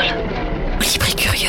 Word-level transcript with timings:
Grand 0.00 0.14
contrôle. 0.14 0.80
Libre 0.80 1.08
et 1.08 1.14
curieux. 1.14 1.48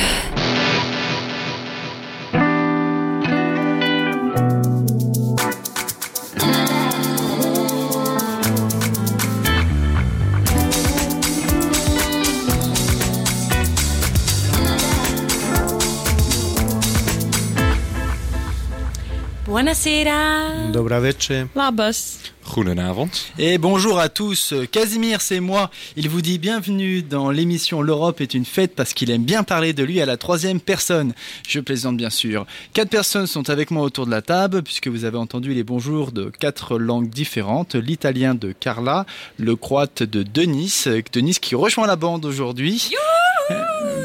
Buonasera. 19.45 20.71
Dobra 20.71 20.99
večer. 20.99 21.47
Labas. 21.55 22.19
Goedenavond. 22.53 23.09
Et 23.39 23.57
bonjour 23.57 23.99
à 23.99 24.09
tous, 24.09 24.53
Casimir 24.71 25.21
c'est 25.21 25.39
moi. 25.39 25.71
Il 25.95 26.09
vous 26.09 26.21
dit 26.21 26.37
bienvenue 26.37 27.01
dans 27.01 27.31
l'émission 27.31 27.81
L'Europe 27.81 28.19
est 28.21 28.33
une 28.33 28.45
fête 28.45 28.75
parce 28.75 28.93
qu'il 28.93 29.09
aime 29.11 29.23
bien 29.23 29.43
parler 29.43 29.73
de 29.73 29.83
lui 29.83 30.01
à 30.01 30.05
la 30.05 30.17
troisième 30.17 30.59
personne. 30.59 31.13
Je 31.47 31.59
plaisante 31.59 31.97
bien 31.97 32.09
sûr. 32.09 32.45
Quatre 32.73 32.89
personnes 32.89 33.27
sont 33.27 33.49
avec 33.49 33.71
moi 33.71 33.83
autour 33.83 34.05
de 34.05 34.11
la 34.11 34.21
table 34.21 34.63
puisque 34.63 34.87
vous 34.87 35.05
avez 35.05 35.17
entendu 35.17 35.53
les 35.53 35.63
bonjours 35.63 36.11
de 36.11 36.29
quatre 36.29 36.77
langues 36.77 37.09
différentes. 37.09 37.75
L'italien 37.75 38.35
de 38.35 38.51
Carla, 38.51 39.05
le 39.37 39.55
croate 39.55 40.03
de 40.03 40.23
Denis, 40.23 40.85
Denis 41.13 41.37
qui 41.41 41.55
rejoint 41.55 41.87
la 41.87 41.95
bande 41.95 42.25
aujourd'hui. 42.25 42.91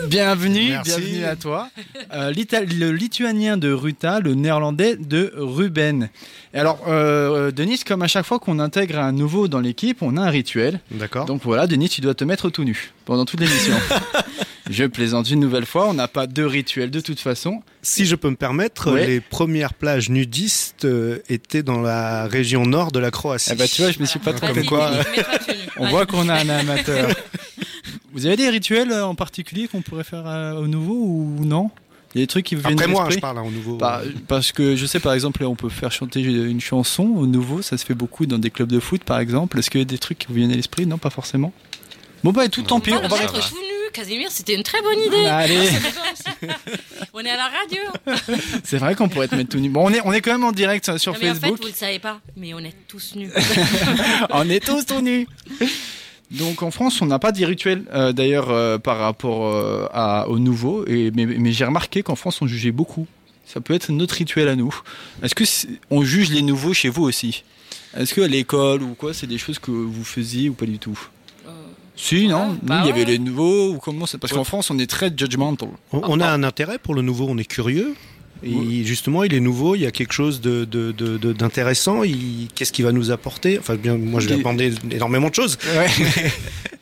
Bienvenue, 0.08 0.70
Merci. 0.70 1.00
bienvenue 1.00 1.24
à 1.24 1.36
toi. 1.36 1.68
Euh, 2.14 2.32
le 2.32 2.90
lituanien 2.92 3.56
de 3.56 3.72
Ruta, 3.72 4.20
le 4.20 4.34
néerlandais 4.34 4.96
de 4.96 5.32
Ruben. 5.36 6.08
Et 6.54 6.58
alors, 6.58 6.80
euh, 6.86 7.50
Denis, 7.50 7.80
comme 7.84 8.02
à 8.02 8.06
chaque 8.06 8.24
fois 8.24 8.35
qu'on 8.38 8.58
intègre 8.58 8.98
un 8.98 9.12
nouveau 9.12 9.48
dans 9.48 9.60
l'équipe, 9.60 10.02
on 10.02 10.16
a 10.16 10.22
un 10.22 10.30
rituel. 10.30 10.80
D'accord. 10.90 11.24
Donc 11.26 11.42
voilà, 11.44 11.66
Denis, 11.66 11.88
tu 11.88 12.00
dois 12.00 12.14
te 12.14 12.24
mettre 12.24 12.50
tout 12.50 12.64
nu 12.64 12.92
pendant 13.04 13.24
toute 13.24 13.40
l'émission. 13.40 13.74
Je 14.70 14.82
plaisante 14.84 15.30
une 15.30 15.38
nouvelle 15.38 15.64
fois, 15.64 15.88
on 15.88 15.94
n'a 15.94 16.08
pas 16.08 16.26
de 16.26 16.42
rituel 16.42 16.90
de 16.90 16.98
toute 16.98 17.20
façon. 17.20 17.62
Si 17.82 18.04
je 18.04 18.16
peux 18.16 18.28
me 18.30 18.34
permettre, 18.34 18.90
Ouais. 18.90 19.06
les 19.06 19.20
premières 19.20 19.74
plages 19.74 20.08
nudistes 20.10 20.84
euh, 20.86 21.18
étaient 21.28 21.62
dans 21.62 21.80
la 21.80 22.26
région 22.26 22.66
nord 22.66 22.90
de 22.90 22.98
la 22.98 23.12
Croatie. 23.12 23.50
Eh 23.52 23.54
ben, 23.54 23.68
tu 23.68 23.82
vois, 23.82 23.92
je 23.92 24.00
me 24.00 24.06
suis 24.06 24.18
pas 24.18 24.32
Voilà. 24.32 24.52
trompé. 24.54 24.66
Quoi. 24.66 24.90
On 25.76 25.88
voit 25.88 26.04
qu'on 26.04 26.28
a 26.28 26.34
un 26.34 26.48
amateur. 26.48 27.10
Vous 28.12 28.26
avez 28.26 28.36
des 28.36 28.48
rituels 28.48 28.90
euh, 28.90 29.06
en 29.06 29.14
particulier 29.14 29.68
qu'on 29.68 29.82
pourrait 29.82 30.02
faire 30.02 30.26
euh, 30.26 30.54
au 30.54 30.66
nouveau 30.66 30.94
ou 30.94 31.44
non? 31.44 31.70
Il 32.16 32.20
y 32.20 32.22
a 32.22 32.24
des 32.24 32.28
trucs 32.28 32.46
qui 32.46 32.54
vous 32.54 32.62
viennent 32.62 32.80
Après 32.80 32.90
moi, 32.90 33.10
je 33.10 33.18
parle 33.18 33.36
hein, 33.36 33.42
au 33.46 33.50
nouveau. 33.50 33.76
Bah, 33.76 34.00
parce 34.26 34.50
que 34.50 34.74
je 34.74 34.86
sais 34.86 35.00
par 35.00 35.12
exemple 35.12 35.44
on 35.44 35.54
peut 35.54 35.68
faire 35.68 35.92
chanter 35.92 36.22
une 36.22 36.62
chanson 36.62 37.02
au 37.14 37.26
nouveau, 37.26 37.60
ça 37.60 37.76
se 37.76 37.84
fait 37.84 37.92
beaucoup 37.92 38.24
dans 38.24 38.38
des 38.38 38.48
clubs 38.48 38.72
de 38.72 38.80
foot 38.80 39.04
par 39.04 39.18
exemple. 39.18 39.58
Est-ce 39.58 39.68
qu'il 39.68 39.80
y 39.80 39.82
a 39.82 39.84
des 39.84 39.98
trucs 39.98 40.20
qui 40.20 40.28
vous 40.28 40.34
viennent 40.34 40.50
à 40.50 40.56
l'esprit? 40.56 40.86
Non, 40.86 40.96
pas 40.96 41.10
forcément. 41.10 41.52
Bon 42.24 42.32
bah 42.32 42.48
tout 42.48 42.62
tant 42.62 42.80
pis, 42.80 42.94
On 42.94 43.06
va 43.06 43.18
mettre 43.18 43.34
tout 43.34 43.54
nu, 43.54 43.92
Casimir, 43.92 44.30
c'était 44.30 44.54
une 44.54 44.62
très 44.62 44.80
bonne 44.80 44.98
idée. 44.98 45.26
Allez, 45.26 45.68
On 47.12 47.20
est 47.20 47.28
à 47.28 47.36
la 47.36 47.48
radio. 47.48 48.32
c'est 48.64 48.78
vrai 48.78 48.94
qu'on 48.94 49.10
pourrait 49.10 49.28
te 49.28 49.34
mettre 49.34 49.50
tout 49.50 49.58
nu. 49.58 49.68
Bon, 49.68 49.84
on 49.84 49.92
est 49.92 50.00
on 50.02 50.12
est 50.14 50.22
quand 50.22 50.32
même 50.32 50.44
en 50.44 50.52
direct 50.52 50.88
euh, 50.88 50.96
sur 50.96 51.12
Non, 51.12 51.18
mais 51.20 51.30
en 51.30 51.34
fait, 51.34 51.40
Facebook. 51.40 51.60
vous 51.60 51.68
le 51.68 51.74
savez 51.74 51.98
pas, 51.98 52.18
mais 52.34 52.54
on 52.54 52.60
est 52.60 52.74
tous 52.88 53.14
nus. 53.14 53.30
on 54.30 54.48
est 54.48 54.64
tous 54.64 54.86
tout 54.86 55.02
nus. 55.02 55.28
Donc 56.30 56.62
en 56.62 56.70
France, 56.70 57.00
on 57.02 57.06
n'a 57.06 57.18
pas 57.18 57.32
de 57.32 57.44
rituel 57.44 57.84
euh, 57.92 58.12
d'ailleurs 58.12 58.50
euh, 58.50 58.78
par 58.78 58.98
rapport 58.98 59.46
euh, 59.46 59.86
à, 59.92 60.28
au 60.28 60.38
nouveau. 60.38 60.84
Et, 60.86 61.12
mais 61.14 61.26
mais 61.26 61.52
j'ai 61.52 61.64
remarqué 61.64 62.02
qu'en 62.02 62.16
France, 62.16 62.42
on 62.42 62.46
jugeait 62.46 62.72
beaucoup. 62.72 63.06
Ça 63.44 63.60
peut 63.60 63.74
être 63.74 63.90
notre 63.92 64.16
rituel 64.16 64.48
à 64.48 64.56
nous. 64.56 64.74
Est-ce 65.22 65.34
que 65.34 65.44
on 65.90 66.02
juge 66.02 66.30
les 66.30 66.42
nouveaux 66.42 66.74
chez 66.74 66.88
vous 66.88 67.04
aussi? 67.04 67.44
Est-ce 67.96 68.12
que 68.12 68.20
à 68.20 68.28
l'école 68.28 68.82
ou 68.82 68.94
quoi, 68.94 69.14
c'est 69.14 69.28
des 69.28 69.38
choses 69.38 69.60
que 69.60 69.70
vous 69.70 70.04
faisiez 70.04 70.48
ou 70.48 70.54
pas 70.54 70.66
du 70.66 70.78
tout? 70.78 70.98
Si, 71.98 72.28
non? 72.28 72.40
ouais, 72.40 72.46
Nous, 72.48 72.58
bah 72.62 72.80
il 72.82 72.88
y 72.88 72.90
avait 72.90 73.00
ouais. 73.00 73.12
les 73.12 73.18
nouveaux 73.18 73.70
ou 73.70 73.78
comment 73.78 74.04
Parce 74.20 74.32
qu'en 74.32 74.44
France, 74.44 74.70
on 74.70 74.78
est 74.78 74.90
très 74.90 75.10
judgmental. 75.16 75.70
On, 75.92 76.02
on 76.04 76.20
a 76.20 76.28
un 76.28 76.42
intérêt 76.42 76.78
pour 76.78 76.94
le 76.94 77.00
nouveau, 77.00 77.26
on 77.30 77.38
est 77.38 77.46
curieux. 77.46 77.94
Et 78.44 78.84
justement, 78.84 79.24
il 79.24 79.34
est 79.34 79.40
nouveau, 79.40 79.74
il 79.74 79.80
y 79.82 79.86
a 79.86 79.90
quelque 79.90 80.12
chose 80.12 80.40
de, 80.40 80.64
de- 80.64 80.92
de- 80.92 81.16
de- 81.16 81.32
d'intéressant. 81.32 82.02
Il- 82.04 82.48
Qu'est-ce 82.54 82.72
qu'il 82.72 82.84
va 82.84 82.92
nous 82.92 83.10
apporter? 83.10 83.58
Enfin, 83.58 83.74
bien, 83.76 83.96
moi, 83.96 84.20
je 84.20 84.28
vais 84.28 84.34
apprendre 84.36 84.62
énormément 84.90 85.28
de 85.30 85.34
choses. 85.34 85.58
Ouais. 85.76 85.86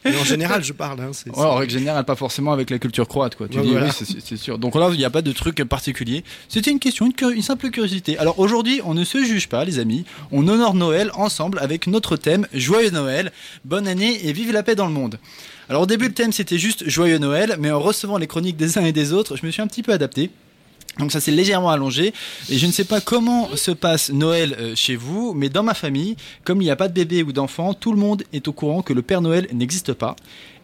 Mais 0.05 0.17
en 0.19 0.25
général, 0.25 0.63
je 0.63 0.73
parle. 0.75 1.01
hein, 1.01 1.13
Ouais, 1.35 1.45
en 1.45 1.55
règle 1.55 1.73
générale, 1.73 2.05
pas 2.05 2.17
forcément 2.17 2.53
avec 2.53 2.69
la 2.69 2.79
culture 2.79 3.09
croate, 3.09 3.37
quoi. 3.37 3.49
Tu 3.49 3.57
Ouais, 3.57 3.65
dis 3.65 3.71
voilà. 3.71 3.87
oui, 3.87 4.21
c'est- 4.23 4.37
sûr. 4.37 4.59
Donc 4.59 4.75
là, 4.75 4.91
il 4.93 4.99
n'y 4.99 5.05
a 5.05 5.11
pas 5.11 5.23
de 5.23 5.33
truc 5.33 5.65
particulier. 5.65 6.25
C'était 6.49 6.71
une 6.71 6.79
question, 6.79 7.11
une 7.35 7.41
simple 7.43 7.71
curiosité. 7.71 8.19
Alors 8.19 8.39
aujourd'hui, 8.39 8.81
on 8.85 8.93
ne 8.93 9.05
se 9.05 9.25
juge 9.25 9.49
pas, 9.49 9.65
les 9.65 9.79
amis. 9.79 10.05
On 10.33 10.47
honore 10.47 10.75
Noël 10.75 11.11
ensemble 11.15 11.59
avec 11.61 11.87
notre 11.87 12.17
thème 12.17 12.47
Joyeux 12.53 12.91
Noël, 12.91 13.33
bonne 13.65 13.89
année 13.89 14.29
et 14.29 14.33
vive 14.35 14.53
la 14.53 14.63
paix 14.63 14.75
dans 14.75 14.87
le 14.87 14.93
monde. 14.93 15.19
Alors 15.71 15.83
au 15.83 15.87
début, 15.87 16.09
le 16.09 16.13
thème 16.15 16.33
c'était 16.33 16.59
juste 16.59 16.87
Joyeux 16.87 17.17
Noël, 17.19 17.57
mais 17.59 17.71
en 17.71 17.81
recevant 17.81 18.19
les 18.19 18.27
chroniques 18.27 18.57
des 18.59 18.77
uns 18.77 18.85
et 18.85 18.93
des 18.93 19.15
autres, 19.15 19.39
je 19.39 19.47
me 19.47 19.51
suis 19.51 19.63
un 19.63 19.67
petit 19.67 19.83
peu 19.83 19.93
adapté. 19.93 20.31
Donc 20.99 21.13
ça 21.13 21.21
s'est 21.21 21.31
légèrement 21.31 21.71
allongé 21.71 22.13
et 22.51 22.59
je 22.59 22.67
ne 22.67 22.73
sais 22.73 22.85
pas 22.85 23.01
comment 23.01 23.55
se 23.57 23.71
passe 23.71 24.11
Noël 24.11 24.57
euh, 24.59 24.75
chez 24.77 24.97
vous, 24.97 25.35
mais 25.35 25.49
dans 25.49 25.63
ma 25.63 25.75
famille, 25.75 26.17
comme 26.45 26.61
il 26.61 26.65
n'y 26.65 26.71
a 26.71 26.77
pas 26.77 26.89
de 26.89 26.95
bébé 26.95 27.23
ou 27.23 27.33
d'enfant, 27.33 27.75
tout 27.75 27.93
le 27.93 27.99
monde 27.99 28.23
est 28.33 28.47
au 28.49 28.53
courant 28.53 28.83
que 28.83 28.93
le 28.93 29.03
Père 29.03 29.21
Noël 29.21 29.49
n'existe 29.53 29.93
pas. 29.93 30.15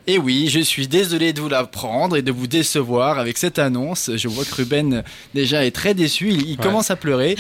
Et 0.07 0.19
oui, 0.19 0.49
je 0.49 0.61
suis 0.61 0.89
désolé 0.89 1.33
de 1.33 1.41
vous 1.41 1.49
l'apprendre 1.49 2.17
et 2.17 2.23
de 2.23 2.33
vous 2.33 2.47
décevoir 2.47 3.19
avec 3.19 3.39
cette 3.39 3.59
annonce. 3.59 4.11
Je 4.15 4.29
vois 4.29 4.45
que 4.45 4.55
Ruben 4.55 5.05
déjà 5.35 5.65
est 5.65 5.71
très 5.71 5.95
déçu, 5.95 6.31
il, 6.31 6.49
il 6.49 6.57
commence 6.57 6.91
à 6.91 6.97
pleurer. 6.97 7.37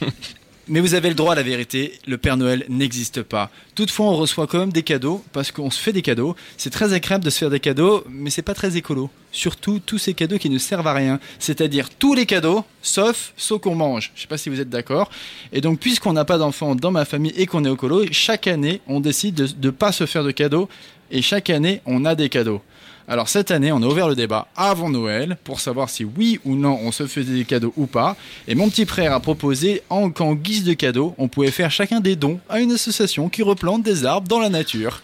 Mais 0.68 0.78
vous 0.78 0.94
avez 0.94 1.08
le 1.08 1.16
droit 1.16 1.32
à 1.32 1.34
la 1.34 1.42
vérité, 1.42 1.98
le 2.06 2.18
Père 2.18 2.36
Noël 2.36 2.64
n'existe 2.68 3.22
pas. 3.22 3.50
Toutefois, 3.74 4.06
on 4.06 4.16
reçoit 4.16 4.46
quand 4.46 4.60
même 4.60 4.72
des 4.72 4.84
cadeaux 4.84 5.24
parce 5.32 5.50
qu'on 5.50 5.72
se 5.72 5.80
fait 5.80 5.92
des 5.92 6.02
cadeaux. 6.02 6.36
C'est 6.56 6.70
très 6.70 6.92
agréable 6.92 7.24
de 7.24 7.30
se 7.30 7.38
faire 7.40 7.50
des 7.50 7.58
cadeaux, 7.58 8.04
mais 8.08 8.30
c'est 8.30 8.42
pas 8.42 8.54
très 8.54 8.76
écolo. 8.76 9.10
Surtout 9.32 9.80
tous 9.84 9.98
ces 9.98 10.14
cadeaux 10.14 10.38
qui 10.38 10.50
ne 10.50 10.58
servent 10.58 10.86
à 10.86 10.92
rien, 10.92 11.18
c'est-à-dire 11.40 11.90
tous 11.90 12.14
les 12.14 12.26
cadeaux 12.26 12.64
sauf 12.80 13.32
ceux 13.36 13.58
qu'on 13.58 13.74
mange. 13.74 14.12
Je 14.14 14.22
sais 14.22 14.28
pas 14.28 14.38
si 14.38 14.50
vous 14.50 14.60
êtes 14.60 14.70
d'accord. 14.70 15.10
Et 15.52 15.60
donc, 15.60 15.80
puisqu'on 15.80 16.12
n'a 16.12 16.24
pas 16.24 16.38
d'enfants 16.38 16.76
dans 16.76 16.92
ma 16.92 17.04
famille 17.04 17.32
et 17.36 17.46
qu'on 17.46 17.64
est 17.64 17.72
écolo, 17.72 18.04
chaque 18.12 18.46
année, 18.46 18.80
on 18.86 19.00
décide 19.00 19.34
de 19.34 19.48
ne 19.66 19.70
pas 19.70 19.90
se 19.90 20.06
faire 20.06 20.22
de 20.22 20.30
cadeaux 20.30 20.68
et 21.10 21.22
chaque 21.22 21.50
année, 21.50 21.80
on 21.86 22.04
a 22.04 22.14
des 22.14 22.28
cadeaux. 22.28 22.62
Alors 23.08 23.28
cette 23.28 23.50
année, 23.50 23.72
on 23.72 23.82
a 23.82 23.86
ouvert 23.86 24.08
le 24.08 24.14
débat 24.14 24.46
avant 24.56 24.88
Noël 24.88 25.36
pour 25.44 25.60
savoir 25.60 25.90
si 25.90 26.04
oui 26.04 26.38
ou 26.44 26.54
non 26.54 26.78
on 26.82 26.92
se 26.92 27.06
faisait 27.06 27.34
des 27.34 27.44
cadeaux 27.44 27.72
ou 27.76 27.86
pas. 27.86 28.16
Et 28.48 28.54
mon 28.54 28.68
petit 28.70 28.86
frère 28.86 29.12
a 29.12 29.20
proposé 29.20 29.82
en- 29.90 30.10
qu'en 30.10 30.34
guise 30.34 30.64
de 30.64 30.72
cadeau, 30.74 31.14
on 31.18 31.28
pouvait 31.28 31.50
faire 31.50 31.70
chacun 31.70 32.00
des 32.00 32.16
dons 32.16 32.38
à 32.48 32.60
une 32.60 32.72
association 32.72 33.28
qui 33.28 33.42
replante 33.42 33.82
des 33.82 34.04
arbres 34.06 34.28
dans 34.28 34.38
la 34.40 34.48
nature. 34.48 35.02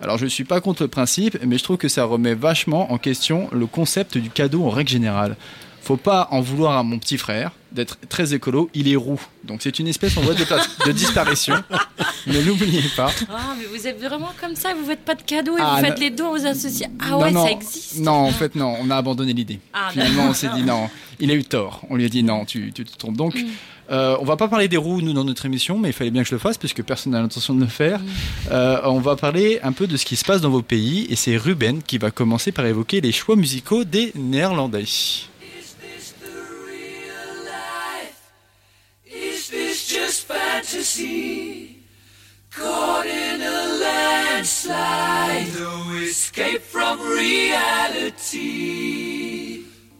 Alors 0.00 0.18
je 0.18 0.24
ne 0.24 0.30
suis 0.30 0.44
pas 0.44 0.60
contre 0.60 0.82
le 0.82 0.88
principe, 0.88 1.38
mais 1.44 1.58
je 1.58 1.64
trouve 1.64 1.76
que 1.76 1.88
ça 1.88 2.04
remet 2.04 2.34
vachement 2.34 2.92
en 2.92 2.98
question 2.98 3.48
le 3.52 3.66
concept 3.66 4.18
du 4.18 4.30
cadeau 4.30 4.64
en 4.64 4.70
règle 4.70 4.90
générale. 4.90 5.36
Faut 5.82 5.96
pas 5.96 6.28
en 6.30 6.40
vouloir 6.40 6.78
à 6.78 6.82
mon 6.82 6.98
petit 6.98 7.18
frère 7.18 7.50
d'être 7.72 7.98
très 8.08 8.34
écolo, 8.34 8.70
il 8.74 8.86
est 8.86 8.96
roux. 8.96 9.20
Donc 9.44 9.62
c'est 9.62 9.78
une 9.78 9.88
espèce 9.88 10.16
en 10.16 10.20
voie 10.20 10.34
de, 10.34 10.92
disparition. 10.92 11.54
ne 12.26 12.40
l'oubliez 12.40 12.84
pas. 12.96 13.10
Ah, 13.30 13.54
mais 13.58 13.64
vous 13.64 13.86
êtes 13.86 13.98
vraiment 13.98 14.30
comme 14.40 14.54
ça, 14.54 14.74
vous 14.74 14.84
faites 14.84 15.04
pas 15.04 15.14
de 15.14 15.22
cadeaux 15.22 15.56
et 15.56 15.60
Ah, 15.62 15.76
vous 15.76 15.84
faites 15.84 15.98
les 15.98 16.10
dons 16.10 16.30
aux 16.30 16.46
associés. 16.46 16.86
Ah 17.00 17.10
Non, 17.10 17.20
ouais, 17.20 17.30
non, 17.30 17.44
ça 17.44 17.50
existe. 17.50 17.98
Non, 17.98 18.12
en 18.12 18.30
fait, 18.30 18.54
non, 18.54 18.76
on 18.80 18.90
a 18.90 18.96
abandonné 18.96 19.32
l'idée. 19.32 19.58
Ah, 19.72 19.88
Finalement, 19.90 20.26
on 20.28 20.34
s'est 20.34 20.50
dit 20.54 20.62
non, 20.62 20.88
il 21.18 21.30
a 21.30 21.34
eu 21.34 21.44
tort. 21.44 21.80
On 21.90 21.96
lui 21.96 22.04
a 22.04 22.08
dit 22.08 22.22
non, 22.22 22.44
tu, 22.44 22.72
tu 22.72 22.84
te 22.84 22.96
trompes. 22.96 23.16
Donc, 23.16 23.34
euh, 23.90 24.16
on 24.20 24.24
va 24.24 24.36
pas 24.36 24.48
parler 24.48 24.68
des 24.68 24.76
roues, 24.76 25.02
nous, 25.02 25.12
dans 25.12 25.24
notre 25.24 25.44
émission, 25.46 25.78
mais 25.78 25.90
il 25.90 25.92
fallait 25.92 26.10
bien 26.10 26.22
que 26.22 26.28
je 26.28 26.34
le 26.34 26.38
fasse, 26.38 26.56
puisque 26.56 26.82
personne 26.82 27.12
n'a 27.12 27.20
l'intention 27.20 27.54
de 27.54 27.60
le 27.60 27.66
faire. 27.66 28.00
Euh, 28.50 28.80
on 28.84 29.00
va 29.00 29.16
parler 29.16 29.60
un 29.62 29.72
peu 29.72 29.86
de 29.86 29.96
ce 29.96 30.04
qui 30.04 30.16
se 30.16 30.24
passe 30.24 30.40
dans 30.40 30.50
vos 30.50 30.62
pays, 30.62 31.06
et 31.10 31.16
c'est 31.16 31.36
Ruben 31.36 31.82
qui 31.82 31.98
va 31.98 32.10
commencer 32.10 32.52
par 32.52 32.64
évoquer 32.66 33.00
les 33.00 33.12
choix 33.12 33.36
musicaux 33.36 33.84
des 33.84 34.12
Néerlandais. 34.14 34.84
Fantasy? 40.22 41.78
Caught 42.50 43.06
in 43.06 43.40
a 43.40 43.78
landslide, 43.80 45.46
no 45.58 45.90
escape 46.02 46.60
from 46.60 47.00
reality. 47.00 48.42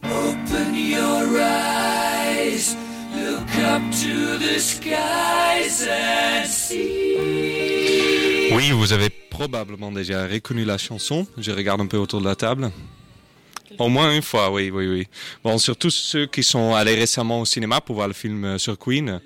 Open 0.03 0.75
your 0.75 1.41
eyes, 1.41 2.75
look 3.15 3.55
up 3.57 3.81
to 4.03 4.37
the 4.37 4.59
skies 4.59 5.87
and 5.87 6.47
see. 6.47 7.63
Oui, 8.55 8.69
vous 8.71 8.93
avez 8.93 9.09
probablement 9.09 9.91
déjà 9.91 10.27
reconnu 10.27 10.63
la 10.63 10.77
chanson. 10.77 11.25
Je 11.37 11.51
regarde 11.51 11.81
un 11.81 11.87
peu 11.87 11.97
autour 11.97 12.21
de 12.21 12.25
la 12.25 12.35
table. 12.35 12.71
Au 13.79 13.89
moins 13.89 14.13
une 14.13 14.21
fois, 14.21 14.51
oui, 14.51 14.69
oui, 14.69 14.87
oui. 14.87 15.07
Bon, 15.43 15.57
surtout 15.57 15.89
ceux 15.89 16.27
qui 16.27 16.43
sont 16.43 16.75
allés 16.75 16.93
récemment 16.93 17.41
au 17.41 17.45
cinéma 17.45 17.81
pour 17.81 17.95
voir 17.95 18.07
le 18.07 18.13
film 18.13 18.59
sur 18.59 18.77
Queen. 18.77 19.19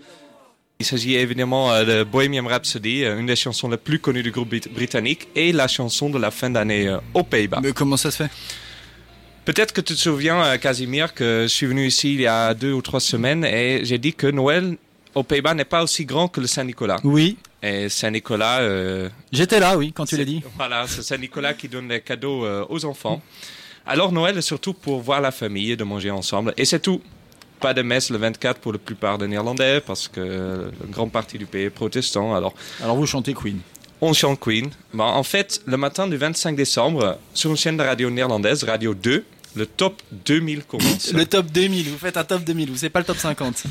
Il 0.79 0.85
s'agit 0.85 1.15
évidemment 1.15 1.71
euh, 1.73 1.83
de 1.85 2.03
Bohemian 2.03 2.45
Rhapsody, 2.45 3.03
euh, 3.03 3.17
une 3.19 3.25
des 3.25 3.35
chansons 3.35 3.67
les 3.67 3.77
plus 3.77 3.97
connues 3.99 4.21
du 4.21 4.29
groupe 4.31 4.49
brit- 4.49 4.69
britannique 4.71 5.27
et 5.35 5.51
la 5.51 5.67
chanson 5.67 6.09
de 6.09 6.19
la 6.19 6.29
fin 6.29 6.49
d'année 6.51 6.87
euh, 6.87 6.99
aux 7.15 7.23
Pays-Bas. 7.23 7.61
Mais 7.63 7.71
comment 7.71 7.97
ça 7.97 8.11
se 8.11 8.17
fait? 8.23 8.29
Peut-être 9.43 9.73
que 9.73 9.81
tu 9.81 9.93
te 9.95 9.99
souviens, 9.99 10.57
Casimir, 10.59 11.13
que 11.13 11.43
je 11.43 11.47
suis 11.53 11.65
venu 11.65 11.87
ici 11.87 12.13
il 12.13 12.21
y 12.21 12.27
a 12.27 12.53
deux 12.53 12.73
ou 12.73 12.81
trois 12.81 12.99
semaines 12.99 13.43
et 13.45 13.85
j'ai 13.85 13.97
dit 13.97 14.13
que 14.13 14.27
Noël 14.27 14.77
aux 15.15 15.23
Pays-Bas 15.23 15.55
n'est 15.55 15.65
pas 15.65 15.81
aussi 15.83 16.05
grand 16.05 16.27
que 16.27 16.41
le 16.41 16.47
Saint-Nicolas. 16.47 16.97
Oui, 17.03 17.37
Et 17.63 17.89
Saint-Nicolas, 17.89 18.59
euh, 18.59 19.09
j'étais 19.31 19.59
là, 19.59 19.77
oui, 19.77 19.93
quand 19.95 20.05
tu 20.05 20.15
l'as 20.17 20.25
dit. 20.25 20.43
Voilà, 20.57 20.85
c'est 20.85 21.01
Saint-Nicolas 21.01 21.53
qui 21.55 21.69
donne 21.69 21.87
les 21.87 22.01
cadeaux 22.01 22.45
euh, 22.45 22.65
aux 22.69 22.85
enfants. 22.85 23.19
Alors 23.85 24.11
Noël 24.11 24.37
est 24.37 24.41
surtout 24.41 24.73
pour 24.73 24.99
voir 25.01 25.21
la 25.21 25.31
famille 25.31 25.71
et 25.71 25.75
de 25.77 25.83
manger 25.85 26.11
ensemble. 26.11 26.53
Et 26.57 26.65
c'est 26.65 26.81
tout. 26.81 27.01
Pas 27.59 27.73
de 27.73 27.81
messe 27.81 28.09
le 28.11 28.17
24 28.17 28.59
pour 28.59 28.71
la 28.73 28.77
plupart 28.77 29.17
des 29.17 29.27
Néerlandais 29.27 29.81
parce 29.81 30.07
que 30.07 30.69
une 30.85 30.91
grande 30.91 31.11
partie 31.11 31.37
du 31.37 31.45
pays 31.45 31.63
est 31.65 31.69
protestant. 31.69 32.35
Alors 32.35 32.53
Alors 32.83 32.95
vous 32.95 33.05
chantez 33.07 33.33
Queen. 33.33 33.59
on 34.01 34.13
chante 34.13 34.39
Queen. 34.39 34.69
Bon, 34.93 35.03
en 35.05 35.23
fait, 35.23 35.61
le 35.65 35.75
matin 35.77 36.07
du 36.07 36.17
25 36.17 36.55
décembre, 36.55 37.17
sur 37.33 37.49
une 37.49 37.57
chaîne 37.57 37.77
de 37.77 37.83
radio 37.83 38.09
néerlandaise, 38.11 38.63
Radio 38.63 38.93
2, 38.93 39.25
le 39.55 39.65
top 39.65 40.01
2000 40.25 40.65
commence. 40.65 41.11
Le 41.13 41.25
top 41.25 41.47
2000, 41.47 41.89
vous 41.89 41.97
faites 41.97 42.17
un 42.17 42.23
top 42.23 42.43
2000, 42.43 42.69
vous 42.69 42.77
c'est 42.77 42.89
pas 42.91 42.99
le 42.99 43.05
top 43.05 43.17
50. 43.17 43.63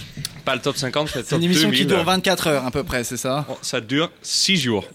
Pas 0.46 0.54
le 0.54 0.60
top 0.62 0.76
50, 0.76 1.08
c'est 1.08 1.18
le 1.18 1.24
C'est 1.24 1.30
top 1.30 1.38
une 1.40 1.44
émission 1.44 1.68
2000. 1.68 1.80
qui 1.80 1.86
dure 1.86 2.04
24 2.04 2.46
heures 2.46 2.64
à 2.64 2.70
peu 2.70 2.84
près, 2.84 3.02
c'est 3.02 3.16
ça 3.16 3.44
Bon, 3.48 3.58
Ça 3.62 3.80
dure 3.80 4.10
6 4.22 4.56
jours. 4.56 4.84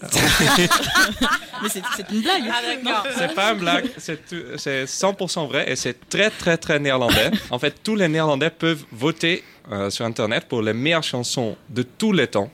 Mais 1.62 1.68
c'est 1.68 1.82
c'est 1.94 2.10
une 2.10 2.22
blague. 2.22 2.42
Ah. 2.86 3.02
C'est 3.18 3.34
pas 3.34 3.52
une 3.52 3.58
blague, 3.58 3.90
c'est 3.98 4.18
c'est 4.56 4.84
100% 4.84 5.46
vrai 5.48 5.70
et 5.70 5.76
c'est 5.76 6.08
très 6.08 6.30
très 6.30 6.56
très 6.56 6.78
néerlandais. 6.78 7.30
En 7.50 7.58
fait, 7.58 7.74
tous 7.84 7.94
les 7.94 8.08
Néerlandais 8.08 8.48
peuvent 8.50 8.82
voter 8.90 9.44
euh, 9.70 9.90
sur 9.90 10.06
Internet 10.06 10.46
pour 10.48 10.62
les 10.62 10.72
meilleures 10.72 11.02
chansons 11.04 11.54
de 11.68 11.82
tous 11.82 12.12
les 12.12 12.26
temps. 12.28 12.50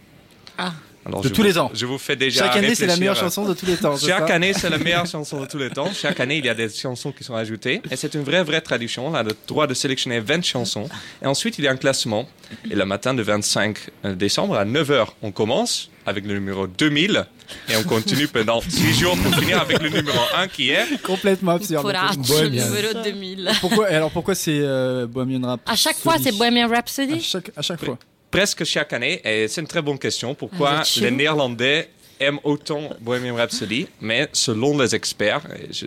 Ah. 0.59 0.73
Alors, 1.09 1.23
De 1.23 1.29
tous 1.31 1.37
vous- 1.37 1.43
les 1.43 1.59
ans. 1.59 1.71
Je 1.75 1.87
vous 1.87 1.97
fais 1.99 2.17
déjà 2.17 2.45
Chaque 2.45 2.57
année, 2.57 2.75
c'est 2.75 2.87
la 2.87 2.97
meilleure 2.97 3.17
euh, 3.17 3.21
chanson 3.21 3.45
de 3.47 3.55
tous 3.55 3.65
les 3.67 3.77
temps. 3.77 3.97
Chaque 3.97 4.31
année, 4.31 4.53
c'est 4.53 4.69
la 4.69 4.77
meilleure 4.87 5.07
chanson 5.07 5.41
de 5.41 5.47
tous 5.47 5.57
les 5.59 5.71
temps. 5.71 5.91
Chaque 5.93 6.21
année, 6.21 6.37
il 6.37 6.45
y 6.45 6.49
a 6.51 6.55
des 6.55 6.69
chansons 6.69 7.13
qui 7.13 7.25
sont 7.25 7.35
ajoutées. 7.35 7.81
Et 7.91 7.97
c'est 7.97 8.15
une 8.15 8.23
vraie, 8.23 8.43
vraie 8.45 8.61
tradition. 8.61 9.07
On 9.09 9.15
a 9.15 9.23
le 9.23 9.33
droit 9.47 9.67
de 9.67 9.73
sélectionner 9.75 10.21
20 10.21 10.45
chansons. 10.45 10.89
Et 11.23 11.27
ensuite, 11.27 11.59
il 11.59 11.65
y 11.65 11.69
a 11.69 11.73
un 11.73 11.77
classement. 11.77 12.29
Et 12.71 12.75
le 12.75 12.85
matin 12.85 13.15
du 13.15 13.23
25 13.23 13.79
décembre, 14.17 14.57
à 14.57 14.65
9h, 14.65 15.07
on 15.23 15.33
commence 15.33 15.91
avec 16.05 16.27
le 16.27 16.35
numéro 16.35 16.67
2000. 16.67 17.27
Et 17.71 17.77
on 17.77 17.83
continue 17.85 18.29
pendant 18.29 18.61
6 18.61 18.95
jours 18.99 19.17
pour 19.17 19.35
finir 19.35 19.61
avec 19.63 19.81
le 19.81 19.89
numéro 19.89 20.19
1 20.37 20.49
qui 20.49 20.71
est... 20.71 21.01
Complètement 21.03 21.53
absurde. 21.53 21.83
Bohemian. 21.83 22.67
numéro 22.69 23.03
2000. 23.03 23.51
Pourquoi, 23.63 23.87
alors 23.87 24.11
pourquoi 24.11 24.35
c'est 24.35 24.61
euh, 24.61 25.07
Bohemian 25.07 25.47
Rap 25.47 25.61
À 25.67 25.75
chaque 25.77 25.97
fois, 25.97 26.17
c'est 26.23 26.37
Bohemian 26.37 26.69
Rhapsody. 26.69 27.15
À 27.15 27.21
chaque, 27.21 27.51
à 27.57 27.63
chaque 27.63 27.83
fois. 27.83 27.99
Presque 28.31 28.65
chaque 28.65 28.93
année. 28.93 29.21
Et 29.25 29.49
c'est 29.49 29.61
une 29.61 29.67
très 29.67 29.83
bonne 29.83 29.99
question. 29.99 30.31
Ah, 30.33 30.37
Pourquoi 30.39 30.85
chez 30.85 31.03
les 31.03 31.11
Néerlandais 31.11 31.91
aiment 32.21 32.41
autant 32.43 32.91
Bohemian 33.01 33.37
Rhapsody 33.37 33.87
Mais 34.01 34.29
selon 34.33 34.77
les 34.77 34.93
experts, 34.93 35.43
et 35.57 35.73
je 35.73 35.87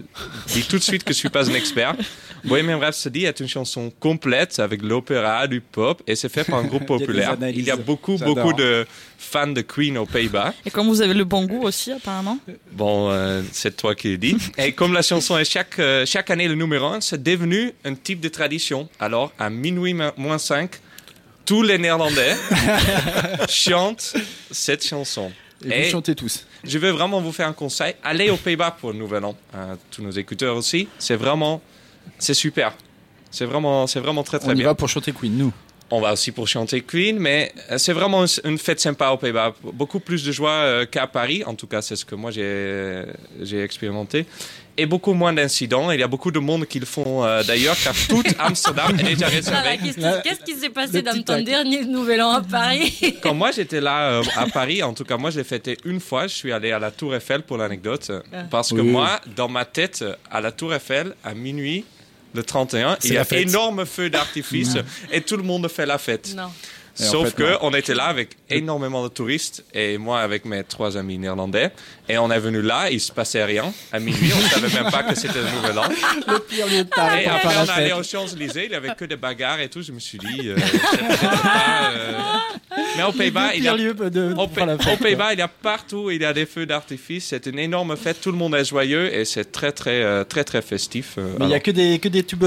dis 0.53 0.63
tout 0.63 0.77
de 0.77 0.83
suite 0.83 1.03
que 1.03 1.11
je 1.13 1.17
suis 1.17 1.27
pas 1.29 1.49
un 1.49 1.53
expert, 1.53 1.93
Bohemian 2.45 2.79
Rhapsody 2.79 3.25
est 3.25 3.37
une 3.41 3.49
chanson 3.49 3.91
complète 3.99 4.57
avec 4.59 4.81
l'opéra, 4.81 5.45
du 5.47 5.59
pop, 5.59 6.01
et 6.07 6.15
c'est 6.15 6.29
fait 6.29 6.45
par 6.45 6.59
un 6.59 6.63
groupe 6.63 6.83
Il 6.89 6.91
y 6.91 6.93
a 6.93 6.97
des 6.99 7.05
populaire. 7.05 7.37
Il 7.53 7.63
y 7.65 7.69
a 7.71 7.75
beaucoup, 7.75 8.15
beaucoup 8.17 8.53
de 8.53 8.87
fans 9.17 9.47
de 9.47 9.59
Queen 9.61 9.97
aux 9.97 10.05
Pays-Bas. 10.05 10.53
Et 10.65 10.71
comme 10.71 10.87
vous 10.87 11.01
avez 11.01 11.13
le 11.13 11.25
bon 11.25 11.43
goût 11.45 11.63
aussi, 11.63 11.91
apparemment. 11.91 12.39
Bon, 12.71 13.09
euh, 13.11 13.41
c'est 13.51 13.75
toi 13.75 13.93
qui 13.93 14.07
le 14.11 14.17
dis. 14.17 14.37
Et 14.57 14.71
comme 14.71 14.93
la 14.93 15.01
chanson 15.01 15.37
est 15.37 15.43
chaque, 15.43 15.77
euh, 15.79 16.05
chaque 16.05 16.29
année 16.31 16.47
le 16.47 16.55
numéro 16.55 16.85
1, 16.87 17.01
c'est 17.01 17.21
devenu 17.21 17.73
un 17.83 17.93
type 17.93 18.21
de 18.21 18.29
tradition. 18.29 18.87
Alors, 19.01 19.33
à 19.37 19.49
minuit 19.49 19.93
mo- 19.93 20.11
moins 20.15 20.37
5, 20.37 20.71
tous 21.45 21.63
les 21.63 21.77
Néerlandais 21.77 22.35
chantent 23.49 24.13
cette 24.51 24.85
chanson. 24.85 25.31
Et, 25.65 25.69
Et- 25.69 25.83
vous 25.83 25.89
chantez 25.91 26.15
tous. 26.15 26.45
Je 26.63 26.77
veux 26.77 26.89
vraiment 26.91 27.21
vous 27.21 27.31
faire 27.31 27.47
un 27.47 27.53
conseil. 27.53 27.95
Allez 28.03 28.29
aux 28.29 28.37
Pays-Bas 28.37 28.77
pour 28.79 28.91
le 28.91 28.97
Nouvel 28.99 29.25
An. 29.25 29.35
Euh, 29.55 29.75
tous 29.89 30.01
nos 30.03 30.11
écouteurs 30.11 30.55
aussi. 30.55 30.87
C'est 30.99 31.15
vraiment, 31.15 31.61
c'est 32.19 32.33
super. 32.35 32.73
C'est 33.31 33.45
vraiment, 33.45 33.87
c'est 33.87 33.99
vraiment 33.99 34.23
très 34.23 34.39
très 34.39 34.49
On 34.49 34.53
y 34.53 34.55
bien. 34.57 34.65
va 34.67 34.75
pour 34.75 34.89
chanter 34.89 35.11
Queen, 35.11 35.37
nous. 35.37 35.51
On 35.93 35.99
va 35.99 36.13
aussi 36.13 36.31
pour 36.31 36.47
chanter 36.47 36.81
Queen, 36.81 37.17
mais 37.19 37.51
euh, 37.69 37.77
c'est 37.77 37.93
vraiment 37.93 38.25
une- 38.45 38.57
fête 38.57 38.79
sympa 38.79 39.09
aux 39.09 39.17
Pays-Bas. 39.17 39.55
Beaucoup 39.73 39.99
plus 39.99 40.23
de 40.23 40.31
joie 40.31 40.51
euh, 40.51 40.85
qu'à 40.85 41.05
Paris, 41.07 41.43
en 41.45 41.53
tout 41.55 41.67
cas, 41.67 41.81
c'est 41.81 41.95
ce 41.95 42.05
que 42.05 42.15
moi 42.15 42.31
j'ai 42.31 43.03
j'ai 43.41 43.63
expérimenté. 43.63 44.25
Et 44.77 44.85
beaucoup 44.85 45.13
moins 45.13 45.33
d'incidents. 45.33 45.91
Il 45.91 45.99
y 45.99 46.03
a 46.03 46.07
beaucoup 46.07 46.31
de 46.31 46.39
monde 46.39 46.65
qui 46.65 46.79
le 46.79 46.85
font 46.85 47.23
euh, 47.23 47.43
d'ailleurs, 47.43 47.75
car 47.83 47.93
tout 48.07 48.23
Amsterdam 48.39 48.97
est 48.99 49.03
déjà 49.03 49.27
réservé. 49.27 49.77
Qu'est-ce 49.83 49.95
qui- 49.95 50.21
qu'est-ce 50.23 50.39
qui 50.53 50.59
s'est 50.59 50.69
passé 50.69 51.01
dans 51.01 51.21
ton 51.21 51.41
dernier 51.41 51.83
nouvel 51.85 52.21
an 52.21 52.31
à 52.31 52.41
Paris 52.41 53.17
Quand 53.21 53.33
moi 53.33 53.51
j'étais 53.51 53.81
là 53.81 54.11
euh, 54.11 54.23
à 54.35 54.47
Paris, 54.47 54.81
en 54.81 54.93
tout 54.93 55.03
cas 55.03 55.17
moi 55.17 55.29
je 55.29 55.37
l'ai 55.39 55.43
fêté 55.43 55.77
une 55.85 55.99
fois, 55.99 56.27
je 56.27 56.35
suis 56.35 56.51
allé 56.51 56.71
à 56.71 56.79
la 56.79 56.89
Tour 56.91 57.13
Eiffel 57.15 57.41
pour 57.43 57.57
l'anecdote, 57.57 58.11
Ah. 58.33 58.43
parce 58.49 58.69
que 58.69 58.75
Oui. 58.81 58.89
moi, 58.91 59.19
dans 59.35 59.49
ma 59.49 59.65
tête, 59.65 60.03
à 60.31 60.39
la 60.41 60.51
Tour 60.51 60.73
Eiffel, 60.73 61.15
à 61.23 61.33
minuit, 61.33 61.83
le 62.33 62.41
31, 62.43 62.95
C'est 63.01 63.09
il 63.09 63.13
y 63.15 63.17
a 63.17 63.25
énorme 63.39 63.85
feu 63.85 64.09
d'artifice 64.09 64.77
et 65.11 65.19
tout 65.21 65.35
le 65.35 65.43
monde 65.43 65.67
fait 65.67 65.85
la 65.85 65.97
fête. 65.97 66.33
Non. 66.35 66.49
Et 67.01 67.07
en 67.07 67.11
Sauf 67.11 67.29
fait, 67.29 67.35
que 67.35 67.57
on 67.61 67.71
était 67.73 67.93
là 67.95 68.05
avec 68.05 68.29
énormément 68.49 69.03
de 69.03 69.07
touristes 69.09 69.63
et 69.73 69.97
moi 69.97 70.19
avec 70.21 70.45
mes 70.45 70.63
trois 70.63 70.97
amis 70.97 71.17
néerlandais 71.17 71.71
et 72.07 72.17
on 72.17 72.29
est 72.31 72.39
venu 72.39 72.61
là, 72.61 72.89
il 72.91 72.99
se 72.99 73.11
passait 73.11 73.43
rien. 73.43 73.73
À 73.91 73.99
minuit, 73.99 74.31
on 74.35 74.41
savait 74.49 74.81
même 74.81 74.91
pas 74.91 75.03
que 75.03 75.15
c'était 75.15 75.39
le 75.39 75.49
nouvel 75.55 75.79
an. 75.79 75.83
Le 76.27 76.39
pire 76.39 76.67
lieu 76.67 76.83
de 76.83 76.89
Paris 76.89 77.23
Et 77.23 77.27
après, 77.27 77.55
on 77.57 77.69
allait 77.69 77.89
fête. 77.89 77.97
aux 77.99 78.03
Champs-Élysées, 78.03 78.65
il 78.65 78.71
y 78.71 78.75
avait 78.75 78.93
que 78.95 79.05
des 79.05 79.15
bagarres 79.15 79.59
et 79.61 79.69
tout. 79.69 79.81
Je 79.81 79.91
me 79.91 79.99
suis 79.99 80.17
dit, 80.19 80.49
euh, 80.49 80.55
pas, 80.55 81.91
euh, 81.93 82.11
mais 82.97 83.03
aux 83.03 83.11
Pays-Bas, 83.11 83.55
il 83.55 83.63
y 83.63 83.67
a 83.67 83.73
pire 83.73 83.83
lieu 83.95 84.09
de, 84.09 84.31
au, 84.33 84.35
pour 84.47 84.53
faire 84.53 84.65
la 84.65 84.77
Pays- 84.77 84.85
fête, 84.85 84.99
aux 84.99 85.03
Pays-Bas, 85.03 85.33
il 85.33 85.39
y 85.39 85.41
a 85.41 85.47
partout, 85.47 86.11
il 86.11 86.21
y 86.21 86.25
a 86.25 86.33
des 86.33 86.45
feux 86.45 86.65
d'artifice. 86.65 87.27
C'est 87.29 87.45
une 87.45 87.59
énorme 87.59 87.95
fête. 87.95 88.19
Tout 88.21 88.31
le 88.31 88.37
monde 88.37 88.55
est 88.55 88.65
joyeux 88.65 89.13
et 89.13 89.25
c'est 89.25 89.51
très, 89.51 89.71
très, 89.71 90.03
euh, 90.03 90.23
très, 90.23 90.43
très 90.43 90.61
festif. 90.61 91.17
Mais 91.39 91.45
il 91.45 91.51
y 91.51 91.53
a 91.55 91.59
que 91.59 91.71
des, 91.71 91.99
que 91.99 92.09
des 92.09 92.23
tubes 92.23 92.43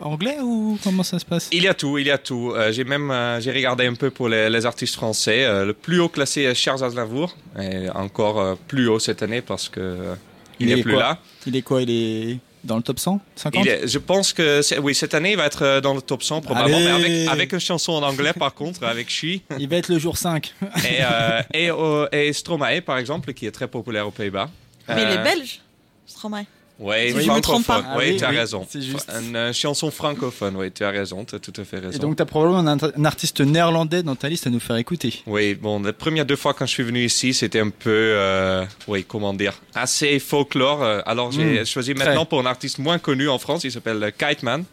anglais 0.00 0.38
ou 0.42 0.78
comment 0.82 1.02
ça 1.02 1.18
se 1.18 1.24
passe? 1.24 1.48
Il 1.52 1.62
y 1.62 1.68
a 1.68 1.74
tout, 1.74 1.98
il 1.98 2.06
y 2.06 2.10
a 2.10 2.18
tout. 2.18 2.54
J'ai 2.70 2.84
même 2.84 3.12
j'ai 3.40 3.52
regardé 3.52 3.75
un 3.84 3.94
peu 3.94 4.10
pour 4.10 4.28
les, 4.28 4.48
les 4.48 4.64
artistes 4.66 4.94
français. 4.94 5.44
Euh, 5.44 5.64
le 5.66 5.72
plus 5.74 6.00
haut 6.00 6.08
classé 6.08 6.42
est 6.42 6.54
Charles 6.54 6.82
Aznavour, 6.84 7.36
et 7.60 7.90
encore 7.90 8.40
euh, 8.40 8.54
plus 8.68 8.88
haut 8.88 8.98
cette 8.98 9.22
année 9.22 9.42
parce 9.42 9.68
que 9.68 9.80
euh, 9.80 10.14
il 10.58 10.68
Il 10.68 10.74
n'est 10.74 10.80
est 10.80 10.82
plus 10.82 10.92
quoi 10.94 11.02
là. 11.02 11.18
Il 11.46 11.56
est 11.56 11.62
quoi 11.62 11.82
Il 11.82 11.90
est 11.90 12.38
dans 12.64 12.76
le 12.76 12.82
top 12.82 12.98
100 12.98 13.20
50 13.36 13.64
Il 13.64 13.68
est- 13.70 13.86
je 13.86 13.98
pense 13.98 14.32
que 14.32 14.60
oui 14.80 14.94
cette 14.94 15.14
année 15.14 15.32
il 15.32 15.36
va 15.36 15.46
être 15.46 15.80
dans 15.80 15.94
le 15.94 16.00
top 16.02 16.22
100 16.24 16.40
probablement, 16.40 16.78
mais 16.80 16.90
avec, 16.90 17.28
avec 17.28 17.52
une 17.52 17.60
chanson 17.60 17.92
en 17.92 18.02
anglais 18.02 18.32
par 18.32 18.54
contre, 18.54 18.82
avec 18.84 19.08
She 19.10 19.40
Il 19.58 19.68
va 19.68 19.76
être 19.76 19.88
le 19.88 19.98
jour 19.98 20.16
5. 20.16 20.52
et, 20.62 20.66
euh, 21.00 21.42
et, 21.54 21.70
euh, 21.70 22.08
et 22.12 22.32
Stromae 22.32 22.80
par 22.84 22.98
exemple 22.98 23.32
qui 23.34 23.46
est 23.46 23.52
très 23.52 23.68
populaire 23.68 24.08
aux 24.08 24.10
Pays-Bas. 24.10 24.50
Mais 24.88 25.02
il 25.02 25.06
Euh, 25.08 25.14
est 25.20 25.22
belge, 25.22 25.60
Stromae. 26.06 26.44
Si 26.78 27.26
trompe 27.40 27.64
francophone. 27.64 27.82
pas. 27.82 27.88
Ah 27.92 27.96
oui, 27.98 28.04
oui, 28.10 28.16
tu 28.16 28.24
as 28.24 28.30
oui, 28.30 28.36
raison. 28.38 28.66
c'est 28.68 28.82
juste. 28.82 29.10
Une 29.20 29.34
euh, 29.34 29.52
chanson 29.52 29.90
francophone, 29.90 30.56
oui, 30.56 30.70
tu 30.70 30.84
as 30.84 30.90
raison, 30.90 31.24
tu 31.24 31.34
as 31.34 31.38
tout 31.38 31.52
à 31.56 31.64
fait 31.64 31.78
raison. 31.78 31.96
Et 31.96 31.98
donc, 31.98 32.16
tu 32.16 32.22
as 32.22 32.26
probablement 32.26 32.58
un, 32.70 32.76
un 32.78 33.04
artiste 33.06 33.40
néerlandais 33.40 34.02
dans 34.02 34.14
ta 34.14 34.28
liste 34.28 34.46
à 34.46 34.50
nous 34.50 34.60
faire 34.60 34.76
écouter. 34.76 35.22
Oui, 35.26 35.54
bon, 35.54 35.80
les 35.82 35.92
premières 35.92 36.26
deux 36.26 36.36
fois 36.36 36.52
quand 36.52 36.66
je 36.66 36.72
suis 36.72 36.82
venu 36.82 37.04
ici, 37.04 37.32
c'était 37.32 37.60
un 37.60 37.70
peu, 37.70 37.90
euh, 37.90 38.64
oui, 38.88 39.04
comment 39.08 39.32
dire, 39.32 39.54
assez 39.74 40.18
folklore. 40.18 40.82
Euh, 40.82 41.00
Alors 41.06 41.32
j'ai 41.32 41.60
Mm, 41.62 41.66
choisi 41.66 41.94
très. 41.94 42.04
maintenant 42.04 42.26
pour 42.26 42.40
un 42.40 42.46
artiste 42.46 42.78
moins 42.78 42.98
connu 42.98 43.28
en 43.28 43.38
France, 43.38 43.64
il 43.64 43.72
s'appelle 43.72 44.02
euh, 44.02 44.10
Kite 44.10 44.42
Man, 44.42 44.64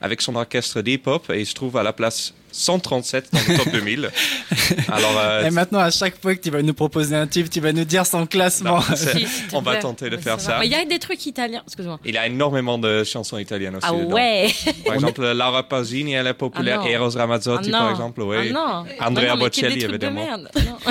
avec 0.00 0.20
son 0.20 0.34
orchestre 0.34 0.80
d'hip-hop, 0.82 1.30
et 1.30 1.40
il 1.40 1.46
se 1.46 1.54
trouve 1.54 1.76
à 1.76 1.84
la 1.84 1.92
place 1.92 2.34
137 2.52 3.28
dans 3.32 3.38
le 3.48 3.56
top 3.58 3.68
2000. 3.72 4.10
Alors, 4.88 5.18
euh, 5.18 5.44
Et 5.46 5.50
maintenant, 5.50 5.80
à 5.80 5.90
chaque 5.90 6.20
fois 6.20 6.34
que 6.34 6.40
tu 6.40 6.50
vas 6.50 6.62
nous 6.62 6.74
proposer 6.74 7.16
un 7.16 7.26
tube, 7.26 7.48
tu 7.48 7.60
vas 7.60 7.72
nous 7.72 7.84
dire 7.84 8.06
son 8.06 8.26
classement. 8.26 8.76
non, 8.76 8.96
Si, 8.96 9.26
on 9.52 9.62
va 9.62 9.76
tenter 9.76 10.10
de 10.10 10.16
faire 10.18 10.38
ça. 10.40 10.58
Mais 10.60 10.66
Il 10.66 10.72
y 10.72 10.74
a 10.74 10.84
des 10.84 10.98
trucs 10.98 11.24
italiens. 11.26 11.62
Excuse-moi. 11.66 11.98
Il 12.04 12.16
a 12.18 12.26
énormément 12.26 12.78
de 12.78 13.04
chansons 13.04 13.38
italiennes 13.38 13.76
aussi. 13.76 13.86
Ah 13.88 13.92
dedans. 13.94 14.14
ouais. 14.14 14.50
Par 14.84 14.94
exemple, 14.94 15.32
Laura 15.32 15.62
Pausini, 15.68 16.12
elle 16.12 16.26
est 16.26 16.34
populaire. 16.34 16.80
Ah 16.82 16.84
non. 16.84 16.90
Eros 16.90 17.10
Ramazzotti, 17.16 17.70
Ah 17.72 17.78
par 17.78 17.90
exemple, 17.90 18.22
oui. 18.22 18.36
Ah 18.50 18.52
non. 18.52 18.84
Andrea 19.06 19.30
Ah 19.32 19.34
non, 19.36 19.40
Bocelli, 19.40 19.84
évidemment. 19.84 20.26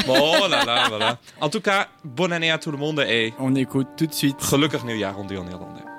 Bon, 0.08 0.16
oh 0.44 0.48
là 0.50 0.66
là, 0.66 0.86
voilà. 0.90 1.18
En 1.40 1.50
tout 1.50 1.62
cas, 1.62 1.88
bonne 2.04 2.34
année 2.34 2.52
à 2.52 2.58
tout 2.58 2.72
le 2.72 2.78
monde 2.78 3.06
et 3.08 3.34
On 3.40 3.54
écoute 3.56 3.88
tout 3.98 4.08
de 4.08 4.14
suite. 4.14 4.38
gelukkig 4.50 4.84
nieuwjaar, 4.84 5.20
on 5.20 5.26
dit 5.26 5.38
en. 5.38 5.91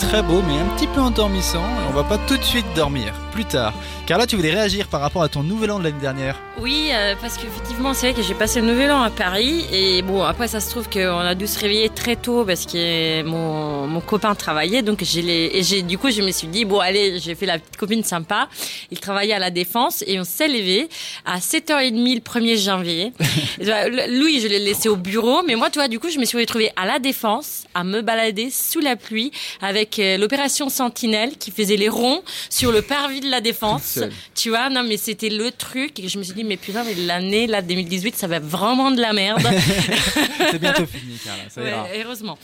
Très 0.00 0.22
beau, 0.22 0.42
mais 0.46 0.58
un 0.58 0.76
petit 0.76 0.86
peu 0.88 1.00
endormissant. 1.00 1.62
Et 1.62 1.90
on 1.90 1.92
va 1.92 2.04
pas 2.04 2.18
tout 2.26 2.36
de 2.36 2.42
suite 2.42 2.66
dormir. 2.74 3.14
Plus 3.32 3.44
tard. 3.44 3.72
Carla, 4.06 4.26
tu 4.26 4.34
voulais 4.34 4.50
réagir 4.50 4.88
par 4.88 5.00
rapport 5.00 5.22
à 5.22 5.28
ton 5.28 5.44
nouvel 5.44 5.70
an 5.70 5.78
de 5.78 5.84
l'année 5.84 6.00
dernière 6.00 6.36
Oui, 6.58 6.88
euh, 6.92 7.14
parce 7.20 7.36
qu'effectivement, 7.36 7.94
c'est 7.94 8.10
vrai 8.10 8.20
que 8.20 8.26
j'ai 8.26 8.34
passé 8.34 8.60
le 8.60 8.66
nouvel 8.66 8.90
an 8.90 9.02
à 9.02 9.10
Paris. 9.10 9.66
Et 9.72 10.02
bon, 10.02 10.22
après, 10.22 10.48
ça 10.48 10.58
se 10.58 10.68
trouve 10.68 10.88
qu'on 10.90 11.18
a 11.18 11.34
dû 11.36 11.46
se 11.46 11.58
réveiller 11.60 11.90
très 11.90 12.16
tôt 12.16 12.44
parce 12.44 12.66
que 12.66 13.22
mon, 13.22 13.86
mon 13.86 14.00
copain 14.00 14.34
travaillait. 14.34 14.82
Donc, 14.82 15.04
j'ai 15.04 15.22
les, 15.22 15.50
et 15.54 15.62
j'ai, 15.62 15.82
du 15.82 15.96
coup, 15.96 16.10
je 16.10 16.22
me 16.22 16.32
suis 16.32 16.48
dit, 16.48 16.64
bon, 16.64 16.80
allez, 16.80 17.20
j'ai 17.20 17.36
fait 17.36 17.46
la 17.46 17.58
petite 17.60 17.76
copine 17.76 18.02
sympa. 18.02 18.48
Il 18.90 18.98
travaillait 18.98 19.34
à 19.34 19.38
la 19.38 19.50
Défense 19.50 20.02
et 20.08 20.18
on 20.18 20.24
s'est 20.24 20.48
levé 20.48 20.88
à 21.24 21.38
7h30 21.38 22.14
le 22.14 22.20
1er 22.20 22.60
janvier. 22.60 23.12
Vois, 23.62 23.88
Louis, 24.08 24.40
je 24.40 24.48
l'ai 24.48 24.58
laissé 24.58 24.88
au 24.88 24.96
bureau. 24.96 25.42
Mais 25.46 25.54
moi, 25.54 25.70
tu 25.70 25.78
vois, 25.78 25.88
du 25.88 26.00
coup, 26.00 26.10
je 26.10 26.18
me 26.18 26.24
suis 26.24 26.38
retrouvée 26.38 26.72
à 26.74 26.84
la 26.84 26.98
Défense 26.98 27.64
à 27.74 27.84
me 27.84 28.02
balader 28.02 28.50
sous 28.50 28.80
la 28.80 28.96
pluie 28.96 29.30
avec 29.60 29.98
euh, 29.98 30.16
l'opération 30.16 30.68
Sentinelle 30.68 31.36
qui 31.38 31.52
faisait 31.52 31.76
les 31.76 31.88
ronds 31.88 32.22
sur 32.48 32.72
le 32.72 32.82
parvis 32.82 33.19
de 33.20 33.30
la 33.30 33.40
Défense. 33.40 33.98
Tu 34.34 34.50
vois, 34.50 34.68
non, 34.70 34.82
mais 34.82 34.96
c'était 34.96 35.28
le 35.28 35.50
truc. 35.50 35.98
Et 36.00 36.08
je 36.08 36.18
me 36.18 36.22
suis 36.22 36.34
dit, 36.34 36.44
mais 36.44 36.56
putain, 36.56 36.84
mais 36.84 36.94
l'année, 36.94 37.46
là, 37.46 37.62
2018, 37.62 38.16
ça 38.16 38.26
va 38.26 38.36
être 38.36 38.44
vraiment 38.46 38.90
de 38.90 39.00
la 39.00 39.12
merde. 39.12 39.42
C'est 40.50 40.58
bientôt 40.58 40.86
fini, 40.92 41.16
Carla. 41.24 41.42
Ça 41.48 41.62
ira. 41.62 41.82
Ouais, 41.84 42.02
heureusement. 42.04 42.38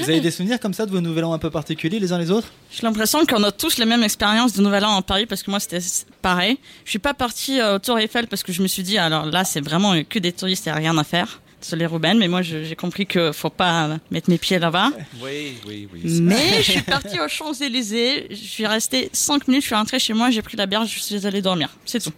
Vous 0.00 0.10
avez 0.10 0.20
des 0.20 0.30
souvenirs 0.30 0.60
comme 0.60 0.74
ça 0.74 0.86
de 0.86 0.90
vos 0.90 1.00
nouvel 1.00 1.24
an 1.24 1.32
un 1.32 1.38
peu 1.38 1.50
particuliers 1.50 1.98
les 1.98 2.12
uns 2.12 2.18
les 2.18 2.30
autres? 2.30 2.48
J'ai 2.72 2.82
l'impression 2.82 3.24
qu'on 3.26 3.42
a 3.42 3.52
tous 3.52 3.78
la 3.78 3.86
même 3.86 4.02
expérience 4.02 4.52
de 4.52 4.62
Nouvel 4.62 4.84
An 4.84 4.90
en 4.96 5.02
Paris 5.02 5.26
parce 5.26 5.42
que 5.42 5.50
moi 5.50 5.60
c'était 5.60 5.78
pareil. 6.20 6.58
Je 6.84 6.90
suis 6.90 6.98
pas 6.98 7.14
partie 7.14 7.60
euh, 7.60 7.76
au 7.76 7.78
Tour 7.78 7.98
Eiffel 7.98 8.26
parce 8.26 8.42
que 8.42 8.52
je 8.52 8.60
me 8.62 8.66
suis 8.66 8.82
dit 8.82 8.98
alors 8.98 9.26
là 9.26 9.44
c'est 9.44 9.60
vraiment 9.60 9.94
que 10.02 10.18
des 10.18 10.32
touristes 10.32 10.66
et 10.66 10.72
rien 10.72 10.96
à 10.98 11.04
faire. 11.04 11.40
Désolé 11.66 11.86
Ruben, 11.86 12.16
mais 12.16 12.28
moi 12.28 12.42
j'ai 12.42 12.76
compris 12.76 13.06
que 13.06 13.32
faut 13.32 13.50
pas 13.50 13.98
mettre 14.12 14.30
mes 14.30 14.38
pieds 14.38 14.60
là-bas. 14.60 14.92
Oui, 15.20 15.54
oui, 15.66 15.88
oui. 15.92 16.20
Mais 16.20 16.62
je 16.62 16.70
suis 16.70 16.82
partie 16.82 17.18
aux 17.18 17.26
Champs-Élysées, 17.26 18.28
je 18.30 18.36
suis 18.36 18.66
restée 18.68 19.10
5 19.12 19.48
minutes, 19.48 19.62
je 19.62 19.66
suis 19.66 19.74
rentrée 19.74 19.98
chez 19.98 20.12
moi, 20.12 20.30
j'ai 20.30 20.42
pris 20.42 20.56
la 20.56 20.66
bière, 20.66 20.84
je 20.84 20.96
suis 21.00 21.26
allée 21.26 21.42
dormir. 21.42 21.70
C'est 21.84 22.00
tout. 22.00 22.12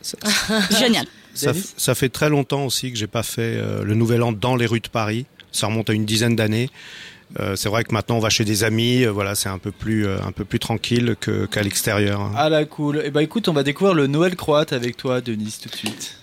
Génial. 0.78 1.06
Ça, 1.32 1.94
fait 1.94 2.10
très 2.10 2.28
longtemps 2.28 2.66
aussi 2.66 2.92
que 2.92 2.98
j'ai 2.98 3.06
pas 3.06 3.22
fait 3.22 3.56
euh, 3.56 3.84
le 3.84 3.94
Nouvel 3.94 4.22
An 4.22 4.32
dans 4.32 4.54
les 4.54 4.66
rues 4.66 4.80
de 4.80 4.88
Paris. 4.88 5.24
Ça 5.50 5.68
remonte 5.68 5.88
à 5.88 5.94
une 5.94 6.04
dizaine 6.04 6.36
d'années. 6.36 6.68
Euh, 7.40 7.56
c'est 7.56 7.70
vrai 7.70 7.84
que 7.84 7.92
maintenant 7.94 8.16
on 8.16 8.20
va 8.20 8.30
chez 8.30 8.44
des 8.44 8.64
amis, 8.64 9.04
euh, 9.04 9.10
voilà, 9.10 9.34
c'est 9.34 9.48
un 9.48 9.58
peu 9.58 9.70
plus 9.70 10.06
euh, 10.06 10.18
un 10.26 10.32
peu 10.32 10.44
plus 10.44 10.58
tranquille 10.58 11.16
qu'à 11.50 11.62
l'extérieur. 11.62 12.20
hein. 12.20 12.32
Ah 12.36 12.50
là 12.50 12.66
cool. 12.66 13.02
Et 13.04 13.10
bah 13.10 13.22
écoute, 13.22 13.48
on 13.48 13.54
va 13.54 13.62
découvrir 13.62 13.94
le 13.94 14.06
Noël 14.08 14.36
croate 14.36 14.74
avec 14.74 14.98
toi, 14.98 15.22
Denise, 15.22 15.58
tout 15.58 15.68
de 15.70 15.74
suite. 15.76 16.18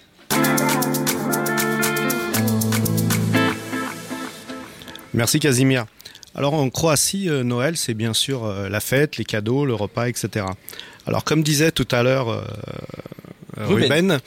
Merci 5.16 5.40
Casimir. 5.40 5.86
Alors 6.36 6.56
en 6.56 6.70
Croatie, 6.70 7.30
euh, 7.30 7.44
Noël, 7.44 7.78
c'est 7.78 7.94
bien 7.94 8.14
sûr 8.14 8.44
euh, 8.44 8.68
la 8.68 8.82
fête, 8.82 9.16
les 9.16 9.24
cadeaux, 9.24 9.66
le 9.66 9.74
repas, 9.74 10.10
etc. 10.10 10.46
Alors 11.08 11.24
comme 11.24 11.42
disait 11.42 11.72
tout 11.72 11.88
à 11.92 12.04
l'heure 12.04 12.28
euh, 12.28 12.44
Ruben. 13.58 13.84
Ruben, 13.84 14.20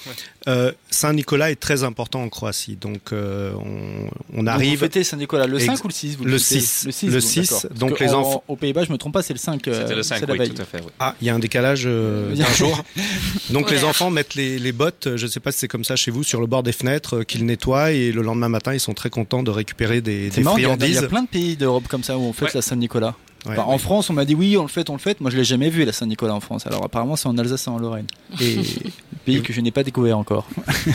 euh, 0.48 0.72
Saint-Nicolas 0.90 1.50
est 1.50 1.56
très 1.60 1.84
important 1.84 2.22
en 2.22 2.28
Croatie. 2.28 2.76
Donc 2.80 3.12
euh, 3.12 3.52
on, 3.54 4.08
on 4.34 4.38
Donc, 4.42 4.48
arrive... 4.48 4.72
Vous 4.78 4.84
fêtez 4.84 5.04
Saint-Nicolas 5.04 5.46
le 5.46 5.56
Ex- 5.56 5.66
5 5.66 5.84
ou 5.84 5.88
le 5.88 5.92
6 5.94 6.16
vous 6.16 6.24
le 6.24 6.38
fêtez 6.38 6.60
6. 6.60 6.86
Le 6.86 6.92
6. 6.92 7.06
Le 7.06 7.12
vous, 7.12 7.20
6, 7.20 7.40
d'accord. 7.40 7.62
Parce 7.68 7.74
donc 7.80 8.00
les 8.00 8.08
en- 8.14 8.20
enfants- 8.20 8.44
Aux 8.48 8.56
Pays-Bas, 8.56 8.84
je 8.84 8.92
me 8.92 8.96
trompe 8.98 9.12
pas, 9.14 9.22
c'est 9.22 9.34
le 9.34 9.38
5. 9.38 9.66
euh, 9.68 9.82
C'était 9.82 9.94
le 9.94 10.02
c'est 10.02 10.18
5, 10.18 10.26
la 10.28 10.34
oui, 10.34 10.48
tout 10.50 10.62
à 10.62 10.64
fait. 10.64 10.78
oui. 10.80 10.90
Ah, 10.98 11.14
il 11.20 11.26
y 11.26 11.30
a 11.30 11.34
un 11.34 11.38
décalage 11.38 11.82
euh, 11.86 12.34
d'un 12.34 12.52
jour. 12.54 12.82
Donc 13.50 13.70
les 13.70 13.84
enfants 13.84 14.10
mettent 14.10 14.34
les, 14.34 14.58
les 14.58 14.72
bottes, 14.72 15.06
euh, 15.08 15.16
je 15.16 15.26
ne 15.26 15.30
sais 15.30 15.40
pas 15.40 15.52
si 15.52 15.58
c'est 15.58 15.68
comme 15.68 15.84
ça 15.84 15.96
chez 15.96 16.10
vous, 16.10 16.24
sur 16.24 16.40
le 16.40 16.46
bord 16.46 16.62
des 16.62 16.72
fenêtres, 16.72 17.18
euh, 17.18 17.24
qu'ils 17.24 17.44
nettoient 17.44 17.92
et 17.92 18.12
le 18.12 18.22
lendemain 18.22 18.48
matin, 18.48 18.72
ils 18.74 18.80
sont 18.80 18.94
très 18.94 19.10
contents 19.10 19.42
de 19.42 19.50
récupérer 19.50 20.00
des, 20.00 20.30
des 20.30 20.42
marrant, 20.42 20.56
il 20.56 20.62
y, 20.62 20.66
a, 20.66 20.68
il 20.68 20.74
y 20.74 20.76
friandises. 20.78 21.04
a 21.04 21.08
plein 21.08 21.22
de 21.22 21.28
pays 21.28 21.56
d'Europe 21.56 21.88
comme 21.88 22.02
ça 22.02 22.16
où 22.18 22.22
on 22.22 22.32
fête 22.32 22.48
Ouais. 22.48 22.50
la 22.54 22.62
Saint-Nicolas. 22.62 23.14
Ouais. 23.46 23.52
Enfin, 23.52 23.62
En 23.62 23.78
France, 23.78 24.10
on 24.10 24.12
m'a 24.14 24.24
dit 24.24 24.34
oui, 24.34 24.56
on 24.56 24.62
le 24.62 24.68
fête, 24.68 24.90
on 24.90 24.94
le 24.94 24.98
fête. 24.98 25.20
Moi, 25.20 25.30
je 25.30 25.36
l'ai 25.36 25.44
jamais 25.44 25.70
vu 25.70 25.84
la 25.84 25.92
Saint-Nicolas 25.92 26.34
en 26.34 26.40
France. 26.40 26.66
Alors 26.66 26.84
apparemment, 26.84 27.14
c'est 27.16 27.28
en 27.28 27.38
Alsace 27.38 27.66
et 27.66 27.70
en 27.70 27.78
Lorraine. 27.78 28.06
Et, 28.40 28.60
Pays 29.24 29.42
que 29.42 29.52
je 29.52 29.60
n'ai 29.60 29.70
pas 29.70 29.82
découvert 29.84 30.16
encore. 30.18 30.46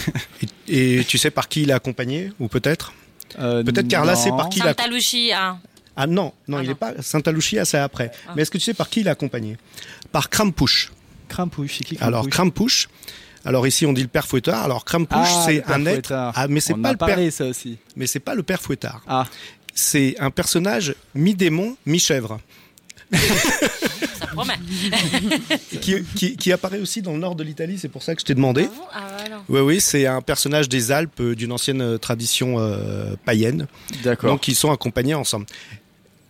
et- 0.67 0.99
et 0.99 1.03
tu 1.05 1.17
sais 1.17 1.29
par 1.31 1.47
qui 1.47 1.63
il 1.63 1.69
est 1.69 1.73
accompagné 1.73 2.31
ou 2.39 2.47
peut-être 2.47 2.93
Euh, 3.39 3.63
Peut-être 3.63 3.87
Carla 3.87 4.15
sait 4.15 4.29
par 4.29 4.49
qui 4.49 4.59
il 4.59 4.63
a 4.63 4.69
Santa 4.69 4.87
Lucia. 4.87 5.57
Ah 5.95 6.07
non, 6.07 6.33
non, 6.47 6.57
Ah 6.57 6.63
il 6.63 6.69
n'est 6.69 6.75
pas 6.75 6.93
Santa 7.01 7.31
Lucia, 7.31 7.65
c'est 7.65 7.77
après. 7.77 8.11
Ah. 8.27 8.33
Mais 8.35 8.41
est-ce 8.41 8.51
que 8.51 8.57
tu 8.57 8.63
sais 8.63 8.73
par 8.73 8.89
qui 8.89 9.01
il 9.01 9.07
est 9.07 9.11
accompagné 9.11 9.57
Par 10.11 10.29
Krampouche. 10.29 10.91
Krampouche, 11.29 11.75
c'est 11.77 11.83
qui 11.83 11.97
Alors 12.01 12.27
Krampouche. 12.29 12.89
Alors 13.45 13.67
ici 13.67 13.85
on 13.85 13.93
dit 13.93 14.01
le 14.01 14.07
père 14.07 14.25
fouettard. 14.27 14.63
Alors 14.63 14.85
Krampouche 14.85 15.19
Ah, 15.31 15.43
c'est 15.45 15.55
le 15.55 15.61
père 15.61 15.75
un 15.75 15.85
être. 15.85 15.93
Fouettard. 16.07 16.33
Ah 16.35 16.47
mais 16.47 16.59
c'est 16.59 16.73
pas 16.75 16.89
a 16.89 16.91
le 16.93 16.97
père. 16.97 17.07
parlé 17.09 17.29
ça 17.31 17.45
aussi. 17.45 17.77
Mais 17.95 18.07
c'est 18.07 18.19
pas 18.19 18.35
le 18.35 18.43
père 18.43 18.61
fouettard. 18.61 19.01
Ah, 19.07 19.25
C'est 19.75 20.15
un 20.19 20.29
personnage 20.31 20.95
mi-démon, 21.15 21.75
mi-chèvre. 21.85 22.39
Ça 23.11 24.27
promet. 24.27 24.53
qui, 25.81 26.03
qui, 26.15 26.35
qui 26.37 26.51
apparaît 26.51 26.79
aussi 26.79 27.01
dans 27.01 27.13
le 27.13 27.19
nord 27.19 27.35
de 27.35 27.43
l'Italie, 27.43 27.77
c'est 27.79 27.89
pour 27.89 28.01
ça 28.03 28.15
que 28.15 28.21
je 28.21 28.25
t'ai 28.25 28.33
demandé. 28.35 28.67
Ah 28.91 28.93
Ah, 28.93 29.15
voilà. 29.19 29.43
Oui, 29.49 29.59
oui, 29.61 29.81
c'est 29.81 30.05
un 30.07 30.21
personnage 30.21 30.69
des 30.69 30.91
Alpes 30.91 31.19
euh, 31.19 31.35
d'une 31.35 31.51
ancienne 31.51 31.81
euh, 31.81 31.97
tradition 31.97 32.55
euh, 32.59 33.15
païenne. 33.25 33.67
d'accord. 34.03 34.31
Donc 34.31 34.47
ils 34.47 34.55
sont 34.55 34.71
accompagnés 34.71 35.13
ensemble. 35.13 35.45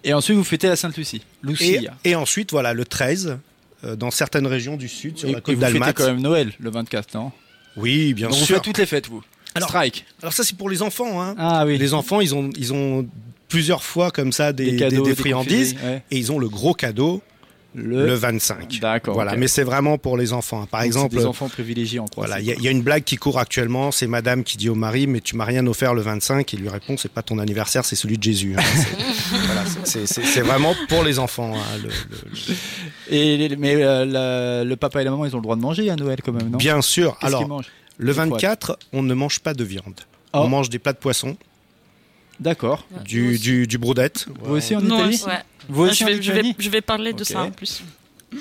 Et 0.03 0.13
ensuite, 0.13 0.35
vous 0.35 0.43
fêtez 0.43 0.67
la 0.67 0.75
Sainte-Lucie. 0.75 1.21
Et, 1.43 1.47
Lucia. 1.47 1.93
et 2.03 2.15
ensuite, 2.15 2.51
voilà, 2.51 2.73
le 2.73 2.83
13, 2.83 3.37
euh, 3.85 3.95
dans 3.95 4.11
certaines 4.11 4.47
régions 4.47 4.75
du 4.75 4.89
sud, 4.89 5.17
sur 5.17 5.29
Et- 5.29 5.31
la 5.33 5.37
et 5.37 5.41
côte 5.41 5.55
vous 5.55 5.61
fêtez 5.61 5.93
quand 5.93 6.07
même 6.07 6.21
Noël 6.21 6.51
le 6.59 6.69
24, 6.69 7.13
non? 7.15 7.31
Oui, 7.77 8.13
bien 8.13 8.27
Donc 8.27 8.37
vous 8.37 8.45
sûr. 8.45 8.55
faites 8.55 8.63
toutes 8.65 8.77
les 8.79 8.85
fêtes, 8.85 9.07
vous. 9.07 9.23
Alors- 9.55 9.69
Strike. 9.69 10.05
Alors 10.21 10.33
ça, 10.33 10.43
c'est 10.43 10.57
pour 10.57 10.69
les 10.69 10.81
enfants. 10.81 11.21
Hein. 11.21 11.35
Ah 11.37 11.65
oui. 11.65 11.77
Les 11.77 11.93
enfants, 11.93 12.19
ils 12.19 12.35
ont, 12.35 12.49
ils 12.57 12.73
ont 12.73 13.07
plusieurs 13.53 13.83
fois 13.83 14.09
comme 14.09 14.31
ça 14.31 14.51
des, 14.51 14.75
cadeaux, 14.77 15.03
des 15.03 15.11
des 15.11 15.15
friandises. 15.15 15.75
ouais. 15.83 16.01
Et 16.09 16.17
ils 16.17 16.31
ont 16.31 16.39
le 16.39 16.49
gros 16.49 16.73
cadeau 16.73 17.21
Le, 17.75 18.05
le 18.07 18.13
25. 18.13 18.79
D'accord. 18.79 19.13
Voilà, 19.15 19.35
mais 19.35 19.47
c'est 19.47 19.63
vraiment 19.63 19.97
pour 19.99 20.15
les 20.17 20.31
enfants. 20.33 20.61
hein. 20.63 20.67
Par 20.69 20.81
Donc, 20.81 20.87
exemple, 20.87 21.15
des 21.15 21.25
enfants 21.25 21.49
privilégiés 21.49 21.99
en 21.99 22.05
Croatie. 22.05 22.27
Voilà, 22.29 22.39
il 22.41 22.47
y, 22.47 22.51
a- 22.51 22.55
il 22.55 22.63
y 22.63 22.67
a 22.67 22.71
une 22.71 22.81
blague 22.83 23.03
qui 23.03 23.15
court 23.17 23.37
actuellement, 23.39 23.91
c'est 23.91 24.07
madame 24.07 24.43
qui 24.43 24.57
dit 24.57 24.69
au 24.69 24.75
mari 24.75 25.05
mais 25.07 25.21
tu 25.21 25.35
m'as 25.35 25.45
rien 25.45 25.65
offert 25.67 25.93
le 25.93 26.01
25 26.01 26.51
et 26.53 26.57
il 26.57 26.61
lui 26.63 26.69
répond 26.69 26.97
c'est 26.97 27.11
pas 27.11 27.21
ton 27.23 27.37
anniversaire, 27.39 27.83
c'est 27.85 27.95
celui 27.95 28.17
de 28.19 28.23
Jésus. 28.23 28.55
hein. 28.57 28.61
C'est- 29.83 30.05
voilà, 30.31 30.43
vraiment 30.53 30.75
pour 30.89 31.03
les 31.03 31.19
enfants. 31.19 31.53
hein, 31.55 31.77
le- 31.83 31.89
le- 31.89 31.93
le- 33.09 33.15
Et 33.15 33.37
les- 33.49 33.55
mais 33.55 33.75
euh, 33.75 34.05
la- 34.05 34.63
le 34.63 34.75
papa 34.75 35.01
et 35.01 35.03
la 35.05 35.11
maman, 35.11 35.25
ils 35.25 35.33
ont 35.35 35.39
le 35.39 35.43
droit 35.43 35.55
de 35.55 35.61
manger 35.61 35.89
à 35.89 35.95
Noël 35.95 36.19
quand 36.25 36.31
même, 36.33 36.49
non? 36.49 36.57
Bien 36.57 36.81
sûr. 36.81 37.17
Alors, 37.21 37.43
le 37.97 38.07
Des 38.07 38.13
fois. 38.13 38.23
24, 38.25 38.77
on 38.93 39.03
ne 39.03 39.13
mange 39.13 39.39
pas 39.39 39.53
de 39.53 39.63
viande. 39.63 40.01
Oh. 40.33 40.39
On 40.43 40.47
mange 40.47 40.69
des 40.69 40.79
plats 40.79 40.93
de 40.93 40.97
poisson, 40.97 41.37
D'accord. 42.43 42.85
du, 43.05 43.39
du, 43.39 43.65
du 43.67 43.77
broudette. 43.77 44.25
Vous 44.43 44.55
aussi 44.55 44.75
en 44.75 44.81
Non, 44.81 44.97
Italie 44.99 45.15
aussi. 45.15 45.25
Ouais. 45.25 45.39
Vous 45.69 45.83
Ah, 45.85 45.87
aussi 45.87 45.99
je, 45.99 46.03
en 46.03 46.07
vais, 46.07 46.21
je, 46.21 46.31
vais, 46.31 46.41
Lituanie 46.41 46.55
je 46.59 46.69
vais 46.69 46.81
parler 46.81 47.13
de 47.13 47.23
ça 47.23 47.43
en 47.43 47.51
plus. 47.51 47.83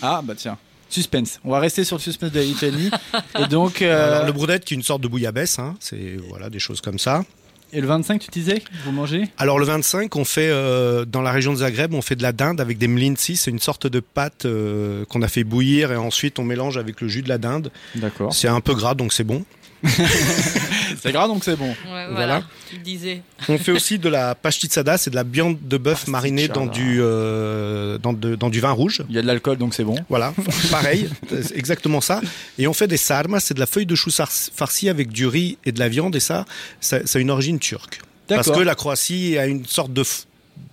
Ah 0.02 0.20
bah 0.24 0.34
tiens. 0.36 0.58
Suspense. 0.88 1.40
On 1.44 1.50
va 1.52 1.58
rester 1.60 1.84
sur 1.84 1.96
le 1.96 2.02
suspense 2.02 2.32
de 2.32 2.38
la 2.38 2.44
Lituanie. 2.44 2.90
et 3.38 3.46
donc, 3.46 3.80
euh, 3.80 4.14
Alors, 4.16 4.26
le 4.26 4.32
broudette 4.32 4.64
qui 4.64 4.74
est 4.74 4.76
une 4.76 4.82
sorte 4.82 5.00
de 5.02 5.08
bouillabaisse, 5.08 5.58
hein, 5.58 5.74
c'est 5.80 6.16
voilà 6.28 6.50
des 6.50 6.58
choses 6.58 6.80
comme 6.82 6.98
ça. 6.98 7.24
et 7.72 7.80
le 7.80 7.86
25, 7.86 8.20
tu 8.20 8.30
disais 8.30 8.62
Vous 8.84 8.92
mangez? 8.92 9.28
Alors 9.38 9.58
le 9.58 9.64
25, 9.64 10.14
on 10.16 10.24
fait 10.26 10.50
euh, 10.50 11.06
dans 11.06 11.22
la 11.22 11.32
région 11.32 11.52
de 11.52 11.58
Zagreb, 11.58 11.94
on 11.94 12.02
fait 12.02 12.16
de 12.16 12.22
la 12.22 12.32
dinde 12.32 12.60
avec 12.60 12.76
des 12.76 12.88
mlinci, 12.88 13.36
c'est 13.36 13.50
une 13.50 13.58
sorte 13.58 13.86
de 13.86 14.00
pâte 14.00 14.44
euh, 14.44 15.04
qu'on 15.06 15.22
a 15.22 15.28
fait 15.28 15.44
bouillir 15.44 15.92
et 15.92 15.96
ensuite 15.96 16.38
on 16.38 16.44
mélange 16.44 16.76
avec 16.76 17.00
le 17.00 17.08
jus 17.08 17.22
de 17.22 17.28
la 17.30 17.38
dinde. 17.38 17.70
D'accord. 17.94 18.34
C'est 18.34 18.48
un 18.48 18.60
peu 18.60 18.74
gras 18.74 18.94
donc 18.94 19.12
c'est 19.14 19.24
bon. 19.24 19.44
C'est 21.02 21.10
gras 21.12 21.26
donc 21.26 21.42
c'est 21.44 21.56
bon. 21.56 21.68
Ouais, 21.68 21.74
voilà. 21.86 22.10
Voilà. 22.12 22.42
Tu 22.70 22.76
le 22.76 22.82
disais. 22.82 23.22
On 23.48 23.58
fait 23.58 23.72
aussi 23.72 23.98
de 23.98 24.08
la 24.08 24.34
pastitsada, 24.34 24.96
c'est 24.98 25.10
de 25.10 25.14
la 25.16 25.24
viande 25.24 25.58
de 25.60 25.76
bœuf 25.76 26.06
marinée 26.06 26.48
dans 26.48 26.66
du 26.66 26.98
euh, 27.00 27.98
dans, 27.98 28.12
de- 28.12 28.36
dans 28.36 28.50
du 28.50 28.60
vin 28.60 28.70
rouge. 28.70 29.02
Il 29.08 29.14
y 29.14 29.18
a 29.18 29.22
de 29.22 29.26
l'alcool 29.26 29.56
donc 29.58 29.74
c'est 29.74 29.84
bon. 29.84 29.96
Voilà, 30.08 30.32
pareil, 30.70 31.08
c'est 31.28 31.56
exactement 31.56 32.00
ça. 32.00 32.20
Et 32.58 32.66
on 32.68 32.72
fait 32.72 32.86
des 32.86 32.96
sarmas, 32.96 33.40
c'est 33.40 33.54
de 33.54 33.60
la 33.60 33.66
feuille 33.66 33.86
de 33.86 33.94
chou 33.94 34.10
farcie 34.54 34.88
avec 34.88 35.08
du 35.10 35.26
riz 35.26 35.58
et 35.64 35.72
de 35.72 35.78
la 35.80 35.88
viande 35.88 36.14
et 36.14 36.20
ça, 36.20 36.44
ça, 36.80 37.04
ça 37.06 37.18
a 37.18 37.22
une 37.22 37.30
origine 37.30 37.58
turque. 37.58 38.00
Parce 38.28 38.50
que 38.50 38.60
la 38.60 38.74
Croatie 38.74 39.36
a 39.38 39.46
une 39.46 39.66
sorte 39.66 39.92
de 39.92 40.04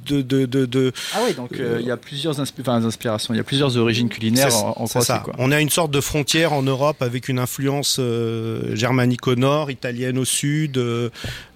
de, 0.06 0.22
de, 0.24 0.46
de, 0.48 0.66
de- 0.66 0.92
Ah 1.14 1.20
oui, 1.28 1.34
donc 1.36 1.52
euh, 1.60 1.78
il 1.80 1.86
y 1.86 1.92
a 1.92 1.98
plusieurs 1.98 2.40
inspi- 2.42 2.62
enfin, 2.62 2.84
inspirations, 2.84 3.34
il 3.34 3.38
y 3.38 3.40
a 3.40 3.44
plusieurs 3.44 3.78
origines 3.78 4.10
culinaires 4.10 4.56
en, 4.56 4.70
en 4.70 4.86
Croatie. 4.88 5.06
ça. 5.06 5.22
Quoi. 5.24 5.36
On 5.38 5.52
a 5.52 5.60
une 5.62 5.70
sorte 5.70 5.92
de 5.92 6.02
frontière 6.02 6.54
en 6.54 6.64
Europe 6.64 7.02
avec 7.04 7.30
une 7.30 7.38
influence 7.38 7.98
euh, 8.00 8.76
germanique 8.76 9.28
au 9.28 9.36
nord, 9.36 9.70
italienne 9.70 10.18
au 10.18 10.26
sud, 10.26 10.78
euh, 10.78 11.10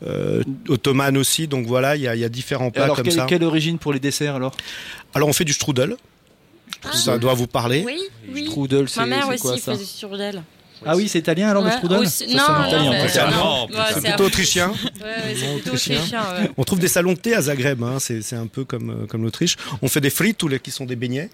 euh, 0.05 0.43
ottomane 0.69 1.17
aussi. 1.17 1.47
Donc 1.47 1.65
voilà, 1.65 1.95
il 1.95 2.03
y 2.03 2.07
a, 2.07 2.15
il 2.15 2.21
y 2.21 2.25
a 2.25 2.29
différents 2.29 2.69
plats 2.69 2.83
alors, 2.83 2.95
comme 2.97 3.05
quelle, 3.05 3.13
ça. 3.13 3.25
quelle 3.27 3.43
origine 3.43 3.79
pour 3.79 3.91
les 3.93 3.99
desserts 3.99 4.35
alors? 4.35 4.55
Alors 5.15 5.29
on 5.29 5.33
fait 5.33 5.45
du 5.45 5.53
strudel. 5.53 5.95
Ça 6.91 7.17
doit 7.17 7.33
vous 7.33 7.47
parler. 7.47 7.83
Oui, 7.85 7.99
oui. 8.31 8.45
Strudel, 8.47 8.89
c'est 8.89 8.99
Ma 8.99 9.05
mère 9.05 9.29
aussi 9.29 9.39
quoi 9.39 9.57
ça? 9.57 9.73
faisait 9.73 9.85
sur 9.85 10.15
d'elle. 10.17 10.43
Ah 10.85 10.95
oui, 10.95 11.07
c'est 11.07 11.19
italien 11.19 11.49
alors 11.49 11.63
le 11.63 11.69
Ouais, 11.69 11.75
strudel 11.77 11.97
aussi- 11.99 12.29
Ça 12.37 13.29
non, 13.31 13.65
Ouais, 13.67 13.75
C'est 13.89 13.93
c'est 14.01 14.07
plutôt 14.09 14.23
autrichien. 14.25 14.69
Ouais, 14.69 15.33
plutôt 15.55 15.71
autrichien. 15.71 16.01
On 16.57 16.63
trouve 16.63 16.79
des 16.79 16.87
salons 16.87 17.13
de 17.13 17.17
thé 17.17 17.35
à 17.35 17.41
Zagreb, 17.41 17.83
hein, 17.83 17.97
c'est 17.99 18.21
c'est 18.21 18.35
un 18.35 18.47
peu 18.47 18.63
comme, 18.65 18.89
euh, 18.89 19.05
comme 19.07 19.23
l'Autriche. 19.23 19.55
On 19.81 19.87
fait 19.87 20.01
des 20.01 20.09
frites, 20.09 20.37
tous 20.37 20.47
les 20.47 20.59
qui 20.59 20.71
sont 20.71 20.85
des 20.85 20.95
beignets. 20.95 21.29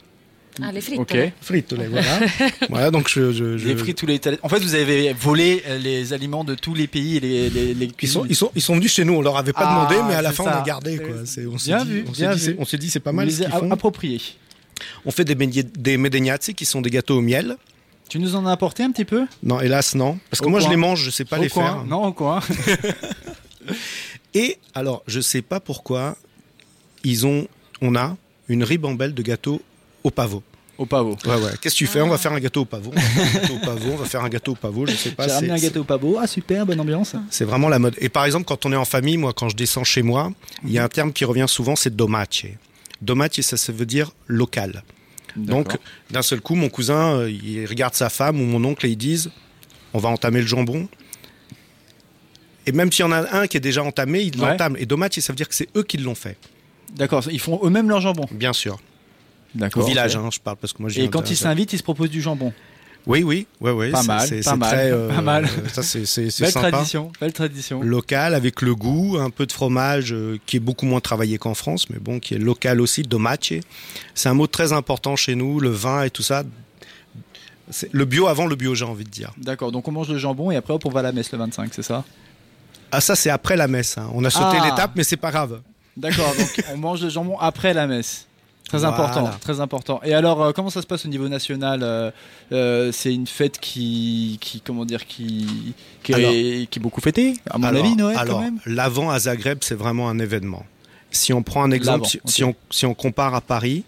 Ah, 0.62 0.72
les 0.74 0.82
frites. 0.82 1.00
Ok. 1.00 1.16
Frittole, 1.42 1.88
voilà. 1.90 2.20
voilà, 2.70 2.92
donc 2.92 3.08
je, 3.08 3.32
je, 3.32 3.58
je- 3.58 3.68
Les 3.68 3.78
frites, 3.78 3.98
tous 3.98 4.06
les 4.08 4.16
Italiens. 4.16 4.40
En 4.42 4.50
fait, 4.50 4.60
vous 4.60 4.76
avez 4.76 5.14
volé 5.14 5.64
euh, 5.68 5.78
les 5.78 6.12
aliments 6.12 6.44
de 6.44 6.54
tous 6.56 6.74
les 6.74 6.88
pays 6.88 7.16
et 7.18 7.20
les, 7.22 7.50
les, 7.50 7.74
les 7.74 7.92
Ils 8.02 8.10
sont, 8.10 8.26
ils, 8.28 8.36
sont, 8.36 8.52
ils 8.56 8.62
sont 8.62 8.76
venus 8.76 8.92
chez 8.94 9.06
nous, 9.06 9.14
on 9.14 9.22
leur 9.22 9.38
avait 9.38 9.54
pas 9.54 9.62
Ah, 9.64 9.88
demandé, 9.90 9.96
mais 10.10 10.16
à 10.16 10.22
la 10.22 10.34
fin 10.34 10.44
ça. 10.44 10.58
on 10.58 10.62
a 10.62 10.66
gardé. 10.66 10.98
Quoi. 10.98 11.16
C'est- 11.26 11.46
On 11.46 11.58
s'est 11.58 11.68
Bien 11.72 11.86
dit, 11.86 11.92
vu, 11.92 12.06
on 12.10 12.14
s'est 12.14 12.22
bien 12.24 12.34
dit, 12.34 12.40
vu. 12.40 12.46
c'est- 12.46 12.56
on 12.60 12.66
s'est 12.66 12.78
dit, 12.78 12.90
c'est 12.90 13.00
pas 13.00 13.14
mal 13.14 13.28
les 13.28 13.32
ce 13.34 13.44
qu'ils 13.44 13.54
a- 13.54 13.60
font. 13.60 13.72
appropriés. 13.72 14.20
On 15.06 15.12
fait 15.12 15.24
des, 15.24 15.36
des 15.36 15.98
medegnazzi 15.98 16.54
qui 16.54 16.66
sont 16.66 16.82
des 16.82 16.90
gâteaux 16.90 17.18
au 17.20 17.22
miel. 17.22 17.56
Tu 18.10 18.18
nous 18.20 18.36
en 18.36 18.46
as 18.48 18.52
apporté 18.52 18.84
un 18.84 18.92
petit 18.92 19.06
peu? 19.06 19.28
Non, 19.44 19.62
hélas, 19.62 19.94
non. 19.94 20.18
Parce 20.32 20.42
que 20.42 20.48
Au 20.48 20.50
moi, 20.50 20.60
je 20.60 20.68
les 20.68 20.76
mange, 20.76 21.04
je 21.04 21.12
sais 21.12 21.26
pas 21.26 21.38
Au 21.38 21.42
les 21.44 21.50
coin. 21.50 21.64
faire. 21.64 21.86
Non, 21.86 22.06
au 22.08 22.12
coin. 22.12 22.40
Et 24.34 24.58
alors, 24.74 25.04
je 25.08 25.20
sais 25.20 25.44
pas 25.44 25.60
pourquoi, 25.60 26.18
ils 27.04 27.28
ont, 27.28 27.48
on 27.82 27.96
a 27.96 28.18
une 28.48 28.64
ribambelle 28.64 29.14
de 29.14 29.22
gâteaux 29.22 29.62
au 30.04 30.10
pavot. 30.10 30.42
Au 30.80 30.86
pavot. 30.86 31.18
Ouais, 31.26 31.36
ouais. 31.36 31.52
Qu'est-ce 31.62 31.76
que 31.76 31.80
tu 31.80 31.88
fais? 31.88 32.02
On 32.02 32.08
va 32.08 32.18
faire 32.18 32.32
un 32.32 32.40
gâteau 32.40 32.62
au 32.62 32.66
pavot. 32.66 32.92
On 32.96 32.96
va 32.96 33.02
faire 33.06 33.14
un 33.24 33.40
gâteau 33.40 33.54
au 33.54 33.60
pavot. 33.66 33.92
On 33.92 33.96
va 33.98 34.06
faire 34.06 34.24
un 34.24 34.30
gâteau 34.30 34.52
au 34.54 34.56
pavot. 34.56 34.86
Je 34.88 34.96
sais 34.96 35.12
pas. 35.12 35.28
J'ai 35.28 35.34
ramené 35.34 35.52
un 35.52 35.58
gâteau 35.58 35.82
au 35.82 35.84
pavot. 35.84 36.18
Ah, 36.20 36.26
super, 36.26 36.66
bonne 36.66 36.80
ambiance. 36.80 37.16
C'est 37.30 37.46
vraiment 37.46 37.70
la 37.70 37.80
mode. 37.80 37.96
Et 38.00 38.10
par 38.10 38.26
exemple, 38.26 38.46
quand 38.46 38.66
on 38.66 38.72
est 38.72 38.78
en 38.78 38.86
famille, 38.86 39.18
moi, 39.18 39.34
quand 39.34 39.50
je 39.50 39.56
descends 39.56 39.84
chez 39.84 40.02
moi, 40.02 40.32
il 40.64 40.72
y 40.72 40.80
a 40.80 40.84
un 40.84 40.88
terme 40.88 41.12
qui 41.14 41.26
revient 41.26 41.46
souvent, 41.48 41.76
c'est 41.76 41.96
domace. 41.96 42.46
Domace, 43.02 43.42
ça, 43.42 43.58
ça 43.58 43.72
veut 43.74 43.86
dire 43.86 44.12
local. 44.28 44.84
Donc, 45.36 45.78
d'un 46.12 46.22
seul 46.22 46.42
coup, 46.42 46.56
mon 46.56 46.70
cousin, 46.70 47.16
euh, 47.20 47.30
il 47.32 47.66
regarde 47.66 47.94
sa 47.94 48.10
femme 48.10 48.40
ou 48.42 48.46
mon 48.46 48.64
oncle 48.64 48.86
et 48.86 48.90
ils 48.90 48.98
disent, 48.98 49.30
on 49.94 50.00
va 50.00 50.10
entamer 50.10 50.42
le 50.42 50.48
jambon. 50.48 50.88
Et 52.66 52.72
même 52.72 52.92
s'il 52.92 53.04
y 53.06 53.08
en 53.08 53.12
a 53.12 53.38
un 53.40 53.48
qui 53.48 53.58
est 53.58 53.62
déjà 53.62 53.84
entamé, 53.84 54.22
ils 54.22 54.40
Ouais. 54.40 54.50
l'entament. 54.52 54.76
Et 54.78 54.86
domace, 54.86 55.20
ça 55.20 55.32
veut 55.34 55.38
dire 55.38 55.48
que 55.50 55.56
c'est 55.56 55.70
eux 55.76 55.84
qui 55.84 55.98
l'ont 55.98 56.16
fait, 56.16 56.38
D'accord, 56.96 57.24
ils 57.32 57.40
font 57.40 57.60
eux-mêmes 57.64 57.90
leur 57.90 58.02
jambon. 58.02 58.26
bien 58.32 58.54
sûr. 58.54 58.80
D'accord. 59.56 59.84
Au 59.84 59.88
village, 59.88 60.16
hein, 60.16 60.30
je 60.32 60.40
parle 60.40 60.58
parce 60.58 60.74
que 60.74 60.82
moi. 60.82 60.92
Et 60.96 61.10
quand 61.10 61.30
ils 61.32 61.36
s'invitent, 61.38 61.74
ils 61.74 61.78
se 61.80 61.84
proposent 61.84 62.12
du 62.12 62.22
jambon. 62.22 62.54
Oui, 63.08 63.24
oui, 63.24 63.48
oui, 63.62 63.72
oui. 63.72 63.92
Pas 63.92 64.04
mal, 64.04 64.28
c'est- 64.28 64.44
pas 64.44 64.56
mal, 64.56 64.70
très, 64.70 64.92
euh, 64.92 65.08
pas 65.16 65.22
mal. 65.22 65.48
Ça, 65.74 65.82
c'est 65.82 66.06
c'est- 66.06 66.30
c'est 66.30 66.44
Belle 66.44 66.52
sympa. 66.52 66.72
tradition, 66.72 67.12
belle 67.20 67.34
tradition. 67.34 67.82
local 67.82 68.36
avec 68.36 68.62
le 68.62 68.76
goût, 68.76 69.18
un 69.20 69.30
peu 69.30 69.46
de 69.46 69.52
fromage 69.52 70.14
euh, 70.14 70.38
qui 70.46 70.58
est 70.58 70.60
beaucoup 70.60 70.86
moins 70.86 71.00
travaillé 71.00 71.38
qu'en 71.38 71.54
France, 71.56 71.90
mais 71.90 71.98
bon, 72.00 72.20
qui 72.20 72.36
est 72.36 72.38
local 72.38 72.82
aussi, 72.82 73.02
domace. 73.04 73.54
C'est 74.14 74.30
un 74.30 74.34
mot 74.34 74.48
très 74.48 74.74
important 74.74 75.16
chez 75.16 75.36
nous, 75.36 75.60
le 75.60 75.70
vin 75.70 76.04
et 76.04 76.10
tout 76.10 76.24
ça. 76.24 76.44
C'est 77.72 77.90
le 77.94 78.06
bio 78.06 78.28
avant 78.28 78.48
le 78.48 78.56
bio, 78.56 78.74
j'ai 78.76 78.86
envie 78.86 79.04
de 79.06 79.10
dire. 79.10 79.32
D'accord, 79.38 79.72
donc 79.72 79.88
on 79.88 79.92
mange 79.92 80.10
le 80.10 80.18
jambon 80.18 80.50
et 80.52 80.56
après 80.56 80.74
hop, 80.74 80.86
on 80.86 80.90
va 80.90 81.00
à 81.02 81.04
la 81.04 81.12
messe 81.12 81.32
le 81.32 81.38
25, 81.38 81.72
c'est 81.74 81.84
ça? 81.84 82.04
Ah 82.92 83.00
ça 83.02 83.16
c'est 83.16 83.30
après 83.30 83.56
la 83.56 83.68
messe. 83.68 83.98
hein. 83.98 84.10
On 84.14 84.24
a 84.26 84.30
sauté 84.32 84.58
Ah. 84.60 84.66
l'étape, 84.66 84.92
mais 84.96 85.04
c'est 85.04 85.18
pas 85.18 85.30
grave. 85.32 85.62
D'accord, 85.96 86.34
donc 86.38 86.50
on 86.74 86.78
mange 86.78 87.02
le 87.04 87.10
jambon 87.10 87.38
après 87.40 87.74
la 87.74 87.86
messe. 87.88 88.26
Très 88.70 88.78
Voilà. 88.80 88.94
important, 88.96 89.32
très 89.42 89.60
important. 89.60 90.00
Et 90.06 90.14
alors, 90.14 90.42
euh, 90.42 90.52
comment 90.54 90.70
ça 90.70 90.82
se 90.82 90.88
passe 90.88 91.06
au 91.06 91.10
niveau 91.10 91.28
national 91.28 91.82
Euh, 91.84 92.12
euh, 92.54 92.92
C'est 92.94 93.14
une 93.14 93.28
fête 93.28 93.60
qui, 93.60 94.38
qui, 94.40 94.62
comment 94.62 94.86
dire, 94.86 95.06
qui, 95.06 95.74
qui, 96.04 96.14
Alors- 96.14 96.32
est, 96.32 96.68
qui 96.70 96.80
est 96.80 96.82
beaucoup 96.82 97.02
fêtée, 97.02 97.34
à 97.50 97.58
mon 97.58 97.66
alors, 97.68 97.84
avis, 97.84 97.96
Noël 97.96 98.18
alors, 98.18 98.38
quand 98.38 98.44
même. 98.44 98.60
l'avant 98.66 99.10
à 99.10 99.20
Zagreb, 99.20 99.60
c'est 99.62 99.76
vraiment 99.76 100.08
un 100.10 100.20
événement. 100.20 100.66
Si 101.12 101.34
on 101.34 101.42
prend 101.44 101.64
un 101.64 101.72
exemple, 101.72 102.08
si, 102.26 102.44
on, 102.44 102.56
si 102.70 102.86
on 102.86 102.94
compare 102.94 103.34
à 103.36 103.42
Paris, 103.42 103.84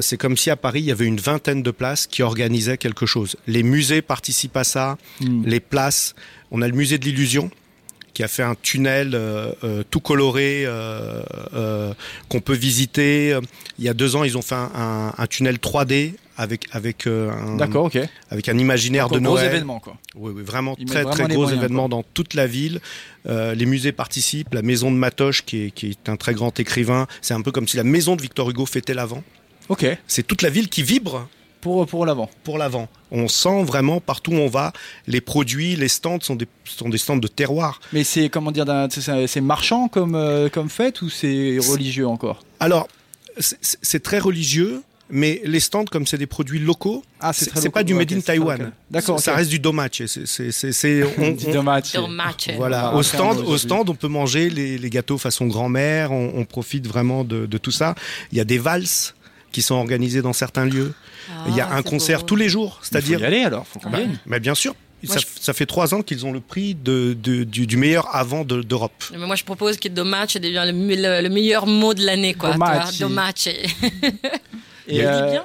c'est 0.00 0.18
comme 0.18 0.36
si 0.36 0.50
à 0.50 0.56
Paris, 0.56 0.80
il 0.80 0.86
y 0.86 0.90
avait 0.92 1.06
une 1.06 1.18
vingtaine 1.20 1.62
de 1.62 1.70
places 1.70 2.06
qui 2.06 2.22
organisaient 2.22 2.76
quelque 2.78 3.06
chose. 3.06 3.36
Les 3.46 3.62
musées 3.62 4.02
participent 4.02 4.56
à 4.56 4.64
ça, 4.64 4.98
Hmm. 5.20 5.44
les 5.46 5.60
places. 5.60 6.14
On 6.50 6.60
a 6.62 6.68
le 6.68 6.74
musée 6.74 6.98
de 6.98 7.04
l'illusion 7.04 7.50
qui 8.18 8.24
a 8.24 8.26
fait 8.26 8.42
un 8.42 8.56
tunnel 8.60 9.12
euh, 9.14 9.52
euh, 9.62 9.84
tout 9.88 10.00
coloré 10.00 10.64
euh, 10.66 11.22
euh, 11.54 11.94
qu'on 12.28 12.40
peut 12.40 12.52
visiter. 12.56 13.38
Il 13.78 13.84
y 13.84 13.88
a 13.88 13.94
deux 13.94 14.16
ans, 14.16 14.24
ils 14.24 14.36
ont 14.36 14.42
fait 14.42 14.56
un, 14.56 14.72
un- 14.74 15.12
un 15.16 15.26
tunnel 15.28 15.58
3D 15.58 16.14
avec 16.36 16.66
avec 16.72 17.06
un, 17.06 17.54
D'accord, 17.58 17.84
ok. 17.84 17.96
avec 18.30 18.48
un 18.48 18.58
imaginaire 18.58 19.08
Donc, 19.08 19.20
de 19.20 19.24
gros 19.24 19.36
Noël. 19.36 19.46
événement, 19.46 19.78
quoi. 19.78 19.96
Oui, 20.16 20.32
oui, 20.34 20.42
vraiment 20.42 20.74
Ils 20.80 20.86
très 20.86 21.04
très 21.04 21.28
gros 21.28 21.42
moyens, 21.42 21.62
événements 21.62 21.88
dans 21.88 22.02
toute 22.02 22.34
la 22.34 22.48
ville. 22.48 22.80
Euh, 23.28 23.54
les 23.54 23.66
musées 23.66 23.92
participent. 23.92 24.52
La 24.52 24.62
maison 24.62 24.90
de 24.90 24.96
Matoche, 24.96 25.44
qui 25.44 25.66
est, 25.66 25.70
qui 25.70 25.90
est 25.90 26.08
un 26.08 26.16
très 26.16 26.34
grand 26.34 26.58
écrivain, 26.58 27.06
c'est 27.22 27.34
un 27.34 27.40
peu 27.40 27.52
comme 27.52 27.68
si 27.68 27.76
la 27.76 27.84
maison 27.84 28.16
de 28.16 28.22
Victor 28.22 28.50
Hugo 28.50 28.66
fêtait 28.66 28.94
l'avant. 28.94 29.22
Ok, 29.68 29.86
C'est 30.08 30.26
toute 30.26 30.42
la 30.42 30.50
ville 30.50 30.68
qui 30.68 30.82
vibre 30.82 31.28
pour, 31.60 31.86
pour 31.86 32.06
l'avant. 32.06 32.28
pour 32.44 32.58
l'avant. 32.58 32.88
On 33.10 33.26
sent 33.28 33.62
vraiment 33.64 34.00
partout 34.00 34.32
où 34.32 34.36
on 34.36 34.48
va, 34.48 34.72
les 35.06 35.20
produits, 35.20 35.76
les 35.76 35.88
stands 35.88 36.20
sont 36.20 36.36
des, 36.36 36.46
sont 36.64 36.88
des 36.88 36.98
stands 36.98 37.16
de 37.16 37.28
terroir. 37.28 37.80
Mais 37.92 38.04
c'est, 38.04 38.28
comment 38.28 38.50
dire, 38.52 38.66
c'est 38.90 39.40
marchand 39.40 39.88
comme, 39.88 40.14
euh, 40.14 40.48
comme 40.48 40.68
fête 40.68 41.02
ou 41.02 41.08
c'est 41.10 41.58
religieux 41.70 42.06
encore? 42.06 42.44
Alors, 42.60 42.86
c'est- 43.38 44.02
très 44.02 44.18
religieux, 44.18 44.82
mais 45.10 45.40
les 45.44 45.60
stands, 45.60 45.86
comme 45.86 46.06
c'est 46.06 46.18
des 46.18 46.26
produits 46.26 46.58
locaux, 46.58 47.02
Ah, 47.20 47.32
c'est 47.32 47.46
très 47.46 47.60
c'est 47.62 47.70
pas 47.70 47.80
local. 47.80 47.86
du 47.86 47.94
made 47.94 48.12
in 48.12 48.34
local. 48.36 48.72
D'accord, 48.90 49.20
Ça 49.20 49.34
reste 49.34 49.48
du 49.50 49.58
domache. 49.58 50.02
C'est-. 50.04 51.04
Voilà, 52.56 52.94
au 52.94 53.02
stand, 53.02 53.38
au 53.40 53.56
stand, 53.56 53.88
on 53.88 53.94
peut 53.94 54.08
manger 54.08 54.50
les, 54.50 54.76
les 54.78 54.90
gâteaux 54.90 55.18
façon 55.18 55.46
grand-mère. 55.46 56.12
On, 56.12 56.32
on 56.36 56.44
profite 56.44 56.86
vraiment 56.86 57.24
de, 57.24 57.46
de 57.46 57.58
tout 57.58 57.70
ça. 57.70 57.94
Il 58.32 58.38
y 58.38 58.40
a 58.40 58.44
des 58.44 58.58
valses 58.58 59.14
qui 59.52 59.62
sont 59.62 59.74
organisées 59.76 60.22
dans 60.22 60.32
certains 60.32 60.64
lieux. 60.64 60.92
Il 61.48 61.54
y 61.54 61.60
a 61.60 61.68
Ah, 61.70 61.76
un 61.76 61.82
concert 61.82 62.20
beau. 62.20 62.26
tous 62.26 62.36
les 62.36 62.48
jours, 62.48 62.78
Il 62.80 62.84
faut 62.84 62.84
y 62.84 62.88
c'est-à-dire. 63.02 63.24
aller 63.26 63.42
alors, 63.44 63.66
faut 63.66 63.78
qu'on 63.78 63.90
Bah, 63.90 63.98
vienne. 63.98 64.18
mais 64.26 64.40
bien 64.40 64.54
sûr, 64.54 64.74
Moi, 65.04 65.14
ça, 65.14 65.20
je- 65.20 65.42
ça 65.42 65.52
fait 65.52 65.66
trois 65.66 65.94
ans 65.94 66.02
qu'ils 66.02 66.24
ont 66.26 66.32
le 66.32 66.40
prix 66.40 66.74
de, 66.74 67.14
de- 67.20 67.44
du, 67.44 67.66
du 67.66 67.76
meilleur 67.76 68.14
avant 68.16 68.44
de- 68.44 68.62
d'Europe. 68.62 69.04
Mais 69.12 69.18
moi, 69.26 69.36
je 69.36 69.44
propose 69.44 69.76
que 69.78 69.88
domace 69.88 70.36
devient 70.36 70.64
le, 70.66 70.72
le- 70.72 71.22
le 71.22 71.28
meilleur 71.28 71.66
mot 71.66 71.94
de 71.94 72.04
l'année, 72.04 72.34
quoi. 72.34 72.52
Domace. 72.52 73.46
Et, 73.46 73.66
Il 74.88 75.00
euh, 75.04 75.22
dit 75.26 75.30
bien. 75.32 75.44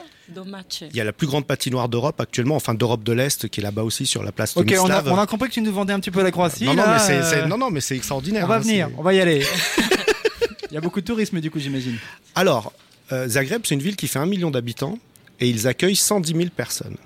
Il 0.90 0.96
y 0.96 1.02
a 1.02 1.04
la 1.04 1.12
plus 1.14 1.28
grande 1.28 1.46
patinoire 1.46 1.90
d'Europe 1.90 2.20
actuellement, 2.20 2.56
enfin 2.56 2.74
d'Europe 2.74 3.04
de 3.04 3.12
l'Est, 3.12 3.50
qui 3.50 3.60
est 3.60 3.64
là-bas 3.64 3.84
aussi 3.84 4.06
sur 4.08 4.24
la 4.24 4.32
place 4.32 4.56
de 4.56 4.62
Ok, 4.62 4.74
on 4.80 4.90
a, 4.90 5.04
on 5.08 5.18
a 5.20 5.28
compris 5.28 5.50
que 5.50 5.54
tu 5.54 5.62
nous 5.62 5.72
vendais 5.74 5.94
un 5.94 6.00
petit 6.00 6.12
peu 6.12 6.24
la 6.24 6.32
Croatie. 6.32 6.64
non, 6.64 6.74
non, 6.74 6.84
là, 6.84 6.94
mais 6.94 7.00
c'est, 7.00 7.18
euh, 7.18 7.30
c'est- 7.30 7.46
non, 7.48 7.58
non, 7.58 7.70
mais 7.70 7.82
c'est 7.82 7.96
extraordinaire. 7.98 8.46
On 8.46 8.48
va 8.48 8.56
hein, 8.56 8.60
venir, 8.60 8.88
c'est- 8.90 8.96
on 8.98 9.04
va 9.04 9.14
y 9.14 9.20
aller. 9.20 9.46
Il 10.72 10.74
y 10.74 10.78
a 10.78 10.82
beaucoup 10.82 11.02
de 11.02 11.06
tourisme 11.06 11.40
du 11.40 11.52
coup, 11.52 11.60
j'imagine. 11.60 11.98
Alors, 12.34 12.72
euh, 13.14 13.28
Zagreb, 13.28 13.62
c'est 13.66 13.76
une 13.76 13.82
ville 13.82 13.96
qui 13.96 14.08
fait 14.08 14.20
un 14.20 14.26
million 14.26 14.52
d'habitants 14.52 14.98
et 15.40 15.50
ils 15.50 15.68
accueillent 15.68 15.96
110 15.96 16.34
000 16.34 16.46
personnes. 16.56 16.98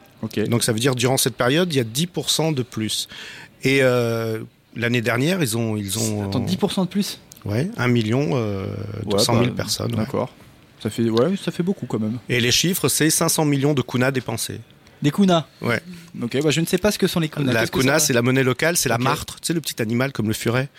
Donc 0.50 0.64
ça 0.64 0.74
veut 0.74 0.80
dire 0.80 0.96
durant 0.96 1.18
cette 1.18 1.36
période, 1.36 1.72
il 1.74 1.78
y 1.78 1.80
a 1.80 1.84
10% 1.84 2.54
de 2.54 2.64
plus. 2.64 3.08
Et 3.64 3.80
euh, 3.82 4.40
l'année 4.76 5.02
dernière, 5.02 5.42
ils 5.42 5.58
ont, 5.58 5.78
ils 5.78 6.00
ont 6.00 6.28
Attends, 6.28 6.44
10% 6.44 6.82
de 6.82 6.88
plus? 6.88 7.20
Ouais, 7.46 7.70
1 7.78 7.88
million 7.88 8.32
euh, 8.34 8.66
Ouais, 9.06 9.20
100 9.20 9.34
000 9.34 9.46
bah, 9.46 9.52
personnes. 9.56 9.92
ouais. 9.92 9.98
D'accord. 9.98 10.34
Ça 10.82 10.90
fait, 10.90 11.10
ouais, 11.10 11.36
ça 11.44 11.52
fait 11.52 11.64
beaucoup 11.64 11.86
quand 11.86 12.00
même. 12.00 12.20
Et 12.30 12.40
les 12.40 12.52
chiffres, 12.52 12.88
c'est 12.88 13.10
500 13.10 13.46
millions 13.46 13.74
de 13.74 13.82
kunas 13.82 14.12
dépensés. 14.12 14.60
Des 15.02 15.12
kunas. 15.12 15.46
Ouais. 15.62 15.82
Ok, 16.22 16.42
bah, 16.42 16.50
je 16.50 16.62
ne 16.62 16.66
sais 16.66 16.78
pas 16.78 16.92
ce 16.92 16.98
que 17.00 17.08
sont 17.08 17.20
les 17.20 17.30
kunas. 17.30 17.54
la 17.54 17.68
kuna, 17.68 18.00
c'est 18.00 18.14
la 18.14 18.22
monnaie 18.22 18.44
locale, 18.44 18.78
c'est 18.78 18.90
la 18.90 18.98
martre, 18.98 19.40
tu 19.40 19.48
sais, 19.48 19.54
le 19.54 19.62
petit 19.62 19.82
animal 19.82 20.12
comme 20.12 20.28
le 20.28 20.34
furet. 20.34 20.70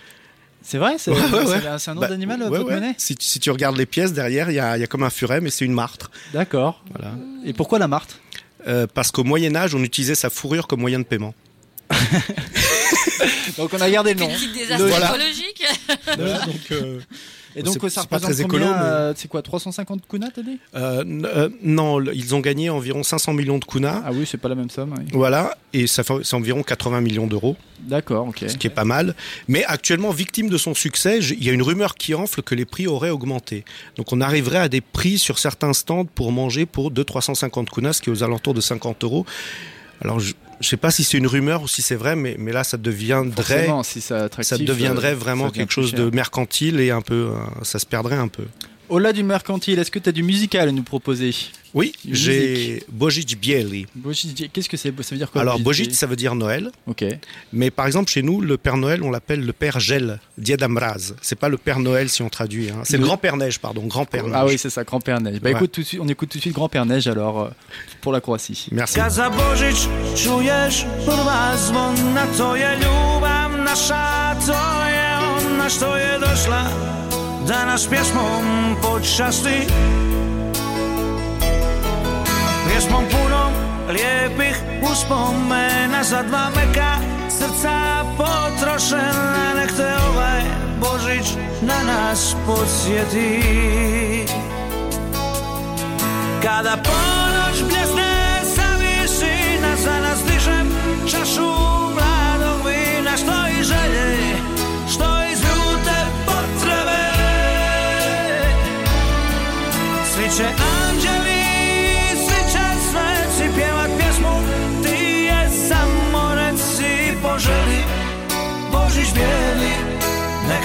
C'est 0.70 0.76
vrai 0.76 0.96
C'est 0.98 1.10
Ouais, 1.10 1.18
un 1.18 1.94
nom 1.94 2.00
Bah, 2.02 2.08
d'animal, 2.08 2.42
ouais, 2.42 2.48
votre 2.50 2.66
ouais. 2.66 2.74
monnaie 2.74 2.94
Si, 2.98 3.16
tu- 3.16 3.26
si 3.26 3.40
tu 3.40 3.50
regardes 3.50 3.78
les 3.78 3.86
pièces 3.86 4.12
derrière, 4.12 4.50
il 4.50 4.54
y 4.56 4.60
a, 4.60 4.76
il 4.76 4.80
y 4.80 4.84
a 4.84 4.86
comme 4.86 5.02
un 5.02 5.08
furet, 5.08 5.40
mais 5.40 5.48
c'est 5.48 5.64
une 5.64 5.72
martre. 5.72 6.10
D'accord. 6.34 6.84
Voilà. 6.94 7.14
Et 7.46 7.54
pourquoi 7.54 7.78
la 7.78 7.88
martre? 7.88 8.18
Euh, 8.66 8.86
parce 8.92 9.10
qu'au 9.10 9.24
Moyen 9.24 9.56
Âge, 9.56 9.74
on 9.74 9.82
utilisait 9.82 10.14
sa 10.14 10.28
fourrure 10.28 10.66
comme 10.66 10.80
moyen 10.80 10.98
de 10.98 11.04
paiement. 11.04 11.32
Donc 13.56 13.70
on 13.72 13.80
a 13.80 13.90
gardé 13.90 14.12
le 14.12 14.20
nom. 14.20 14.28
Petit 14.28 14.52
désastre 14.52 14.86
Voilà. 14.86 15.08
écologique. 15.08 15.64
Voilà, 16.16 16.38
donc, 16.40 16.60
euh, 16.72 17.00
Et 17.58 17.62
donc 17.62 17.76
C'est- 17.80 17.88
ça 17.90 18.04
pas 18.04 18.20
très 18.20 18.40
écolo, 18.40 18.64
mais- 18.64 18.70
euh, 18.72 19.12
C'est 19.16 19.28
quoi 19.28 19.42
350 19.42 20.02
kunas, 20.08 20.28
t'as 20.34 20.42
dit 20.42 20.58
euh, 20.76 21.04
euh, 21.24 21.48
non, 21.62 22.00
ils 22.02 22.34
ont 22.34 22.40
gagné 22.40 22.70
environ 22.70 23.02
500 23.02 23.32
millions 23.32 23.58
de 23.58 23.64
kunas. 23.64 24.02
Ah 24.04 24.10
oui, 24.12 24.24
c'est 24.30 24.38
pas 24.38 24.48
la 24.48 24.54
même 24.54 24.70
somme. 24.70 24.94
oui. 24.96 25.04
Voilà, 25.12 25.56
et 25.72 25.86
ça 25.86 26.04
fait 26.04 26.14
c'est 26.22 26.34
environ 26.36 26.62
80 26.62 27.00
millions 27.00 27.26
d'euros, 27.26 27.56
D'accord, 27.80 28.28
ok. 28.28 28.44
ce 28.48 28.56
qui 28.56 28.66
est 28.68 28.70
pas 28.70 28.84
mal. 28.84 29.14
Mais 29.48 29.64
actuellement, 29.64 30.10
victime 30.10 30.48
de 30.48 30.56
son 30.56 30.74
succès, 30.74 31.18
il 31.18 31.42
y 31.44 31.50
a 31.50 31.52
une 31.52 31.62
rumeur 31.62 31.96
qui 31.96 32.14
enfle 32.14 32.42
que 32.42 32.54
les 32.54 32.64
prix 32.64 32.86
auraient 32.86 33.10
augmenté. 33.10 33.64
Donc 33.96 34.12
on 34.12 34.20
arriverait 34.20 34.58
à 34.58 34.68
des 34.68 34.80
prix 34.80 35.18
sur 35.18 35.38
certains 35.38 35.72
stands 35.72 36.04
pour 36.06 36.30
manger 36.32 36.64
pour 36.66 36.90
200-350 36.92 37.70
kunas, 37.70 37.94
ce 37.94 38.02
qui 38.02 38.10
est 38.10 38.12
aux 38.12 38.22
alentours 38.22 38.54
de 38.54 38.60
50 38.60 39.02
euros. 39.04 39.26
Alors 40.00 40.20
je 40.20 40.34
ne 40.60 40.64
sais 40.64 40.76
pas 40.76 40.90
si 40.90 41.04
c'est 41.04 41.18
une 41.18 41.26
rumeur 41.26 41.62
ou 41.62 41.68
si 41.68 41.82
c'est 41.82 41.94
vrai, 41.94 42.16
mais, 42.16 42.36
mais 42.38 42.52
là 42.52 42.64
ça 42.64 42.76
deviendrait, 42.76 43.42
Forcément, 43.42 43.82
si 43.82 44.00
ça 44.00 44.24
attractif, 44.24 44.56
ça 44.56 44.62
deviendrait 44.62 45.12
euh, 45.12 45.16
vraiment 45.16 45.46
ça 45.46 45.54
quelque 45.54 45.72
chose 45.72 45.90
cher. 45.90 46.00
de 46.00 46.14
mercantile 46.14 46.80
et 46.80 46.90
un 46.90 47.02
peu, 47.02 47.30
euh, 47.32 47.34
ça 47.62 47.78
se 47.78 47.86
perdrait 47.86 48.16
un 48.16 48.28
peu. 48.28 48.44
Au-delà 48.88 49.12
du 49.12 49.22
mercantile, 49.22 49.78
est-ce 49.78 49.90
que 49.90 49.98
tu 49.98 50.08
as 50.08 50.12
du 50.12 50.22
musical 50.22 50.68
à 50.68 50.72
nous 50.72 50.82
proposer? 50.82 51.34
Oui, 51.74 51.92
j'ai 52.10 52.82
Božić 52.90 53.36
Bieli. 53.36 53.86
Božić, 53.94 54.48
Qu'est-ce 54.50 54.68
que 54.70 54.78
c'est? 54.78 54.90
Ça 55.02 55.10
veut 55.10 55.18
dire 55.18 55.30
quoi 55.30 55.42
Alors 55.42 55.60
Božić 55.60 55.88
Božić, 55.90 55.92
ça 55.94 56.06
veut 56.06 56.16
dire 56.16 56.34
Noël. 56.34 56.70
Ok. 56.86 57.04
Mais 57.52 57.70
par 57.70 57.86
exemple, 57.86 58.10
chez 58.10 58.22
nous, 58.22 58.40
le 58.40 58.56
Père 58.56 58.78
Noël, 58.78 59.02
on 59.02 59.10
l'appelle 59.10 59.44
le 59.44 59.52
Père 59.52 59.78
Gel, 59.78 60.18
Diada 60.38 60.66
Mraz. 60.68 61.12
C'est 61.20 61.38
pas 61.38 61.50
le 61.50 61.58
Père 61.58 61.78
Noël 61.80 62.08
si 62.08 62.22
on 62.22 62.30
traduit. 62.30 62.70
hein. 62.70 62.80
C'est 62.84 62.94
le 62.96 63.00
Le- 63.00 63.06
Grand-Père 63.06 63.36
Neige, 63.36 63.58
pardon, 63.58 63.84
Grand-Père 63.86 64.24
Neige. 64.24 64.32
Ah 64.34 64.46
oui, 64.46 64.56
c'est 64.56 64.70
ça, 64.70 64.82
Grand-Père 64.84 65.20
Neige. 65.20 65.40
Bah 65.40 65.50
Ouais. 65.50 65.56
écoute, 65.56 65.72
tout 65.72 65.82
de 65.82 65.86
suite, 65.86 66.00
on 66.02 66.08
écoute 66.08 66.30
tout 66.30 66.38
de 66.38 66.42
suite 66.42 66.54
Grand-Père 66.54 66.86
Neige 66.86 67.06
alors 67.06 67.40
euh, 67.42 67.48
pour 68.00 68.12
la 68.12 68.20
Croatie. 68.22 68.68
Merci. 68.72 68.98
Kad 77.48 77.56
za 77.56 77.64
Božić 77.64 77.78
čuješ 77.78 77.88
prva 77.88 78.04
zvona 78.04 78.48
To 78.72 78.94
je 78.94 78.94
ljubav 78.94 78.98
naša, 78.98 79.08
to 79.08 79.08
je 79.08 79.12
ona 79.12 79.12
što 79.12 79.14
je 79.14 79.14
došla 79.14 79.18
Da 79.18 79.24
nas 79.24 79.26
pjesmom 79.26 79.26
počasti. 79.42 79.72
Pjesmom 82.68 83.04
punom 83.10 83.52
lijepih 83.88 84.56
uspomena 84.92 86.04
Za 86.04 86.22
dva 86.22 86.50
meka 86.56 86.96
srca 87.28 88.04
potrošena 88.16 89.54
Nek 89.56 89.72
te 89.76 89.96
ovaj 90.08 90.42
Božić 90.80 91.26
na 91.62 91.82
nas 91.82 92.36
podsjeti. 92.46 93.42
Kada 96.42 96.76
ponoć 96.76 97.62
bljesne 97.68 98.42
sa 98.56 98.68
visina 98.78 99.76
Za 99.76 100.00
nas 100.00 100.18
dižem 100.24 100.76
čašu 101.10 101.67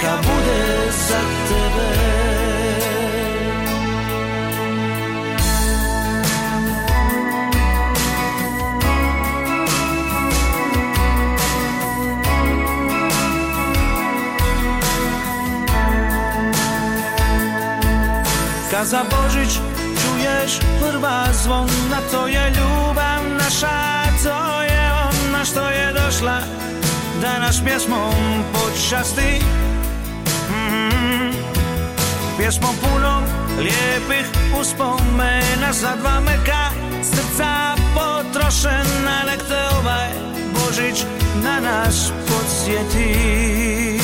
Neka 0.04 0.16
bude 0.16 0.92
za 1.08 1.20
tebe? 1.48 1.88
Kad 18.70 18.86
za 18.86 19.04
Božić 19.10 19.58
čuješ 19.80 20.58
prva 20.80 21.24
zvona 21.32 22.00
To 22.10 22.26
je 22.26 22.50
ljubav 22.50 23.22
naša, 23.38 24.04
to 24.22 24.62
je 24.62 24.90
ona 24.92 25.44
što 25.44 25.68
je 25.70 25.92
došla 25.92 26.38
Da 27.20 27.38
nas 27.38 27.60
pjesmom 27.64 28.44
počasti 28.52 29.40
mm 29.40 29.73
Pjesmom 32.38 32.74
punom 32.82 33.22
lijepih 33.58 34.26
uspomena 34.60 35.72
Za 35.72 35.96
dva 35.96 36.20
meka 36.20 36.70
srca 37.02 37.74
potrošena 37.94 39.24
Nek 39.26 39.40
te 39.48 39.76
ovaj 39.80 40.10
Božić 40.54 41.04
na 41.44 41.60
nas 41.60 42.12
podsjeti 42.28 44.03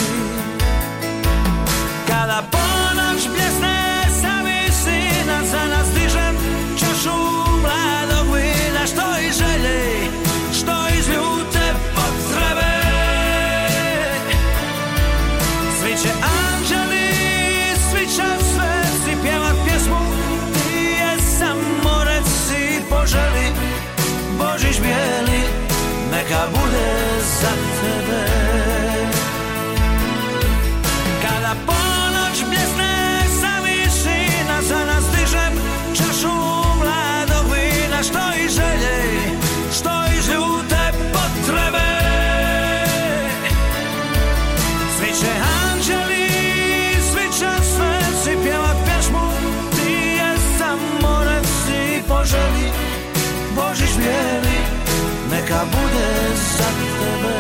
tebe 57.21 57.35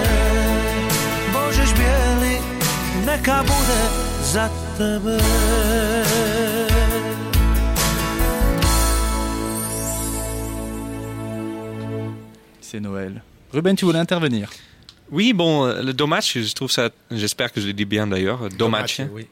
Božić 1.32 1.70
bijeli 1.74 2.36
neka 3.06 3.42
bude 3.42 3.80
za 4.32 4.48
tebe 4.78 5.18
C'est 12.60 12.80
Noël. 12.80 13.22
Ruben, 13.52 13.74
tu 13.74 13.84
voulais 13.84 13.98
intervenir 13.98 14.48
Oui, 15.10 15.32
bon, 15.32 15.64
euh, 15.66 15.82
le 15.82 15.92
dommage, 15.92 16.34
je 16.34 16.54
trouve 16.54 16.70
ça, 16.70 16.90
j'espère 17.10 17.52
que 17.52 17.60
je 17.60 17.66
le 17.66 17.72
dis 17.72 17.84
bien 17.84 18.06
d'ailleurs, 18.06 18.48
dommage. 18.50 19.02
Oui. 19.12 19.26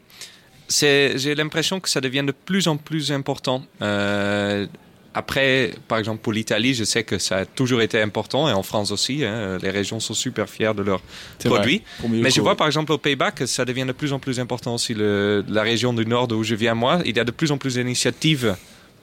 C'est, 0.66 1.16
j'ai 1.18 1.36
l'impression 1.36 1.78
que 1.78 1.88
ça 1.88 2.00
devient 2.00 2.24
de 2.26 2.32
plus 2.32 2.66
en 2.66 2.76
plus 2.76 3.12
important. 3.12 3.62
Euh, 3.80 4.66
après, 5.14 5.72
par 5.88 5.98
exemple, 5.98 6.20
pour 6.20 6.32
l'Italie, 6.32 6.74
je 6.74 6.84
sais 6.84 7.02
que 7.02 7.18
ça 7.18 7.38
a 7.38 7.44
toujours 7.44 7.80
été 7.80 8.00
important, 8.00 8.48
et 8.48 8.52
en 8.52 8.62
France 8.62 8.90
aussi, 8.90 9.24
hein, 9.24 9.58
les 9.62 9.70
régions 9.70 10.00
sont 10.00 10.14
super 10.14 10.48
fières 10.48 10.74
de 10.74 10.82
leurs 10.82 11.02
vrai, 11.44 11.48
produits. 11.50 11.82
Mais 12.08 12.30
je 12.30 12.40
vois 12.40 12.56
par 12.56 12.66
exemple 12.66 12.92
aux 12.92 12.98
Pays-Bas 12.98 13.32
que 13.32 13.46
ça 13.46 13.64
devient 13.64 13.86
de 13.86 13.92
plus 13.92 14.12
en 14.12 14.18
plus 14.18 14.38
important 14.38 14.74
aussi. 14.74 14.94
Le, 14.94 15.44
la 15.48 15.62
région 15.62 15.92
du 15.92 16.06
Nord 16.06 16.28
où 16.32 16.44
je 16.44 16.54
viens 16.54 16.74
moi, 16.74 17.00
il 17.04 17.16
y 17.16 17.20
a 17.20 17.24
de 17.24 17.30
plus 17.30 17.50
en 17.50 17.58
plus 17.58 17.74
d'initiatives 17.74 18.56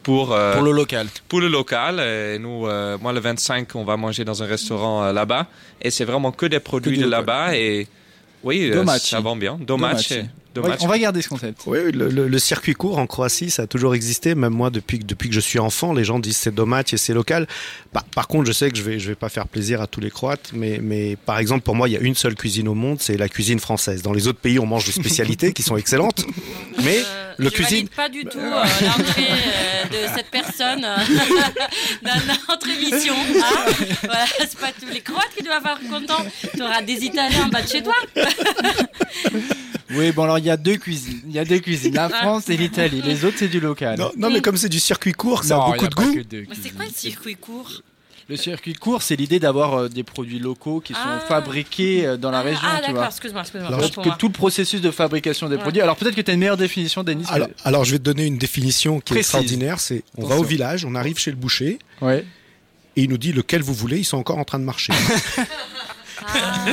pour, 0.06 0.34
euh, 0.34 0.54
Pour 0.54 0.62
le 0.62 0.72
local. 0.72 1.08
pour 1.28 1.42
le 1.42 1.48
local. 1.48 2.00
Et 2.00 2.38
nous, 2.38 2.68
euh, 2.68 2.98
moi, 3.02 3.12
le 3.12 3.20
25, 3.20 3.76
on 3.76 3.84
va 3.84 3.98
manger 3.98 4.24
dans 4.24 4.44
un 4.44 4.46
restaurant 4.46 5.04
euh, 5.04 5.12
là-bas. 5.12 5.48
Et 5.82 5.90
c'est 5.90 6.06
vraiment 6.06 6.32
que 6.32 6.46
des 6.46 6.60
produits 6.60 6.98
du 6.98 7.04
de 7.04 7.10
là-bas. 7.10 7.58
Et 7.58 7.88
oui, 8.44 8.72
ça 9.00 9.20
vend 9.20 9.36
bien. 9.36 9.58
On 10.58 10.88
va 10.88 10.98
garder 11.00 11.22
ce 11.22 11.30
concept. 11.30 11.62
Oui, 11.66 11.92
le, 11.92 12.10
le- 12.10 12.28
le 12.28 12.40
circuit 12.40 12.74
court 12.74 12.98
en 12.98 13.08
Croatie, 13.08 13.50
ça 13.50 13.64
a 13.64 13.68
toujours 13.68 13.96
existé. 13.96 14.36
Même 14.36 14.54
moi, 14.54 14.70
depuis, 14.70 15.00
que- 15.00 15.06
depuis 15.06 15.30
que 15.30 15.36
je 15.36 15.40
suis 15.40 15.60
enfant, 15.60 15.94
les 15.94 16.04
gens 16.04 16.20
disent 16.20 16.38
c'est 16.38 16.54
dommage 16.56 16.94
et 16.94 16.98
c'est 16.98 17.14
local. 17.14 17.48
Par, 17.92 18.04
par 18.06 18.28
contre, 18.28 18.46
je 18.48 18.52
sais 18.54 18.70
que 18.72 18.78
je 18.78 18.84
vais, 18.84 19.00
je 19.00 19.08
vais 19.10 19.16
pas 19.16 19.30
faire 19.30 19.48
plaisir 19.48 19.82
à 19.82 19.88
tous 19.88 20.00
les 20.00 20.10
Croates, 20.12 20.52
mais, 20.54 20.80
mais 20.82 21.16
par 21.16 21.40
exemple, 21.40 21.62
pour 21.64 21.76
moi, 21.76 21.88
il 21.90 21.94
y 21.94 21.98
a 21.98 22.00
une 22.02 22.16
seule 22.16 22.36
cuisine 22.36 22.68
au 22.68 22.74
monde, 22.74 22.98
c'est 23.02 23.18
la 23.18 23.30
cuisine 23.30 23.60
française. 23.60 24.02
Dans 24.02 24.14
les 24.14 24.28
autres 24.28 24.40
pays, 24.40 24.60
on 24.60 24.66
mange 24.66 24.86
des 24.86 24.92
spécialités 24.92 25.54
qui 25.54 25.64
sont 25.64 25.78
excellentes, 25.78 26.26
mais 26.84 27.00
Euh, 27.00 27.34
le 27.38 27.50
je 27.50 27.54
cuisine. 27.54 27.88
valide 27.88 27.90
pas 27.96 28.10
du 28.10 28.24
tout 28.24 28.38
euh, 28.40 28.64
l'entrée 28.82 29.28
euh, 29.30 29.84
de 29.90 30.08
cette 30.16 30.32
personne 30.32 30.86
euh, 30.86 30.96
dans 32.04 32.22
notre 32.50 32.70
émission. 32.70 33.14
hein. 33.14 33.72
voilà, 34.04 34.26
c'est 34.40 34.58
pas 34.58 34.72
tous 34.80 34.88
les 34.94 35.02
Croates 35.02 35.32
qui 35.38 35.44
doivent 35.44 35.66
être 35.66 35.90
contents. 35.90 36.26
Tu 36.56 36.62
auras 36.62 36.82
des 36.82 37.04
Italiens 37.04 37.44
en 37.46 37.50
bas 37.50 37.62
de 37.62 37.68
chez 37.68 37.84
toi. 37.84 37.94
Oui, 39.92 40.12
bon 40.12 40.24
alors 40.24 40.40
il 40.40 40.46
y 40.46 40.50
a 40.50 40.58
deux 40.58 40.78
cuisines. 40.78 41.22
Il 41.28 41.34
y 41.34 41.40
a 41.40 41.46
deux 41.46 41.60
cuisines, 41.60 41.94
la 41.94 42.10
France 42.10 42.50
et 42.50 42.58
l'Italie. 42.58 43.02
Les 43.04 43.24
autres 43.26 43.38
c'est 43.40 43.48
du 43.48 43.60
local. 43.60 43.98
Non, 44.00 44.12
non, 44.18 44.30
mais 44.32 44.42
comme 44.42 44.58
c'est 44.58 44.70
du 44.70 44.80
circuit 44.80 45.14
court, 45.14 45.44
ça 45.44 45.56
Non, 45.56 45.62
a 45.64 45.72
beaucoup 45.74 45.86
a 45.86 45.90
de 45.90 45.96
goût. 45.96 46.54
c'est 46.62 46.72
quoi 46.76 46.86
le 46.86 46.92
circuit 46.92 47.36
court? 47.36 47.82
Le 48.28 48.38
circuit 48.38 48.74
court, 48.74 49.04
c'est 49.04 49.16
l'idée 49.16 49.40
d'avoir 49.40 49.76
euh, 49.82 49.88
des 49.88 50.02
produits 50.02 50.40
locaux 50.40 50.80
qui 50.80 50.94
sont 50.94 51.00
Ah. 51.04 51.20
fabriqués 51.28 52.08
euh, 52.08 52.18
dans 52.18 52.32
la 52.32 52.40
Ah, 52.40 52.42
région, 52.42 52.62
Ah 52.64 52.76
tu 52.78 52.82
d'accord, 52.88 52.96
vois. 52.96 53.06
excuse-moi, 53.06 53.42
excuse-moi. 53.44 53.68
Alors, 53.68 53.84
autant 53.86 54.02
Que 54.02 54.18
tout 54.18 54.26
le 54.30 54.34
processus 54.34 54.82
de 54.82 54.90
fabrication 54.90 55.48
des 55.48 55.58
Ouais. 55.58 55.62
produits. 55.62 55.80
Alors 55.84 55.96
peut-être 55.96 56.16
que 56.16 56.22
tu 56.22 56.32
as 56.32 56.34
une 56.34 56.40
meilleure 56.40 56.58
définition, 56.58 57.04
Denis. 57.04 57.26
Alors, 57.30 57.50
alors, 57.64 57.86
je 57.86 57.92
vais 57.92 58.00
te 58.00 58.04
donner 58.04 58.26
une 58.26 58.40
définition 58.40 59.00
qui 59.00 59.14
est 59.14 59.18
extraordinaire. 59.18 59.80
C'est 59.80 60.02
on 60.18 60.26
va 60.26 60.38
au 60.38 60.44
village, 60.44 60.86
on 60.86 60.96
arrive 60.96 61.20
chez 61.20 61.30
le 61.30 61.38
boucher 61.38 61.78
Ouais. 62.02 62.26
et 62.96 63.04
il 63.04 63.12
nous 63.12 63.20
dit 63.20 63.32
lequel 63.32 63.62
vous 63.62 63.76
voulez. 63.76 64.00
Ils 64.00 64.06
sont 64.06 64.18
encore 64.18 64.40
en 64.40 64.44
train 64.44 64.58
de 64.58 64.64
marcher. 64.64 64.92
Ah. 66.28 66.66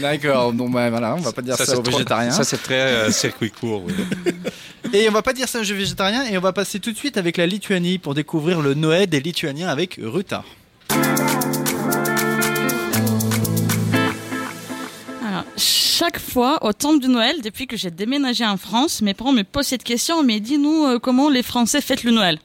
D'accord. 0.00 0.52
Donc 0.52 0.72
bah, 0.72 0.90
voilà, 0.90 1.14
on 1.14 1.20
va 1.20 1.32
pas 1.32 1.42
dire 1.42 1.56
ça, 1.56 1.64
c'est 1.66 1.76
aux 1.76 1.82
trop- 1.82 1.92
végétariens. 1.92 2.30
Ça, 2.30 2.44
c'est 2.44 2.62
très 2.62 2.74
euh, 2.80 3.10
circuit 3.10 3.50
court. 3.50 3.82
oui. 3.86 3.94
Et 4.92 5.08
on 5.08 5.12
va 5.12 5.22
pas 5.22 5.32
dire 5.32 5.48
ça 5.48 5.60
aux 5.60 5.64
jeux 5.64 5.74
végétariens. 5.74 6.24
Et 6.26 6.36
on 6.38 6.40
va 6.40 6.52
passer 6.52 6.78
tout 6.78 6.92
de 6.92 6.96
suite 6.96 7.16
avec 7.16 7.36
la 7.36 7.46
Lituanie 7.46 7.98
pour 7.98 8.14
découvrir 8.14 8.60
le 8.60 8.74
Noël 8.74 9.08
des 9.08 9.20
Lituaniens 9.20 9.68
avec 9.68 9.98
Ruta. 10.02 10.44
Alors, 15.26 15.44
chaque 15.56 16.18
fois, 16.18 16.64
au 16.64 16.72
temps 16.72 16.96
de 16.96 17.06
Noël, 17.06 17.40
depuis 17.42 17.66
que 17.66 17.76
j'ai 17.76 17.90
déménagé 17.90 18.44
en 18.44 18.56
France, 18.56 19.02
mes 19.02 19.14
parents 19.14 19.32
me 19.32 19.42
posent 19.42 19.66
cette 19.66 19.84
question, 19.84 20.22
mais 20.22 20.40
dis-nous 20.40 20.84
euh, 20.86 20.98
comment 20.98 21.28
les 21.30 21.42
Français 21.42 21.80
fêtent 21.80 22.04
le 22.04 22.12
Noël? 22.12 22.38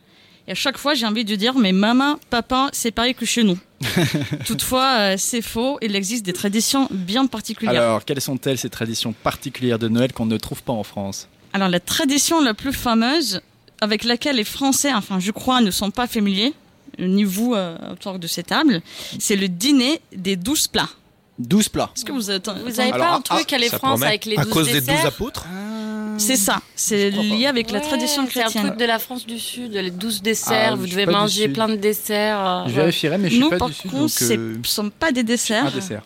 Et 0.47 0.51
à 0.51 0.55
chaque 0.55 0.77
fois, 0.77 0.93
j'ai 0.93 1.05
envie 1.05 1.25
de 1.25 1.35
dire, 1.35 1.53
mais 1.57 1.71
maman, 1.71 2.17
papa, 2.29 2.69
c'est 2.73 2.91
pareil 2.91 3.13
que 3.13 3.25
chez 3.25 3.43
nous. 3.43 3.57
Toutefois, 4.45 4.95
euh, 4.97 5.15
c'est 5.17 5.41
faux, 5.41 5.77
il 5.81 5.95
existe 5.95 6.25
des 6.25 6.33
traditions 6.33 6.87
bien 6.91 7.27
particulières. 7.27 7.81
Alors, 7.81 8.05
quelles 8.05 8.21
sont-elles 8.21 8.57
ces 8.57 8.69
traditions 8.69 9.13
particulières 9.13 9.79
de 9.79 9.87
Noël 9.87 10.13
qu'on 10.13 10.25
ne 10.25 10.37
trouve 10.37 10.61
pas 10.63 10.73
en 10.73 10.83
France? 10.83 11.27
Alors, 11.53 11.69
la 11.69 11.79
tradition 11.79 12.41
la 12.41 12.53
plus 12.53 12.73
fameuse, 12.73 13.41
avec 13.81 14.03
laquelle 14.03 14.35
les 14.35 14.43
Français, 14.43 14.93
enfin, 14.93 15.19
je 15.19 15.31
crois, 15.31 15.61
ne 15.61 15.71
sont 15.71 15.91
pas 15.91 16.07
familiers, 16.07 16.53
ni 16.97 17.23
vous, 17.23 17.53
euh, 17.55 17.77
autour 17.91 18.19
de 18.19 18.27
cette 18.27 18.47
table, 18.47 18.81
c'est 19.19 19.35
le 19.35 19.47
dîner 19.47 20.01
des 20.15 20.35
douze 20.35 20.67
plats. 20.67 20.89
12 21.39 21.69
plats. 21.69 21.89
Est-ce 21.95 22.05
que 22.05 22.11
vous 22.11 22.29
êtes 22.31 22.47
Vous 22.65 22.79
avez 22.79 22.91
Alors, 22.91 23.07
pas 23.07 23.13
un 23.15 23.21
ah, 23.29 23.35
truc 23.35 23.53
à 23.53 23.57
les 23.57 23.69
ça 23.69 23.77
France 23.77 23.91
promet. 23.99 24.07
avec 24.07 24.25
les 24.25 24.37
À 24.37 24.43
12 24.43 24.53
cause 24.53 24.67
des 24.67 24.73
douze 24.81 24.85
desserts 24.87 25.05
apôtres 25.07 25.45
C'est 26.17 26.35
ça, 26.35 26.61
c'est 26.75 27.11
pas. 27.11 27.21
lié 27.21 27.45
avec 27.47 27.71
la 27.71 27.79
tradition 27.79 28.27
C'est 28.29 28.39
un 28.39 28.43
chrétienne. 28.43 28.65
truc 28.67 28.77
de 28.77 28.85
la 28.85 28.99
France 28.99 29.25
du 29.25 29.39
Sud, 29.39 29.71
les 29.73 29.89
12 29.89 30.21
desserts, 30.21 30.71
Ah, 30.73 30.75
vous 30.75 30.85
devez 30.85 31.05
pas 31.05 31.13
manger 31.13 31.47
plein 31.47 31.69
de 31.69 31.75
desserts. 31.77 32.45
euh, 32.45 32.63
Je 32.67 32.73
vérifierai, 32.73 33.17
mais 33.17 33.29
je 33.29 33.35
suis 33.35 33.41
Nous, 33.43 33.49
pas 33.49 33.57
par 33.57 33.69
du 33.69 33.73
sud. 33.73 33.89
contre, 33.89 34.01
donc, 34.01 34.09
ce 34.09 34.33
euh, 34.33 34.57
ne 34.57 34.63
sont 34.65 34.89
pas 34.89 35.11
des 35.13 35.23
desserts. 35.23 35.65
un 35.67 35.71
dessert. 35.71 36.01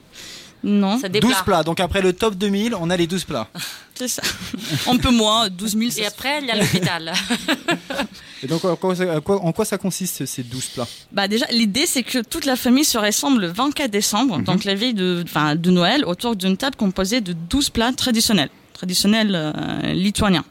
Non, 0.64 0.98
Ça 0.98 1.10
12 1.10 1.12
déplat. 1.22 1.44
plats. 1.44 1.64
Donc 1.64 1.80
après 1.82 2.02
le 2.02 2.14
top 2.14 2.36
2000, 2.36 2.74
on 2.80 2.90
a 2.90 2.96
les 2.98 3.06
12 3.08 3.26
plats. 3.26 3.50
c'est 3.96 4.08
ça. 4.08 4.22
Un 4.90 4.98
peu 4.98 5.12
moins, 5.12 5.50
12 5.50 5.78
000. 5.78 5.92
Et 5.98 6.06
après, 6.06 6.40
il 6.42 6.48
y 6.48 6.52
a 6.52 6.56
l'hôpital. 6.56 7.14
Et 8.44 8.48
donc 8.48 8.64
en 8.66 8.76
quoi, 8.76 8.96
ça- 8.96 9.14
à 9.16 9.22
quoi- 9.22 9.42
en 9.42 9.52
quoi 9.54 9.66
ça 9.66 9.78
consiste 9.78 10.26
ces 10.26 10.44
12 10.44 10.66
plats? 10.68 10.88
Bah 11.12 11.28
déjà, 11.28 11.46
l'idée 11.52 11.86
c'est 11.86 12.04
que 12.04 12.20
toute 12.20 12.46
la 12.46 12.56
famille 12.56 12.84
se 12.86 12.98
rassemble 12.98 13.42
le 13.42 13.48
24 13.48 13.90
décembre, 13.92 14.38
Mhm. 14.40 14.44
donc 14.44 14.64
la 14.66 14.76
veille 14.76 14.94
de, 14.94 15.24
enfin, 15.26 15.56
de 15.56 15.72
Noël, 15.72 16.04
autour 16.06 16.36
d'une 16.36 16.58
table 16.58 16.76
composée 16.76 17.22
de 17.22 17.34
12 17.34 17.70
plats 17.70 17.92
traditionnels, 17.94 18.50
traditionnels 18.74 19.32
euh, 19.36 19.94
lituaniens. 19.94 20.44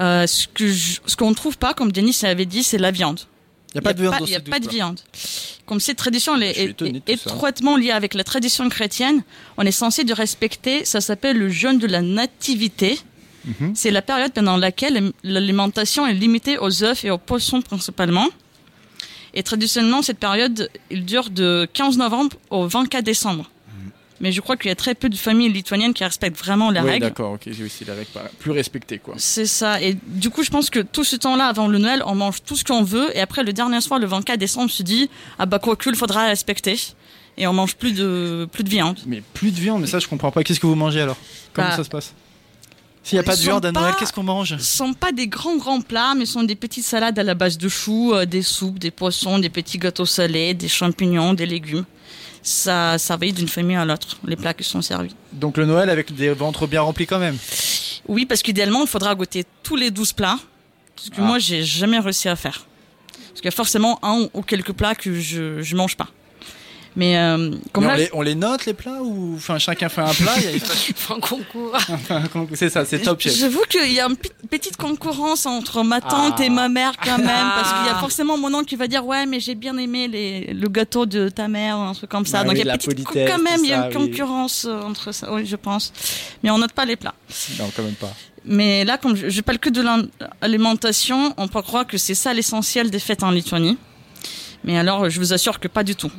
Euh, 0.00 0.26
ce 0.26 0.46
que 0.48 0.68
je- 0.68 1.00
ce 1.04 1.16
qu'on 1.16 1.30
ne 1.30 1.34
trouve 1.34 1.58
pas, 1.58 1.74
comme 1.74 1.92
Denis 1.92 2.16
l'avait 2.22 2.46
dit, 2.46 2.62
c'est 2.62 2.78
la 2.78 2.90
viande. 2.90 3.20
Il 3.74 3.78
n'y 3.78 3.78
a 3.78 3.82
pas 3.82 3.94
de 3.94 4.02
viande 4.02 4.28
n'y 4.28 4.34
a 4.34 4.40
pas 4.40 4.58
12 4.58 4.68
de 4.68 4.72
viande. 4.74 5.00
Comme 5.64 5.80
cette 5.80 5.96
tradition 5.96 6.36
elle 6.36 6.42
est, 6.42 6.78
de 6.78 7.00
étroitement 7.06 7.76
liée 7.76 7.90
avec 7.90 8.14
la 8.14 8.24
tradition 8.24 8.68
chrétienne, 8.68 9.22
on 9.56 9.64
est 9.64 9.72
censé 9.72 10.04
de 10.04 10.12
respecter, 10.12 10.84
ça 10.84 11.00
s'appelle 11.00 11.38
le 11.38 11.48
jeûne 11.48 11.78
de 11.78 11.86
la 11.86 12.02
nativité. 12.02 12.98
Mhm. 13.44 13.72
C'est 13.74 13.90
la 13.90 14.02
période 14.02 14.32
pendant 14.32 14.56
laquelle 14.56 15.12
l'alimentation 15.24 16.06
est 16.06 16.12
limitée 16.12 16.58
aux 16.58 16.84
œufs 16.84 17.04
et 17.04 17.10
aux 17.10 17.18
poissons 17.18 17.62
principalement. 17.62 18.28
Et 19.34 19.42
traditionnellement, 19.42 20.02
cette 20.02 20.18
période, 20.18 20.68
il 20.90 21.06
dure 21.06 21.30
de 21.30 21.66
15 21.72 21.96
novembre 21.96 22.36
au 22.50 22.66
24 22.66 23.02
décembre. 23.02 23.50
Mais 24.22 24.32
je 24.32 24.40
crois 24.40 24.56
qu'il 24.56 24.68
y 24.68 24.72
a 24.72 24.76
très 24.76 24.94
peu 24.94 25.08
de 25.10 25.16
familles 25.16 25.50
lituaniennes 25.52 25.92
qui 25.92 26.04
respectent 26.04 26.38
vraiment 26.38 26.70
les 26.70 26.80
Oui, 26.80 26.90
règles. 26.90 27.06
d'accord, 27.06 27.32
ok, 27.32 27.42
j'ai 27.48 27.64
aussi 27.64 27.84
les 27.84 27.92
règles 27.92 28.06
pas- 28.14 28.30
plus 28.38 28.52
respectées 28.52 28.98
quoi. 28.98 29.14
C'est 29.18 29.46
ça. 29.46 29.82
Et 29.82 29.96
du 30.06 30.30
coup, 30.30 30.44
je 30.44 30.50
pense 30.50 30.70
que 30.70 30.78
tout 30.78 31.02
ce 31.04 31.16
temps-là, 31.16 31.46
avant 31.46 31.66
le 31.66 31.78
Noël, 31.78 32.02
on 32.06 32.14
mange 32.14 32.42
tout 32.46 32.54
ce 32.56 32.62
qu'on 32.64 32.84
veut. 32.84 33.14
Et 33.16 33.20
après, 33.20 33.42
le 33.42 33.52
dernier 33.52 33.80
soir, 33.80 33.98
le 33.98 34.06
24 34.06 34.38
décembre, 34.38 34.66
on 34.66 34.68
se 34.68 34.82
dit, 34.84 35.10
ah 35.40 35.44
bah 35.46 35.58
quoi 35.58 35.74
qu'il 35.76 35.94
faudra 35.96 36.26
respecter. 36.26 36.78
Et 37.36 37.46
on 37.48 37.52
mange 37.52 37.74
plus 37.74 37.92
de, 37.92 38.46
plus 38.52 38.62
de 38.62 38.68
viande. 38.70 39.00
Mais 39.06 39.22
plus 39.34 39.50
de 39.50 39.58
viande, 39.58 39.80
mais 39.80 39.86
ça 39.88 39.98
je 39.98 40.06
comprends 40.06 40.30
pas. 40.30 40.44
Qu'est-ce 40.44 40.60
que 40.60 40.66
vous 40.68 40.76
mangez 40.76 41.00
alors? 41.00 41.16
Comment 41.52 41.68
Bah, 41.68 41.76
ça 41.76 41.84
se 41.84 41.88
passe? 41.90 42.14
S'il 43.02 43.16
n'y 43.16 43.20
a 43.20 43.24
pas 43.24 43.34
de 43.34 43.40
viande 43.40 43.66
à 43.66 43.72
Noël, 43.72 43.94
qu'est-ce 43.98 44.12
qu'on 44.12 44.22
mange? 44.22 44.56
Ce 44.58 44.76
sont 44.76 44.92
pas 44.94 45.10
des 45.10 45.26
grands, 45.26 45.56
grands 45.56 45.80
plats, 45.80 46.14
mais 46.16 46.24
ce 46.26 46.34
sont 46.34 46.44
des 46.44 46.54
petites 46.54 46.84
salades 46.84 47.18
à 47.18 47.24
la 47.24 47.34
base 47.34 47.58
de 47.58 47.68
choux, 47.68 48.14
euh, 48.14 48.26
des 48.26 48.42
soupes, 48.42 48.78
des 48.78 48.92
poissons, 48.92 49.40
des 49.40 49.48
petits 49.50 49.78
gâteaux 49.78 50.06
salés, 50.06 50.54
des 50.54 50.68
champignons, 50.68 51.34
des 51.34 51.46
légumes. 51.46 51.84
Ça, 52.42 52.98
ça 52.98 53.16
varie 53.16 53.32
d'une 53.32 53.48
famille 53.48 53.76
à 53.76 53.84
l'autre, 53.84 54.16
les 54.26 54.36
plats 54.36 54.52
qui 54.54 54.64
sont 54.64 54.82
servis. 54.82 55.14
Donc 55.32 55.56
le 55.56 55.64
Noël 55.64 55.88
avec 55.90 56.12
des 56.14 56.30
ventres 56.30 56.66
bien 56.66 56.80
remplis 56.82 57.06
quand 57.06 57.18
même. 57.20 57.36
Oui, 58.08 58.26
parce 58.26 58.42
qu'idéalement, 58.42 58.82
il 58.82 58.88
faudra 58.88 59.14
goûter 59.14 59.44
tous 59.62 59.76
les 59.76 59.90
12 59.92 60.12
plats. 60.12 60.38
Ce 60.96 61.08
que 61.10 61.16
Ah. 61.18 61.22
moi, 61.22 61.38
j'ai 61.38 61.62
jamais 61.62 61.98
réussi 62.00 62.28
à 62.28 62.34
faire. 62.36 62.66
Parce 63.28 63.40
qu'il 63.40 63.44
y 63.44 63.48
a 63.48 63.52
forcément 63.52 63.98
un 64.04 64.28
ou 64.34 64.42
quelques 64.42 64.72
plats 64.72 64.94
que 64.96 65.18
je, 65.20 65.62
je 65.62 65.76
mange 65.76 65.96
pas. 65.96 66.08
Mais 66.94 67.16
euh, 67.16 67.50
comme 67.72 67.84
Mais 67.86 67.88
là, 67.88 67.94
on, 67.94 67.96
les, 67.96 68.10
on 68.12 68.22
les 68.22 68.34
note 68.34 68.66
les 68.66 68.74
plats 68.74 69.00
ou 69.02 69.34
enfin 69.36 69.58
chacun 69.58 69.88
fait 69.88 70.02
un 70.02 70.12
plat 70.12 70.32
il 70.36 70.44
y 70.44 70.46
a- 70.48 70.50
Enfin, 70.90 71.18
concours. 71.20 71.74
C'est 72.54 72.68
ça, 72.68 72.84
c'est 72.84 72.98
top 73.00 73.18
chef. 73.20 73.34
J'avoue 73.34 73.62
qu'il 73.68 73.90
y 73.92 73.98
a 73.98 74.06
une 74.06 74.16
pe- 74.16 74.28
petite 74.50 74.76
concurrence 74.76 75.46
entre 75.46 75.82
ma 75.84 76.02
tante 76.02 76.34
Ah. 76.38 76.44
et 76.44 76.50
ma 76.50 76.68
mère 76.68 76.92
quand 77.02 77.16
même, 77.16 77.26
parce 77.54 77.72
qu'il 77.72 77.86
y 77.86 77.88
a 77.88 77.94
Ah. 77.96 78.00
forcément 78.00 78.36
mon 78.36 78.52
oncle 78.52 78.66
qui 78.66 78.76
va 78.76 78.88
dire 78.88 79.06
ouais 79.06 79.24
mais 79.24 79.40
j'ai 79.40 79.54
bien 79.54 79.76
aimé 79.78 80.06
les, 80.06 80.52
le 80.52 80.68
gâteau 80.68 81.06
de 81.06 81.30
ta 81.30 81.48
mère, 81.48 81.76
un 81.78 81.94
truc 81.94 82.10
comme 82.10 82.26
ça. 82.26 82.38
Bah 82.38 82.44
Donc 82.44 82.54
oui, 82.56 82.60
il 82.60 82.66
y 82.66 82.70
a 82.70 82.76
petite, 82.76 83.04
quand 83.06 83.38
même 83.42 83.60
il 83.64 83.70
y 83.70 83.72
a 83.72 83.86
une 83.90 83.96
oui. 83.96 84.08
concurrence 84.10 84.66
euh, 84.68 84.82
entre 84.82 85.12
ça, 85.12 85.32
oui 85.32 85.46
je 85.46 85.56
pense. 85.56 85.92
Mais 86.42 86.50
on 86.50 86.58
note 86.58 86.72
pas 86.72 86.84
les 86.84 86.96
plats. 86.96 87.14
Non, 87.58 87.70
quand 87.74 87.82
même 87.84 87.94
pas. 87.94 88.12
Mais 88.44 88.84
là 88.84 88.98
comme 88.98 89.16
je, 89.16 89.30
je 89.30 89.40
parle 89.40 89.58
que 89.58 89.70
de 89.70 89.82
l'alimentation, 90.42 91.32
on 91.36 91.48
peut 91.48 91.62
croire 91.62 91.86
que 91.86 91.96
c'est 91.96 92.14
ça 92.14 92.34
l'essentiel 92.34 92.90
des 92.90 92.98
fêtes 92.98 93.22
en 93.22 93.30
Lituanie. 93.30 93.78
Mais 94.64 94.78
alors 94.78 95.08
je 95.08 95.18
vous 95.18 95.32
assure 95.32 95.58
que 95.58 95.68
pas 95.68 95.82
du 95.84 95.94
tout. 95.96 96.10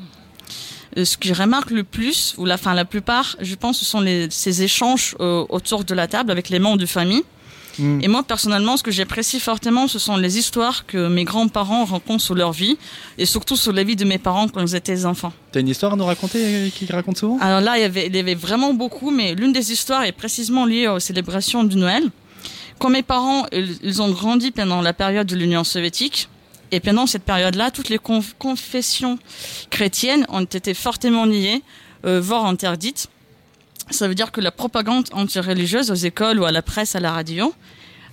Euh, 0.98 1.06
Ce 1.06 1.18
que 1.18 1.28
je 1.28 1.34
remarque 1.34 1.72
le 1.72 1.84
plus, 1.84 2.36
ou 2.38 2.46
la, 2.46 2.58
fin, 2.58 2.74
la 2.74 2.86
plupart, 2.86 3.36
je 3.40 3.56
pense, 3.56 3.80
ce 3.80 3.86
sont 3.86 4.02
les, 4.02 4.28
ces 4.30 4.64
échanges 4.64 5.16
euh, 5.20 5.46
autour 5.50 5.84
de 5.84 5.94
la 5.94 6.08
table 6.08 6.32
avec 6.32 6.50
les 6.50 6.60
membres 6.60 6.78
de 6.78 6.86
famille. 6.86 7.24
Mm. 7.80 8.02
Et 8.04 8.08
moi, 8.08 8.22
personnellement, 8.24 8.78
ce 8.78 8.84
que 8.84 8.92
j'apprécie 8.92 9.40
fortement, 9.40 9.88
ce 9.88 9.98
sont 9.98 10.18
les 10.18 10.38
histoires 10.38 10.86
que 10.86 11.08
mes 11.08 11.24
grands-parents 11.24 11.86
rencontrent 11.86 12.24
sur 12.24 12.36
leur 12.36 12.52
vie, 12.52 12.78
et 13.18 13.26
surtout 13.26 13.56
sur 13.56 13.74
la 13.74 13.84
vie 13.84 13.96
de 13.96 14.06
mes 14.06 14.20
parents 14.20 14.48
quand 14.48 14.62
ils 14.62 14.76
étaient 14.76 15.06
enfants. 15.06 15.34
T'as 15.52 15.62
une 15.62 15.70
histoire 15.70 15.94
à 15.94 15.96
nous 15.96 16.06
raconter 16.06 16.40
euh, 16.44 16.70
qui 16.70 16.86
raconte 16.86 17.18
souvent? 17.18 17.38
Alors 17.40 17.62
là, 17.62 17.78
il 17.78 17.82
y 17.82 17.86
avait, 17.86 18.08
il 18.08 18.16
y 18.16 18.20
avait 18.20 18.36
vraiment 18.36 18.74
beaucoup, 18.74 19.10
mais 19.10 19.34
l'une 19.34 19.54
des 19.54 19.72
histoires 19.72 20.04
est 20.04 20.12
précisément 20.12 20.66
liée 20.66 20.88
aux 20.88 21.00
célébrations 21.00 21.64
du 21.64 21.78
Noël. 21.78 22.04
Quand 22.80 22.90
mes 22.90 23.04
parents, 23.04 23.46
ils, 23.52 23.78
ils 23.82 24.02
ont 24.02 24.12
grandi 24.12 24.52
pendant 24.52 24.82
la 24.82 24.94
période 24.94 25.28
de 25.28 25.36
l'Union 25.36 25.64
soviétique, 25.64 26.28
et 26.76 26.80
pendant 26.80 27.08
cette 27.08 27.24
période-là, 27.24 27.72
toutes 27.72 27.90
les 27.90 27.98
conf- 27.98 28.34
confessions 28.40 29.18
chrétiennes 29.70 30.26
ont 30.30 30.44
été 30.44 30.74
fortement 30.74 31.26
liées, 31.26 31.62
euh, 32.06 32.20
voire 32.22 32.46
interdites. 32.46 33.10
Ça 33.92 34.08
veut 34.08 34.16
dire 34.16 34.32
que 34.32 34.42
la 34.42 34.52
propagande 34.52 35.08
anti-religieuse 35.12 35.92
aux 35.92 35.96
écoles 35.96 36.40
ou 36.40 36.46
à 36.46 36.52
la 36.52 36.62
presse, 36.62 36.96
à 36.96 37.00
la 37.00 37.12
radio, 37.12 37.54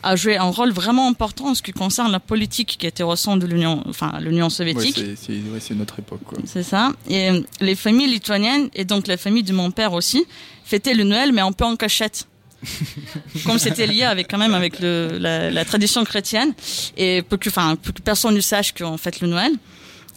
a 0.02 0.16
joué 0.16 0.38
un 0.38 0.44
rôle 0.50 0.72
vraiment 0.72 1.06
important 1.08 1.48
en 1.48 1.54
ce 1.54 1.62
qui 1.62 1.72
concerne 1.72 2.10
la 2.10 2.20
politique 2.20 2.76
qui 2.78 2.86
était 2.86 3.02
au 3.02 3.14
sein 3.16 3.36
de 3.36 3.46
l'Union, 3.46 3.82
enfin, 3.86 4.18
l'Union 4.20 4.48
soviétique. 4.48 4.96
c'est 4.96 5.16
c'est- 5.16 5.50
ouais, 5.52 5.60
c'est 5.60 5.74
notre 5.74 5.98
époque. 5.98 6.20
C'est 6.46 6.62
ça. 6.62 6.92
Et 7.08 7.30
euh, 7.30 7.40
les 7.60 7.74
familles 7.74 8.08
lituaniennes, 8.08 8.70
et 8.74 8.86
donc 8.86 9.06
la 9.06 9.18
famille 9.18 9.42
de 9.42 9.52
mon 9.52 9.70
père 9.70 9.92
aussi, 9.92 10.24
fêtaient 10.64 10.94
le 10.94 11.04
Noël, 11.04 11.32
mais 11.32 11.42
un 11.42 11.52
peu 11.52 11.64
en 11.64 11.76
cachette. 11.76 12.26
Comme 13.46 13.58
c'était 13.58 13.86
lié 13.86 14.02
avec 14.02 14.28
quand 14.30 14.38
même 14.38 14.54
avec 14.54 14.80
le, 14.80 15.18
la, 15.18 15.50
la 15.50 15.64
tradition 15.64 16.04
chrétienne, 16.04 16.52
et 16.96 17.22
pour 17.22 17.38
que, 17.38 17.48
enfin, 17.48 17.76
pour 17.76 17.94
que 17.94 18.02
personne 18.02 18.34
ne 18.34 18.40
sache 18.40 18.72
qu'on 18.72 18.98
fête 18.98 19.20
le 19.20 19.28
Noël. 19.28 19.52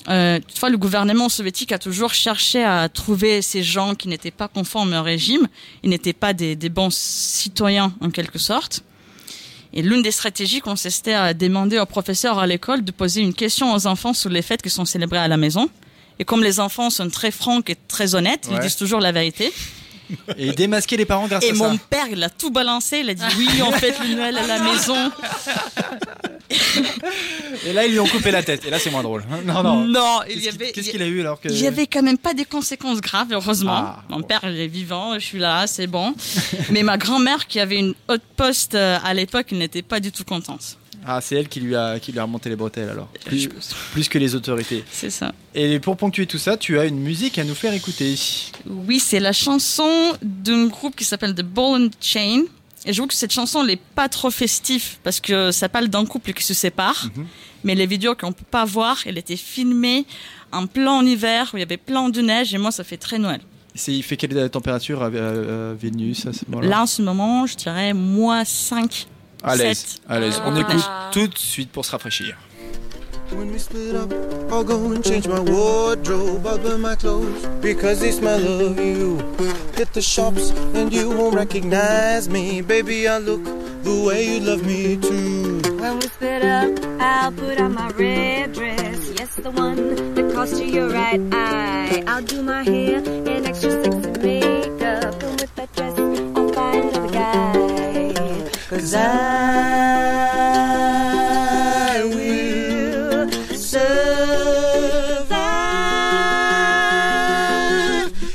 Euh, 0.09 0.39
toutefois, 0.45 0.69
le 0.69 0.77
gouvernement 0.77 1.29
soviétique 1.29 1.71
a 1.71 1.79
toujours 1.79 2.13
cherché 2.13 2.61
à 2.63 2.89
trouver 2.89 3.41
ces 3.41 3.63
gens 3.63 3.95
qui 3.95 4.09
n'étaient 4.09 4.31
pas 4.31 4.49
conformes 4.49 4.93
au 4.93 5.01
régime, 5.01 5.47
ils 5.81 5.89
n'étaient 5.89 6.11
pas 6.11 6.33
des, 6.33 6.57
des 6.57 6.69
bons 6.69 6.91
citoyens 6.91 7.93
en 8.01 8.09
quelque 8.09 8.37
sorte. 8.37 8.83
Et 9.71 9.81
l'une 9.81 10.01
des 10.01 10.11
stratégies 10.11 10.59
consistait 10.59 11.13
à 11.13 11.33
demander 11.33 11.79
aux 11.79 11.85
professeurs 11.85 12.37
à 12.37 12.45
l'école 12.45 12.83
de 12.83 12.91
poser 12.91 13.21
une 13.21 13.33
question 13.33 13.73
aux 13.73 13.87
enfants 13.87 14.13
sur 14.13 14.29
les 14.29 14.41
fêtes 14.41 14.61
qui 14.61 14.69
sont 14.69 14.85
célébrées 14.85 15.17
à 15.19 15.27
la 15.27 15.37
maison. 15.37 15.69
Et 16.19 16.25
comme 16.25 16.43
les 16.43 16.59
enfants 16.59 16.89
sont 16.91 17.09
très 17.09 17.31
francs 17.31 17.67
et 17.69 17.77
très 17.87 18.13
honnêtes, 18.13 18.49
ils 18.51 18.59
disent 18.59 18.75
toujours 18.75 18.99
la 18.99 19.11
vérité. 19.11 19.51
Et 20.37 20.51
démasquer 20.51 20.97
les 20.97 21.05
parents 21.05 21.27
grâce 21.27 21.43
Et 21.43 21.51
à 21.51 21.53
mon 21.53 21.73
ça. 21.73 21.79
père, 21.89 22.05
il 22.11 22.21
a 22.23 22.29
tout 22.29 22.51
balancé. 22.51 22.99
Il 22.99 23.09
a 23.09 23.13
dit 23.13 23.23
oui, 23.37 23.47
on 23.65 23.71
fête 23.71 23.97
le 23.99 24.15
Noël 24.15 24.37
à 24.37 24.45
la 24.47 24.59
maison. 24.71 25.11
Et 27.65 27.73
là 27.73 27.85
ils 27.85 27.91
lui 27.91 27.99
ont 27.99 28.07
coupé 28.07 28.31
la 28.31 28.43
tête. 28.43 28.65
Et 28.65 28.69
là 28.69 28.79
c'est 28.79 28.91
moins 28.91 29.03
drôle. 29.03 29.23
Non 29.45 29.63
non. 29.63 29.85
Non, 29.85 30.19
il 30.29 30.37
y 30.37 30.41
Qu'est-ce 30.41 30.55
avait. 30.55 30.65
qu'il- 30.65 30.73
Qu'est-ce 30.73 30.89
qu'il 30.91 31.01
a 31.01 31.07
eu 31.07 31.21
alors 31.21 31.39
que 31.39 31.47
Il 31.49 31.59
y 31.59 31.67
avait 31.67 31.87
quand 31.87 32.03
même 32.03 32.17
pas 32.17 32.33
des 32.33 32.45
conséquences 32.45 33.01
graves, 33.01 33.27
heureusement. 33.31 33.71
Ah, 33.73 34.03
Mon 34.09 34.17
bon. 34.19 34.23
père, 34.23 34.41
il 34.43 34.59
est 34.59 34.67
vivant, 34.67 35.13
je 35.15 35.25
suis 35.25 35.39
là, 35.39 35.65
c'est 35.67 35.87
bon. 35.87 36.13
Mais 36.69 36.83
ma 36.83 36.97
grand-mère, 36.97 37.47
qui 37.47 37.59
avait 37.59 37.79
une 37.79 37.93
haute 38.07 38.21
poste 38.35 38.75
euh, 38.75 38.97
à 39.03 39.13
l'époque, 39.13 39.51
n'était 39.51 39.81
pas 39.81 39.99
du 39.99 40.11
tout 40.11 40.23
contente. 40.25 40.77
Ah 41.05 41.19
c'est 41.21 41.35
elle 41.35 41.47
qui 41.49 41.59
lui 41.59 41.75
a 41.75 41.99
qui 41.99 42.11
lui 42.11 42.19
a 42.19 42.23
remonté 42.23 42.49
les 42.49 42.55
bretelles 42.55 42.89
alors. 42.89 43.07
Plus, 43.25 43.49
plus 43.91 44.07
que 44.09 44.17
les 44.17 44.35
autorités. 44.35 44.83
C'est 44.91 45.09
ça. 45.09 45.33
Et 45.53 45.79
pour 45.79 45.97
ponctuer 45.97 46.25
tout 46.25 46.37
ça, 46.37 46.57
tu 46.57 46.79
as 46.79 46.85
une 46.85 46.99
musique 46.99 47.37
à 47.37 47.43
nous 47.43 47.55
faire 47.55 47.73
écouter. 47.73 48.15
Oui, 48.67 48.99
c'est 48.99 49.19
la 49.19 49.33
chanson 49.33 49.89
d'un 50.21 50.67
groupe 50.67 50.95
qui 50.95 51.03
s'appelle 51.03 51.35
The 51.35 51.41
Ball 51.43 51.83
and 51.83 51.89
Chain. 51.99 52.43
Et 52.85 52.91
je 52.91 52.97
trouve 52.97 53.07
que 53.07 53.13
cette 53.15 53.31
chanson 53.31 53.63
n'est 53.63 53.79
pas 53.95 54.09
trop 54.09 54.29
festive 54.29 54.97
parce 55.03 55.19
que 55.21 55.51
ça 55.51 55.69
parle 55.69 55.87
d'un 55.87 56.05
couple 56.05 56.33
qui 56.33 56.43
se 56.43 56.53
sépare. 56.53 57.07
Mhm. 57.15 57.25
Mais 57.63 57.75
les 57.75 57.85
vidéos 57.85 58.13
qu'on 58.15 58.33
peut 58.33 58.43
pas 58.51 58.65
voir, 58.65 58.97
elle 59.05 59.17
était 59.17 59.37
filmée 59.37 60.05
en 60.51 60.67
plein 60.67 61.01
hiver 61.05 61.49
où 61.53 61.57
il 61.57 61.61
y 61.61 61.63
avait 61.63 61.77
plein 61.77 62.09
de 62.09 62.21
neige 62.21 62.53
et 62.53 62.57
moi 62.57 62.71
ça 62.71 62.83
fait 62.83 62.97
très 62.97 63.17
Noël. 63.19 63.39
Il 63.87 64.03
fait 64.03 64.17
quelle 64.17 64.49
température 64.49 65.01
à, 65.01 65.07
à- 65.07 65.09
à 65.09 65.73
Vilnius 65.73 66.25
à 66.27 66.33
ce 66.33 66.41
moment-là? 66.47 66.67
Là 66.67 66.81
en 66.83 66.85
ce 66.85 67.01
moment, 67.01 67.47
je 67.47 67.55
dirais 67.55 67.93
moins 67.93 68.43
5. 68.45 69.07
À 69.43 69.55
l'aise, 69.55 69.97
à 70.07 70.19
l'aise. 70.19 70.41
On 70.45 70.55
Ah. 70.55 70.59
écoute 70.61 70.89
tout 71.11 71.27
de 71.27 71.37
suite 71.37 71.71
pour 71.71 71.85
se 71.85 71.91
rafraîchir. 71.91 72.37
When 73.31 73.51
we 73.51 73.59
split 73.59 73.95
up, 73.95 74.13
I'll 74.51 74.63
go 74.63 74.75
and 74.93 75.01
change 75.03 75.27
my 75.27 75.39
wardrobe. 75.39 76.45
I'll 76.45 76.59
burn 76.59 76.81
my 76.81 76.95
clothes 76.95 77.47
because 77.61 77.99
they 77.99 78.11
smell 78.11 78.39
of 78.61 78.77
you. 78.79 79.17
Hit 79.75 79.91
the 79.93 80.01
shops 80.01 80.53
and 80.75 80.91
you 80.93 81.09
won't 81.09 81.33
recognize 81.35 82.29
me. 82.29 82.61
Baby, 82.61 83.07
I 83.07 83.17
look 83.17 83.43
the 83.83 84.03
way 84.05 84.23
you 84.27 84.39
love 84.39 84.63
me 84.63 84.97
too. 84.97 85.59
When 85.79 85.95
we 85.99 86.07
split 86.07 86.43
up, 86.43 86.69
I'll 87.01 87.31
put 87.31 87.59
on 87.59 87.73
my 87.73 87.89
red 87.97 88.53
dress. 88.53 88.99
Yes, 89.17 89.29
the 89.41 89.49
one 89.49 90.13
that 90.13 90.31
cost 90.35 90.59
you 90.61 90.67
your 90.67 90.89
right 90.89 91.19
eye. 91.33 92.03
I'll 92.05 92.21
do 92.21 92.43
my 92.43 92.61
hair 92.63 93.01
in 93.03 93.45
extra 93.47 93.71
sexy 93.83 94.11
Cause 98.73 98.95
I 98.95 99.05
will 102.05 103.29
survive. 103.55 104.01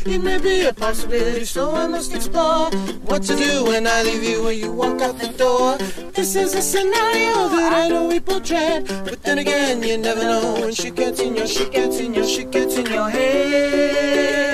It 0.06 0.22
may 0.22 0.38
be 0.38 0.60
a 0.66 0.72
possibility, 0.72 1.44
so 1.44 1.74
I 1.74 1.88
must 1.88 2.14
explore 2.14 2.70
what 3.02 3.24
to 3.24 3.34
do 3.34 3.64
when 3.64 3.88
I 3.88 4.04
leave 4.04 4.22
you 4.22 4.44
when 4.44 4.56
you 4.56 4.70
walk 4.70 5.02
out 5.02 5.18
the 5.18 5.26
door. 5.36 5.76
This 6.12 6.36
is 6.36 6.54
a 6.54 6.62
scenario 6.62 7.48
that 7.48 7.72
I 7.72 7.88
know 7.88 8.08
people 8.08 8.38
dread, 8.38 8.86
but 9.04 9.20
then 9.24 9.38
again, 9.38 9.82
you 9.82 9.98
never 9.98 10.22
know 10.22 10.60
when 10.60 10.72
she 10.72 10.92
gets 10.92 11.18
in 11.18 11.34
your, 11.34 11.48
she 11.48 11.68
gets 11.68 11.98
in 11.98 12.14
your, 12.14 12.24
she 12.24 12.44
gets 12.44 12.76
in 12.76 12.86
your 12.86 13.10
head. 13.10 14.47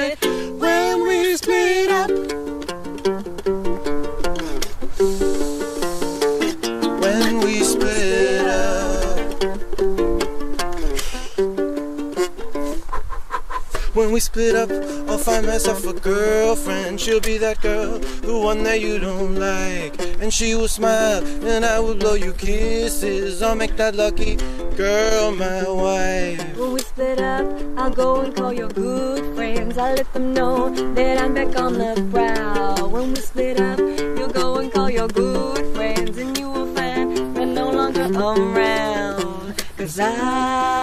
We 14.15 14.21
split 14.21 14.55
up, 14.55 14.71
I'll 15.11 15.19
find 15.19 15.45
myself 15.45 15.85
a 15.85 15.93
girlfriend. 15.93 17.01
She'll 17.01 17.21
be 17.21 17.37
that 17.39 17.61
girl, 17.61 17.99
the 17.99 18.39
one 18.39 18.63
that 18.63 18.81
you 18.81 19.01
don't 19.01 19.35
like. 19.35 20.01
And 20.23 20.33
she 20.33 20.55
will 20.55 20.69
smile, 20.69 21.27
and 21.45 21.65
I 21.65 21.81
will 21.81 21.97
blow 21.97 22.15
you 22.15 22.33
kisses. 22.33 23.43
I'll 23.43 23.57
make 23.57 23.77
that 23.77 23.97
lucky 23.97 24.37
girl 24.77 25.33
my 25.33 25.69
wife. 25.69 26.57
When 26.57 26.75
we 26.75 26.81
split 26.81 27.21
up, 27.21 27.45
I'll 27.77 27.91
go 27.91 28.21
and 28.21 28.33
call 28.37 28.53
your 28.53 28.69
good 28.69 29.35
friends. 29.35 29.77
I'll 29.77 29.97
let 29.97 30.13
them 30.13 30.33
know 30.33 30.71
that 30.95 31.19
I'm 31.21 31.35
back 31.35 31.59
on 31.59 31.73
the 31.73 31.95
prowl. 32.13 32.91
When 32.91 33.15
we 33.15 33.17
split 33.17 33.61
up, 33.61 33.81
you'll 33.81 34.29
go 34.29 34.59
and 34.59 34.73
call 34.73 34.91
your 34.91 35.09
good 35.09 35.75
friends, 35.75 36.17
and 36.19 36.39
you 36.39 36.49
will 36.49 36.73
find 36.73 37.37
they're 37.37 37.47
no 37.47 37.69
longer 37.73 38.07
around. 38.15 39.61
Cause 39.77 39.99
I 39.99 40.74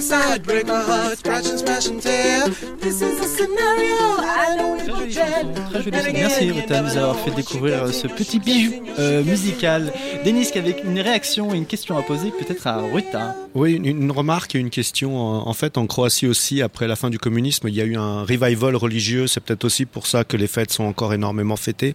side, 0.00 0.42
break 0.44 0.66
my 0.66 0.80
heart, 0.80 1.18
scratch 1.18 1.48
and 1.48 1.58
smash 1.58 1.88
and 1.88 2.00
tear. 2.00 2.77
This 2.88 3.02
is 3.02 3.20
a 3.20 3.28
scenario 3.28 3.96
I 4.18 4.56
know 4.56 4.74
it 4.76 4.86
will 4.88 5.12
dread. 5.12 5.54
Très 5.70 5.82
joli 5.82 5.90
Then 5.90 6.02
son. 6.04 6.08
again, 6.08 6.20
Merci 6.22 6.50
Ruta 6.50 6.80
de 6.80 6.86
nous 6.86 6.96
avoir 6.96 7.16
fait 7.20 7.30
découvrir 7.32 7.82
euh, 7.84 7.92
ce 7.92 8.06
petit 8.06 8.38
bijou 8.38 8.72
euh, 8.98 9.22
musical. 9.24 9.92
Denis 10.24 10.48
avec 10.54 10.82
une 10.84 10.98
réaction 10.98 11.52
et 11.52 11.58
une 11.58 11.66
question 11.66 11.98
à 11.98 12.02
poser 12.02 12.30
peut-être 12.30 12.66
à 12.66 12.78
Ruta. 12.78 13.36
Oui, 13.54 13.74
une, 13.74 13.84
une 13.84 14.10
remarque 14.10 14.54
et 14.54 14.58
une 14.58 14.70
question. 14.70 15.18
En, 15.18 15.52
fait, 15.52 15.76
en 15.76 15.86
Croatie 15.86 16.26
aussi, 16.26 16.62
après 16.62 16.88
la 16.88 16.96
fin 16.96 17.10
du 17.10 17.18
communisme, 17.18 17.68
il 17.68 17.74
y 17.74 17.82
a 17.82 17.84
eu 17.84 17.96
un 17.96 18.22
revival 18.22 18.74
religieux. 18.76 19.26
C'est 19.26 19.40
peut-être 19.40 19.64
aussi 19.64 19.84
pour 19.84 20.06
ça 20.06 20.24
que 20.24 20.38
les 20.38 20.46
fêtes 20.46 20.72
sont 20.72 20.84
encore 20.84 21.12
énormément 21.12 21.56
fêtées. 21.56 21.94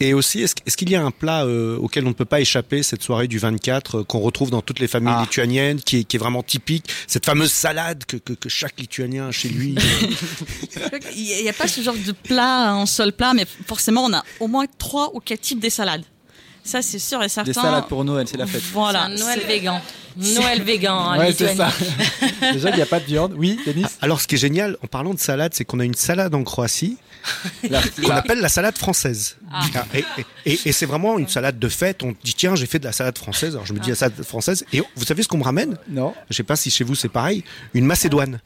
Et 0.00 0.12
aussi, 0.14 0.42
est-ce, 0.42 0.76
qu'il 0.76 0.90
y 0.90 0.94
a 0.94 1.02
un 1.04 1.10
plat 1.10 1.44
euh, 1.44 1.76
auquel 1.78 2.04
on 2.04 2.10
ne 2.10 2.14
peut 2.14 2.26
pas 2.26 2.40
échapper 2.40 2.82
cette 2.82 3.02
soirée 3.02 3.28
du 3.28 3.38
24 3.38 4.00
euh, 4.00 4.04
qu'on 4.04 4.20
retrouve 4.20 4.50
dans 4.50 4.60
toutes 4.60 4.78
les 4.78 4.88
familles 4.88 5.14
Ah. 5.16 5.22
lituaniennes, 5.22 5.80
qui 5.80 5.98
est, 6.00 6.04
qui 6.04 6.16
est 6.16 6.18
vraiment 6.20 6.42
typique, 6.42 6.84
cette 7.06 7.24
fameuse 7.24 7.50
salade 7.52 8.04
que, 8.06 8.16
que, 8.18 8.34
que 8.34 8.48
chaque 8.50 8.78
Lituanien 8.78 9.28
a 9.28 9.32
chez 9.32 9.48
lui. 9.48 9.74
Il 11.16 11.42
n'y 11.42 11.48
a 11.48 11.52
pas 11.52 11.68
ce 11.68 11.80
genre 11.80 11.94
de 11.94 12.12
plat 12.12 12.74
en 12.74 12.86
seul 12.86 13.12
plat, 13.12 13.32
mais 13.34 13.46
forcément, 13.66 14.04
on 14.04 14.12
a 14.12 14.24
au 14.40 14.46
moins 14.46 14.66
trois 14.78 15.14
ou 15.14 15.20
quatre 15.20 15.40
types 15.40 15.60
de 15.60 15.68
salades. 15.68 16.04
Ça, 16.64 16.82
c'est 16.82 16.98
sûr 16.98 17.22
et 17.22 17.28
certain. 17.28 17.50
Des 17.50 17.54
salades 17.54 17.86
pour 17.86 18.04
Noël, 18.04 18.26
c'est 18.26 18.36
la 18.36 18.46
fête. 18.46 18.62
Voilà. 18.72 19.06
C'est 19.08 19.22
un 19.22 19.24
Noël 19.24 19.40
végan. 19.46 19.80
Noël 20.16 20.62
végan 20.62 20.94
en 20.96 21.18
Ouais, 21.18 21.32
c'est 21.32 21.54
ça. 21.56 21.70
Déjà, 22.52 22.70
il 22.70 22.76
n'y 22.76 22.82
a 22.82 22.86
pas 22.86 23.00
de 23.00 23.04
viande. 23.04 23.34
Oui, 23.36 23.58
Denis 23.66 23.84
Alors, 24.00 24.20
ce 24.20 24.26
qui 24.26 24.36
est 24.36 24.38
génial, 24.38 24.76
en 24.82 24.86
parlant 24.86 25.12
de 25.14 25.18
salade, 25.18 25.52
c'est 25.54 25.64
qu'on 25.64 25.80
a 25.80 25.84
une 25.84 25.94
salade 25.94 26.34
en 26.34 26.42
Croatie 26.44 26.96
qu'on 28.02 28.10
appelle 28.10 28.38
la 28.40 28.48
salade 28.48 28.78
française. 28.78 29.36
Ah, 29.52 29.64
Et, 29.94 29.98
et- 29.98 30.04
et- 30.52 30.60
et 30.66 30.72
c'est 30.72 30.86
vraiment 30.86 31.18
une 31.18 31.26
salade 31.26 31.58
de 31.58 31.68
fête. 31.68 32.02
On 32.04 32.14
dit 32.22 32.34
tiens, 32.34 32.54
j'ai 32.54 32.66
fait 32.66 32.78
de 32.78 32.84
la 32.84 32.92
salade 32.92 33.18
française. 33.18 33.54
Alors 33.54 33.66
je 33.66 33.72
me 33.72 33.80
dis 33.80 33.88
la 33.90 33.96
salade 33.96 34.22
française. 34.22 34.64
Et 34.72 34.80
vous 34.94 35.04
savez 35.04 35.24
ce 35.24 35.28
qu'on 35.28 35.38
me 35.38 35.42
ramène 35.44 35.76
Non, 35.88 36.14
Je 36.30 36.36
sais 36.36 36.44
pas 36.44 36.54
si 36.54 36.70
chez 36.70 36.84
vous 36.84 36.94
c'est 36.94 37.08
pareil. 37.08 37.42
Une 37.74 37.84
macédoine. 37.84 38.40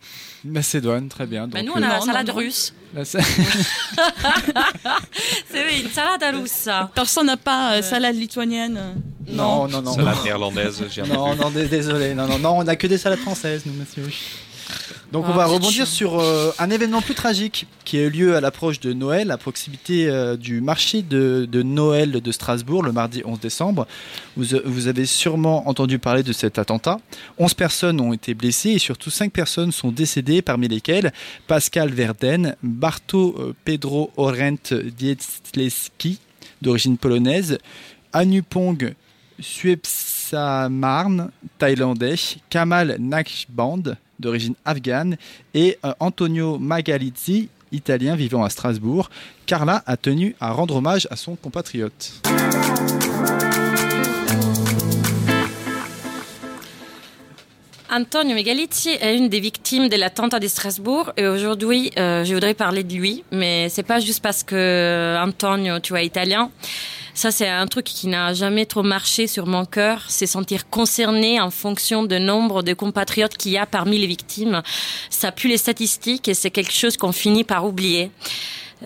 Macédoine, 0.47 1.09
très 1.09 1.27
bien. 1.27 1.47
Bah, 1.47 1.63
nous, 1.63 1.73
on 1.75 1.83
a 1.83 1.87
euh, 1.87 1.89
la 1.89 1.99
non, 1.99 2.05
salade 2.07 2.29
non. 2.29 2.35
russe. 2.35 2.73
la 2.95 3.05
sa- 3.05 3.21
C'est 5.51 5.65
oui, 5.67 5.83
une 5.85 5.91
salade 5.91 6.23
à 6.23 6.31
russe, 6.33 6.51
ça. 6.51 6.91
Personne 6.95 7.27
n'a 7.27 7.37
pas 7.37 7.75
euh, 7.75 7.83
salade 7.83 8.17
lituanienne. 8.17 8.81
Non, 9.29 9.69
non, 9.69 9.83
non. 9.83 9.93
Salade 9.95 10.17
néerlandaise, 10.25 10.83
j'ai 10.91 11.03
Non, 11.03 11.35
non, 11.37 11.51
dé- 11.51 11.69
désolé. 11.69 12.15
Non, 12.15 12.27
non, 12.27 12.39
non, 12.39 12.59
on 12.59 12.67
a 12.67 12.77
que 12.77 12.87
des 12.87 12.99
salades 12.99 13.19
françaises, 13.21 13.63
nous, 13.67 13.73
monsieur. 13.75 14.05
Donc, 15.13 15.25
on 15.27 15.33
Ah, 15.33 15.37
va 15.39 15.47
rebondir 15.47 15.85
chiant. 15.85 15.87
sur 15.87 16.21
euh, 16.21 16.53
un 16.61 16.71
événement 16.71 17.03
plus 17.03 17.17
tragique 17.17 17.67
qui 17.85 17.99
a 17.99 18.03
eu 18.03 18.11
lieu 18.11 18.37
à 18.37 18.41
l'approche 18.41 18.79
de 18.79 18.93
Noël, 18.93 19.33
à 19.33 19.37
proximité 19.37 20.09
euh, 20.09 20.37
du 20.37 20.61
marché 20.61 21.03
de, 21.03 21.49
de 21.51 21.63
Noël 21.63 22.13
de 22.13 22.33
Strasbourg, 22.33 22.85
le 22.85 22.93
mardi 22.93 23.21
11 23.25 23.41
décembre. 23.41 23.89
Vous, 24.37 24.45
vous 24.65 24.87
avez 24.87 25.07
sûrement 25.07 25.69
entendu 25.69 25.99
parler 25.99 26.23
de 26.23 26.33
cet 26.33 26.61
attentat. 26.61 26.99
11 27.39 27.55
personnes 27.55 28.01
ont 28.01 28.13
été 28.13 28.35
blessées 28.35 28.71
et 28.71 28.79
surtout 28.79 29.11
5 29.11 29.33
personnes 29.33 29.73
sont 29.73 29.91
décédées, 29.91 30.43
parmi 30.43 30.69
lesquelles 30.69 31.13
Pascal 31.49 31.91
Verden, 31.91 32.55
Barto 32.63 33.35
euh, 33.41 33.53
Pedro 33.65 34.13
Orent 34.17 34.55
Dietzleski, 34.97 36.21
d'origine 36.63 36.97
polonaise, 36.97 37.59
Anupong 38.13 38.95
Suepsamarn, 39.41 41.31
thaïlandais, 41.59 42.15
Kamal 42.49 42.97
Nakshband, 42.99 43.97
d'origine 44.19 44.55
afghane, 44.65 45.17
et 45.55 45.79
euh, 45.85 45.93
Antonio 46.01 46.59
Magalizzi, 46.59 47.49
italien 47.73 48.17
vivant 48.17 48.45
à 48.45 48.51
Strasbourg. 48.51 49.11
Carla 49.47 49.83
a 49.87 49.97
tenu 49.97 50.37
à 50.41 50.53
rendre 50.53 50.77
hommage 50.77 51.09
à 51.11 51.17
son 51.17 51.37
compatriote. 51.37 52.13
Antonio 57.93 58.37
Megalizzi 58.37 58.91
est 59.01 59.17
une 59.17 59.29
des 59.29 59.41
victimes 59.41 59.89
de 59.89 59.97
l'attentat 59.97 60.39
de 60.39 60.47
Strasbourg 60.47 61.13
et 61.17 61.27
aujourd'hui, 61.27 61.91
euh, 61.99 62.25
je 62.25 62.33
voudrais 62.35 62.55
parler 62.55 62.85
de 62.85 62.95
lui, 62.95 63.25
mais 63.33 63.69
c'est 63.69 63.83
pas 63.83 63.99
juste 63.99 64.23
parce 64.23 64.45
que 64.45 65.17
Antonio, 65.21 65.81
tu 65.81 65.97
est 65.97 66.07
italien. 66.07 66.51
Ça, 67.15 67.31
c'est 67.31 67.49
un 67.49 67.67
truc 67.67 67.87
qui 67.87 68.07
n'a 68.07 68.33
jamais 68.35 68.67
trop 68.67 68.83
marché 68.83 69.27
sur 69.27 69.47
mon 69.47 69.65
cœur, 69.65 70.05
c'est 70.09 70.27
sentir 70.27 70.69
concerné 70.69 71.41
en 71.41 71.51
fonction 71.51 72.05
du 72.05 72.21
nombre 72.21 72.63
de 72.63 72.73
compatriotes 72.73 73.37
qu'il 73.37 73.53
y 73.53 73.59
a 73.59 73.67
parmi 73.67 73.99
les 73.99 74.07
victimes. 74.07 74.63
Ça 75.11 75.33
pue 75.33 75.49
les 75.49 75.59
statistiques 75.59 76.29
et 76.29 76.35
c'est 76.35 76.51
quelque 76.51 76.73
chose 76.73 76.97
qu'on 76.97 77.13
finit 77.13 77.45
par 77.45 77.67
oublier. 77.67 78.11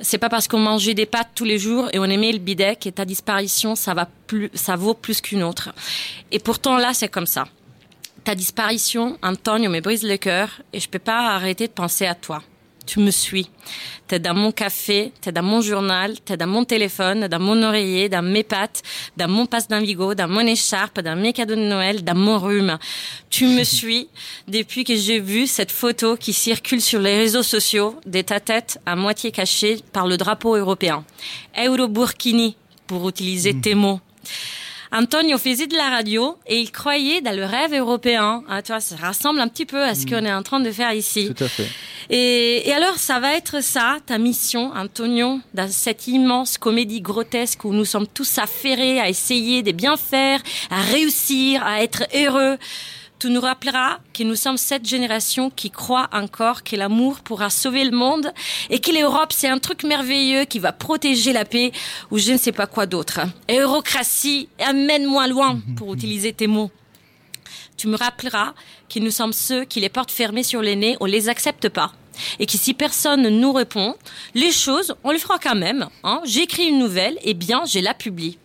C'est 0.03 0.19
pas 0.19 0.29
parce 0.29 0.49
qu'on 0.49 0.59
mangeait 0.59 0.95
des 0.95 1.07
pâtes 1.07 1.31
tous 1.35 1.45
les 1.45 1.59
jours 1.59 1.89
et 1.93 1.99
on 1.99 2.05
aimait 2.05 2.33
le 2.33 2.39
bidet 2.39 2.77
que 2.77 2.89
ta 2.89 3.05
disparition, 3.05 3.77
ça 3.77 3.95
va 3.95 4.09
plus, 4.27 4.51
ça 4.55 4.75
vaut 4.75 4.95
plus 4.95 5.21
qu'une 5.21 5.45
autre. 5.45 5.71
Et 6.33 6.41
pourtant 6.41 6.79
là, 6.79 6.95
c'est 6.95 7.09
comme 7.09 7.27
ça. 7.27 7.45
Ta 8.25 8.35
disparition, 8.35 9.19
Antonio, 9.23 9.71
me 9.71 9.81
brise 9.81 10.03
le 10.03 10.17
cœur 10.17 10.49
et 10.73 10.81
je 10.81 10.89
peux 10.89 10.99
pas 10.99 11.35
arrêter 11.35 11.69
de 11.69 11.73
penser 11.73 12.07
à 12.07 12.15
toi. 12.15 12.43
Tu 12.87 13.01
me 13.01 13.11
suis. 13.11 13.49
T'es 14.07 14.19
dans 14.19 14.35
mon 14.35 14.53
café, 14.53 15.13
t'es 15.21 15.33
dans 15.33 15.43
mon 15.43 15.63
journal, 15.63 16.21
t'es 16.21 16.37
dans 16.37 16.47
mon 16.47 16.65
téléphone, 16.65 17.27
dans 17.27 17.41
mon 17.41 17.63
oreiller, 17.63 18.11
dans 18.11 18.23
mes 18.23 18.43
pattes, 18.43 18.83
dans 19.17 19.29
mon 19.29 19.47
passe 19.47 19.69
d'Invigo, 19.69 20.15
dans 20.15 20.29
mon 20.29 20.41
écharpe, 20.41 21.01
dans 21.01 21.17
mes 21.17 21.33
cadeaux 21.33 21.55
de 21.55 21.61
Noël, 21.61 22.05
dans 22.05 22.15
mon 22.15 22.39
rhume. 22.39 22.79
Tu 23.31 23.47
me 23.47 23.65
suis 23.65 24.09
depuis 24.47 24.85
que 24.85 24.95
j'ai 24.95 25.21
vu 25.21 25.47
cette 25.47 25.73
photo 25.73 26.17
qui 26.17 26.35
circule 26.35 26.83
sur 26.83 27.01
les 27.01 27.17
réseaux 27.17 27.43
sociaux 27.43 27.99
de 28.05 28.21
ta 28.21 28.41
tête 28.41 28.79
à 28.85 28.95
moitié 28.95 29.31
cachée 29.33 29.79
par 29.93 30.07
le 30.07 30.19
drapeau 30.19 30.55
européen. 30.57 31.05
Euro 31.59 31.89
Burkini, 31.89 32.57
pour 32.87 33.09
utiliser 33.09 33.59
tes 33.59 33.75
mots. 33.75 34.01
Antonio 34.95 35.39
faisait 35.39 35.67
de 35.67 35.77
la 35.77 35.91
radio 35.91 36.37
et 36.47 36.61
il 36.61 36.71
croyait 36.71 37.21
dans 37.21 37.35
le 37.35 37.45
rêve 37.45 37.75
européen. 37.75 38.45
Ah, 38.49 38.63
tu 38.63 38.71
vois, 38.71 38.81
ça 38.81 38.95
ressemble 39.09 39.41
un 39.41 39.49
petit 39.49 39.67
peu 39.67 39.83
à 39.83 39.97
ce 39.97 40.07
qu'on 40.07 40.25
est 40.25 40.33
en 40.33 40.45
train 40.45 40.61
de 40.61 40.71
faire 40.71 40.93
ici. 40.93 41.33
Tout 41.35 41.43
à 41.43 41.49
fait. 41.49 41.67
Et, 42.11 42.69
et 42.69 42.73
alors, 42.73 42.97
ça 42.97 43.19
va 43.19 43.35
être 43.35 43.61
ça, 43.61 43.97
ta 44.07 44.19
mission, 44.19 44.71
Antonio, 44.73 45.41
dans 45.53 45.69
cette 45.69 46.07
immense 46.07 46.59
comédie 46.59 47.01
grotesque 47.01 47.65
où 47.65 47.73
nous 47.73 47.85
sommes 47.85 48.07
tous 48.07 48.39
affairés 48.39 49.01
à 49.01 49.09
essayer 49.09 49.65
de 49.65 49.73
bien 49.73 49.97
faire, 49.97 50.41
à 50.71 50.81
réussir, 50.83 51.67
à 51.67 51.83
être 51.83 52.05
heureux. 52.15 52.57
Tu 53.25 53.31
nous 53.31 53.41
rappelleras 53.41 54.01
que 54.13 54.23
nous 54.23 54.37
sommes 54.37 54.59
cette 54.59 54.87
génération 54.87 55.49
qui 55.49 55.71
croit 55.71 56.11
encore 56.13 56.63
que 56.63 56.77
l'amour 56.77 57.21
pourra 57.21 57.49
sauver 57.49 57.83
le 57.85 57.97
monde 57.97 58.31
et 58.69 58.81
que 58.81 58.91
l'Europe, 58.91 59.33
c'est 59.33 59.49
un 59.49 59.59
truc 59.59 59.83
merveilleux 59.83 60.45
qui 60.45 60.59
va 60.59 60.73
protéger 60.73 61.33
la 61.33 61.47
paix 61.47 61.73
ou 62.11 62.19
je 62.19 62.33
ne 62.33 62.37
sais 62.37 62.53
pas 62.53 62.67
quoi 62.67 62.85
d'autre. 62.85 63.21
Eurocratie, 63.51 64.51
amène-moi 64.59 65.27
loin, 65.29 65.59
pour 65.75 65.95
utiliser 65.95 66.35
tes 66.35 66.47
mots. 66.47 66.71
Tu 67.79 67.89
me 67.89 67.97
rappelleras 67.97 68.53
que 68.91 68.99
nous 68.99 69.11
sommes 69.11 69.33
ceux 69.33 69.65
qui 69.65 69.81
les 69.81 69.89
portent 69.89 70.13
fermées 70.13 70.43
sur 70.43 70.61
les 70.61 70.77
nez, 70.77 70.99
on 71.01 71.07
les 71.07 71.31
accepte 71.31 71.71
pas. 71.71 71.93
Et 72.41 72.45
que 72.45 72.59
si 72.59 72.75
personne 72.75 73.23
ne 73.23 73.31
nous 73.31 73.55
répond, 73.55 73.95
les 74.35 74.53
choses, 74.53 74.97
on 75.03 75.13
le 75.13 75.19
fera 75.19 75.39
quand 75.39 75.57
même. 75.57 75.89
Hein. 76.03 76.21
J'écris 76.27 76.67
une 76.67 76.79
nouvelle, 76.79 77.17
et 77.23 77.33
bien, 77.33 77.65
je 77.65 77.79
la 77.79 77.95
publie. 77.95 78.37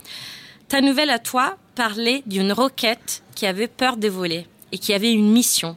Ta 0.70 0.80
nouvelle 0.80 1.10
à 1.10 1.20
toi 1.20 1.58
parlait 1.76 2.24
d'une 2.28 2.54
roquette 2.54 3.24
qui 3.36 3.46
avait 3.46 3.68
peur 3.68 3.98
de 3.98 4.08
voler 4.08 4.48
et 4.72 4.78
qui 4.78 4.94
avait 4.94 5.12
une 5.12 5.32
mission. 5.32 5.76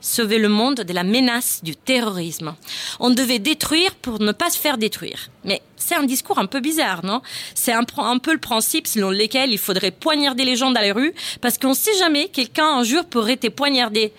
sauver 0.00 0.38
le 0.38 0.50
monde 0.50 0.80
de 0.82 0.92
la 0.92 1.02
menace 1.02 1.60
du 1.62 1.76
terrorisme. 1.76 2.54
On 3.00 3.08
devait 3.08 3.38
détruire 3.38 3.94
pour 3.94 4.20
ne 4.20 4.32
pas 4.32 4.50
se 4.50 4.58
faire 4.58 4.76
détruire. 4.76 5.30
Mais 5.44 5.62
c'est 5.76 5.94
un 5.94 6.02
discours 6.02 6.38
un 6.38 6.44
peu 6.44 6.60
bizarre, 6.60 7.02
non? 7.06 7.22
C'est 7.54 7.72
un, 7.72 7.84
peu 8.18 8.32
le 8.34 8.38
principe 8.38 8.86
selon 8.86 9.10
lequel 9.10 9.50
il 9.50 9.58
faudrait 9.58 9.92
poignarder 9.92 10.44
les 10.44 10.56
gens 10.56 10.70
dans 10.70 10.82
les 10.82 10.92
rues 10.92 11.14
parce 11.40 11.56
qu'on 11.56 11.72
sait 11.72 11.96
jamais 11.98 12.28
quelqu'un 12.28 12.66
un 12.66 12.84
jour 12.84 13.06
pourrait 13.06 13.38
te 13.38 13.48
poignarder 13.48 14.12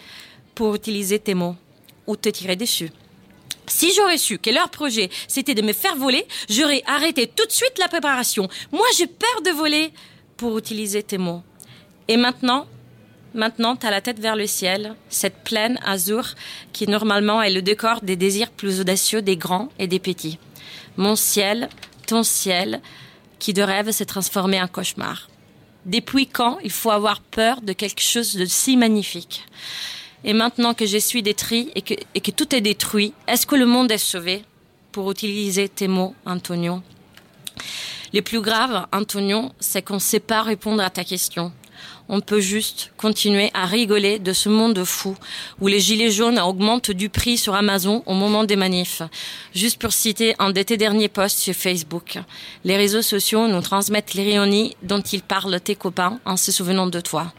pour 0.56 0.74
utiliser 0.74 1.20
tes 1.20 1.36
mots 1.36 1.56
ou 2.08 2.16
te 2.16 2.30
tirer 2.30 2.56
dessus. 2.56 2.90
Si 3.68 3.94
j'aurais 3.94 4.18
su 4.18 4.40
que 4.40 4.50
leur 4.50 4.70
projet 4.70 5.10
c'était 5.28 5.54
de 5.54 5.62
me 5.62 5.74
faire 5.74 5.96
voler, 5.96 6.26
j'aurais 6.50 6.82
arrêté 6.88 7.28
tout 7.28 7.46
de 7.46 7.52
suite 7.52 7.78
la 7.78 7.88
préparation. 7.88 8.48
Moi 8.72 8.88
j'ai 8.98 9.08
peur 9.08 9.42
de 9.44 9.52
voler 9.52 9.92
pour 10.38 10.58
utiliser 10.58 11.04
tes 11.04 11.18
mots. 11.18 11.44
Et 12.08 12.18
maintenant, 12.18 12.68
maintenant 13.36 13.76
t'as 13.76 13.92
la 13.92 14.02
tête 14.02 14.20
vers 14.20 14.36
le 14.36 14.48
ciel, 14.48 14.96
cette 15.10 15.44
plaine 15.44 15.80
azur 15.86 16.34
qui 16.74 16.88
normalement 16.88 17.42
est 17.42 17.52
le 17.52 17.62
décor 17.62 18.02
des 18.02 18.16
désirs 18.16 18.50
plus 18.50 18.80
audacieux 18.80 19.22
des 19.22 19.38
grands 19.38 19.70
et 19.78 19.88
des 19.88 20.00
petits. 20.00 20.40
Mon 20.98 21.16
ciel, 21.16 21.70
ton 22.08 22.24
ciel, 22.24 22.82
qui 23.38 23.54
de 23.54 23.62
rêve 23.62 23.92
s'est 23.92 24.06
transformé 24.06 24.62
en 24.62 24.68
cauchemar. 24.68 25.30
Depuis 25.86 26.26
quand 26.26 26.58
il 26.64 26.72
faut 26.72 26.90
avoir 26.90 27.22
peur 27.22 27.62
de 27.62 27.74
quelque 27.74 28.02
chose 28.02 28.36
de 28.36 28.46
si 28.46 28.76
magnifique? 28.76 29.46
Et 30.24 30.34
maintenant 30.34 30.74
que 30.74 30.88
je 30.88 30.98
suis 30.98 31.22
détruit 31.22 31.72
et 31.76 31.84
que, 31.84 31.94
et 32.16 32.22
que 32.22 32.32
tout 32.32 32.56
est 32.56 32.62
détruit, 32.62 33.14
est-ce 33.28 33.46
que 33.46 33.56
le 33.56 33.68
monde 33.68 33.92
est 33.92 34.00
sauvé? 34.00 34.44
Pour 34.92 35.12
utiliser 35.12 35.70
tes 35.70 35.88
mots, 35.88 36.16
Antonio. 36.26 36.82
Le 38.14 38.22
plus 38.22 38.42
grave, 38.42 38.88
Antonio, 38.92 39.52
c'est 39.60 39.84
qu'on 39.84 39.96
ne 39.96 40.00
sait 40.00 40.20
pas 40.20 40.42
répondre 40.42 40.82
à 40.82 40.90
ta 40.90 41.04
question. 41.04 41.52
On 42.08 42.22
peut 42.22 42.40
juste 42.40 42.92
continuer 42.98 43.50
à 43.56 43.66
rigoler 43.66 44.20
de 44.20 44.32
ce 44.32 44.48
monde 44.48 44.84
fou 44.84 45.16
où 45.60 45.68
les 45.68 45.80
gilets 45.80 46.12
jaunes 46.12 46.40
augmentent 46.40 46.92
du 46.92 47.10
prix 47.10 47.38
sur 47.38 47.56
Amazon 47.56 48.04
au 48.06 48.14
moment 48.14 48.44
des 48.44 48.56
manifs. 48.56 49.02
Juste 49.56 49.82
pour 49.82 49.92
citer 49.92 50.36
un 50.38 50.52
de 50.52 50.62
tes 50.62 50.78
derniers 50.78 51.10
posts 51.10 51.40
sur 51.40 51.56
Facebook. 51.56 52.20
Les 52.64 52.78
réseaux 52.78 53.02
sociaux 53.02 53.48
nous 53.48 53.62
transmettent 53.62 54.14
l'ironie 54.14 54.76
dont 54.84 55.02
ils 55.02 55.24
parlent 55.24 55.60
tes 55.60 55.76
copains 55.76 56.20
en 56.26 56.38
se 56.38 56.52
souvenant 56.52 56.88
de 56.88 57.00
toi. 57.00 57.34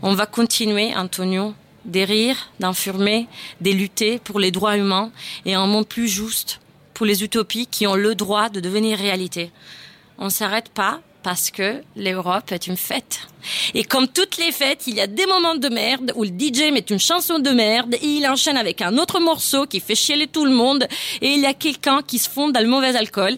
On 0.00 0.14
va 0.14 0.24
continuer, 0.24 0.94
Antonio, 0.96 1.52
des 1.84 2.04
rires, 2.04 2.50
d'infirmer, 2.60 3.26
des 3.60 3.74
lutter 3.74 4.18
pour 4.20 4.40
les 4.40 4.50
droits 4.50 4.78
humains 4.78 5.10
et 5.44 5.54
un 5.54 5.66
monde 5.66 5.86
plus 5.86 6.08
juste 6.08 6.60
pour 6.94 7.04
les 7.04 7.22
utopies 7.22 7.66
qui 7.66 7.86
ont 7.86 7.94
le 7.94 8.14
droit 8.14 8.48
de 8.48 8.60
devenir 8.60 8.98
réalité. 8.98 9.50
On 10.18 10.30
s'arrête 10.30 10.70
pas 10.70 11.00
parce 11.22 11.50
que 11.50 11.82
l'Europe 11.96 12.52
est 12.52 12.66
une 12.66 12.76
fête. 12.76 13.20
Et 13.74 13.84
comme 13.84 14.08
toutes 14.08 14.36
les 14.38 14.52
fêtes, 14.52 14.86
il 14.86 14.94
y 14.94 15.00
a 15.00 15.06
des 15.06 15.26
moments 15.26 15.54
de 15.54 15.68
merde 15.68 16.12
où 16.14 16.24
le 16.24 16.30
DJ 16.30 16.72
met 16.72 16.84
une 16.90 16.98
chanson 16.98 17.38
de 17.38 17.50
merde 17.50 17.94
et 17.94 18.06
il 18.06 18.26
enchaîne 18.26 18.56
avec 18.56 18.82
un 18.82 18.96
autre 18.98 19.20
morceau 19.20 19.66
qui 19.66 19.80
fait 19.80 19.94
chialer 19.94 20.26
tout 20.26 20.44
le 20.44 20.52
monde 20.52 20.86
et 21.20 21.28
il 21.28 21.40
y 21.40 21.46
a 21.46 21.54
quelqu'un 21.54 22.02
qui 22.02 22.18
se 22.18 22.28
fonde 22.28 22.52
dans 22.52 22.60
le 22.60 22.68
mauvais 22.68 22.96
alcool. 22.96 23.36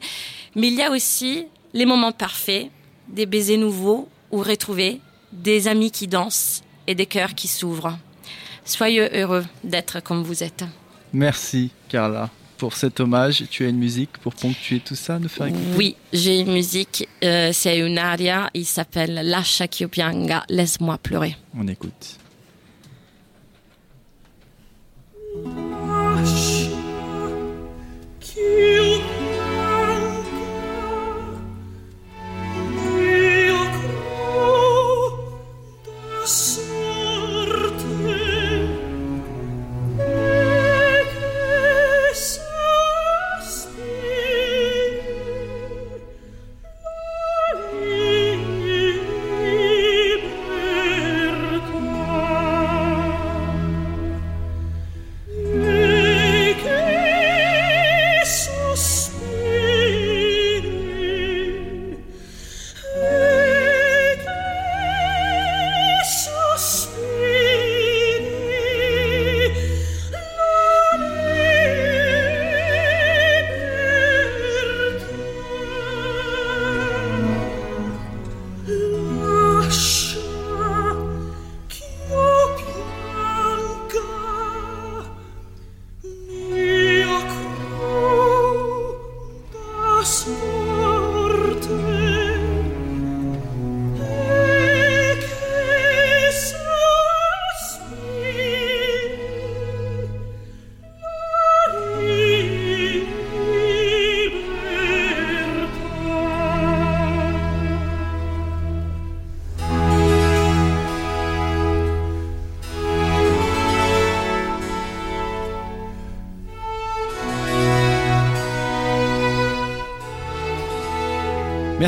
Mais 0.54 0.68
il 0.68 0.74
y 0.74 0.82
a 0.82 0.90
aussi 0.90 1.46
les 1.72 1.86
moments 1.86 2.12
parfaits, 2.12 2.68
des 3.08 3.26
baisers 3.26 3.58
nouveaux 3.58 4.08
ou 4.30 4.38
retrouvés, 4.38 5.00
des 5.32 5.68
amis 5.68 5.90
qui 5.90 6.06
dansent 6.06 6.62
et 6.86 6.94
des 6.94 7.06
cœurs 7.06 7.34
qui 7.34 7.48
s'ouvrent. 7.48 7.96
Soyez 8.64 9.08
heureux 9.18 9.44
d'être 9.64 10.00
comme 10.02 10.22
vous 10.22 10.42
êtes. 10.42 10.64
Merci 11.12 11.70
Carla 11.88 12.30
pour 12.60 12.74
cet 12.74 13.00
hommage. 13.00 13.44
Tu 13.50 13.64
as 13.64 13.68
une 13.68 13.78
musique 13.78 14.18
pour 14.18 14.34
ponctuer 14.34 14.80
tout 14.80 14.94
ça, 14.94 15.18
nous 15.18 15.30
faire 15.30 15.46
écouter? 15.46 15.76
Oui, 15.78 15.96
j'ai 16.12 16.40
une 16.40 16.52
musique, 16.52 17.08
euh, 17.24 17.50
c'est 17.54 17.78
une 17.78 17.96
aria, 17.96 18.50
il 18.52 18.66
s'appelle 18.66 19.14
Lascia 19.24 19.66
che 19.66 19.88
pianga, 19.88 20.44
laisse-moi 20.50 20.98
pleurer. 20.98 21.36
On 21.56 21.66
écoute. 21.66 22.18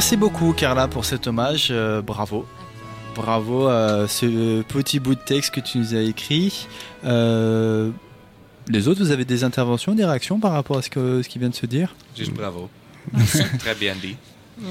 Merci 0.03 0.17
beaucoup 0.17 0.53
Carla 0.53 0.89
pour 0.89 1.05
cet 1.05 1.29
hommage, 1.29 1.69
euh, 1.71 2.03
bravo. 2.03 2.45
Bravo 3.15 3.69
à 3.69 4.09
ce 4.09 4.63
petit 4.63 4.99
bout 4.99 5.15
de 5.15 5.21
texte 5.21 5.55
que 5.55 5.61
tu 5.61 5.79
nous 5.79 5.95
as 5.95 6.01
écrit. 6.01 6.67
Euh, 7.05 7.93
les 8.67 8.89
autres, 8.89 9.01
vous 9.01 9.13
avez 9.13 9.25
des 9.25 9.45
interventions, 9.45 9.95
des 9.95 10.05
réactions 10.05 10.41
par 10.41 10.51
rapport 10.51 10.77
à 10.77 10.83
ce, 10.83 10.91
que, 10.91 11.23
ce 11.23 11.29
qui 11.29 11.39
vient 11.39 11.51
de 11.51 11.55
se 11.55 11.67
dire? 11.67 11.95
Juste 12.19 12.35
bravo. 12.35 12.69
Très 13.61 13.77
bien 13.77 13.95
dit. 13.95 14.17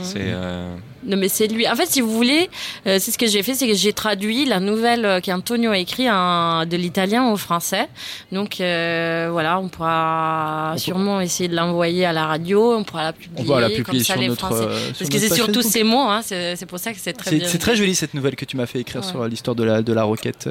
C'est 0.03 0.19
euh, 0.21 0.73
Non 1.05 1.17
mais 1.17 1.27
c'est 1.27 1.47
lui. 1.47 1.67
En 1.67 1.75
fait, 1.75 1.87
si 1.87 2.01
vous 2.01 2.11
voulez, 2.11 2.49
euh, 2.87 2.97
c'est 2.99 3.11
ce 3.11 3.17
que 3.17 3.27
j'ai 3.27 3.41
fait, 3.43 3.55
c'est 3.55 3.67
que 3.67 3.73
j'ai 3.73 3.91
traduit 3.93 4.45
la 4.45 4.59
nouvelle 4.59 5.05
euh, 5.05 5.19
qu'Antonio 5.19 5.71
a 5.71 5.77
écrit 5.79 6.09
en- 6.09 6.65
de 6.65 6.77
l'italien 6.77 7.29
au 7.31 7.35
français. 7.37 7.87
Donc 8.31 8.61
euh, 8.61 9.29
voilà, 9.31 9.59
on 9.59 9.67
pourra 9.69 10.75
sûrement 10.77 11.19
essayer 11.19 11.49
de 11.49 11.55
l'envoyer 11.55 12.05
à 12.05 12.13
la 12.13 12.25
radio, 12.27 12.75
on 12.75 12.83
pourra 12.83 13.03
la 13.03 13.13
publier. 13.13 13.49
On 13.49 13.53
va 13.53 13.61
la 13.61 13.67
comme 13.69 13.77
publier 13.83 14.03
ça, 14.03 14.13
sur 14.13 14.21
les 14.21 14.27
notre, 14.29 14.45
Français- 14.47 14.63
sur 14.93 14.97
Parce 14.99 15.09
que 15.09 15.19
c'est 15.19 15.33
surtout 15.35 15.61
ces 15.61 15.83
mots, 15.83 16.07
hein, 16.09 16.21
c'est 16.23 16.65
pour 16.67 16.79
ça 16.79 16.93
que 16.93 16.99
c'est 16.99 17.13
très 17.13 17.35
bien. 17.35 17.47
c'est 17.47 17.57
très 17.57 17.75
joli 17.75 17.95
cette 17.95 18.13
nouvelle 18.13 18.35
que 18.35 18.45
tu 18.45 18.55
m'as 18.57 18.67
fait 18.67 18.79
écrire 18.79 19.01
Ouais. 19.01 19.07
sur 19.07 19.25
l'histoire 19.27 19.55
de 19.55 19.63
la, 19.63 19.81
de 19.81 19.93
la 19.93 20.03
roquette. 20.03 20.47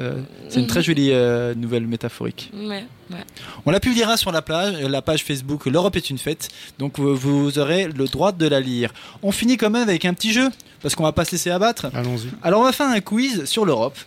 C'est 0.49 0.57
une 0.59 0.63
Mhm. 0.63 0.67
très 0.67 0.81
jolie 0.83 1.09
euh, 1.13 1.55
nouvelle 1.55 1.87
métaphorique. 1.87 2.51
Ouais, 2.53 2.83
ouais. 3.11 3.23
On 3.65 3.71
la 3.71 3.79
publiera 3.79 4.17
sur 4.17 4.31
la, 4.31 4.41
plage, 4.41 4.79
la 4.81 5.01
page 5.01 5.23
Facebook 5.23 5.65
L'Europe 5.65 5.95
est 5.95 6.09
une 6.09 6.17
fête, 6.17 6.49
donc 6.79 6.99
vous, 6.99 7.15
vous 7.15 7.59
aurez 7.59 7.87
le 7.87 8.05
droit 8.05 8.31
de 8.31 8.47
la 8.47 8.59
lire. 8.59 8.93
On 9.23 9.31
finit 9.31 9.57
quand 9.57 9.69
même 9.69 9.87
avec 9.87 10.05
un 10.05 10.13
petit 10.13 10.31
jeu, 10.33 10.49
parce 10.81 10.95
qu'on 10.95 11.03
va 11.03 11.11
pas 11.11 11.25
se 11.25 11.31
laisser 11.31 11.49
abattre. 11.49 11.87
Allons-y. 11.93 12.29
Alors 12.43 12.61
on 12.61 12.63
va 12.63 12.71
faire 12.71 12.87
un 12.87 12.99
quiz 12.99 13.45
sur 13.45 13.65
l'Europe, 13.65 13.97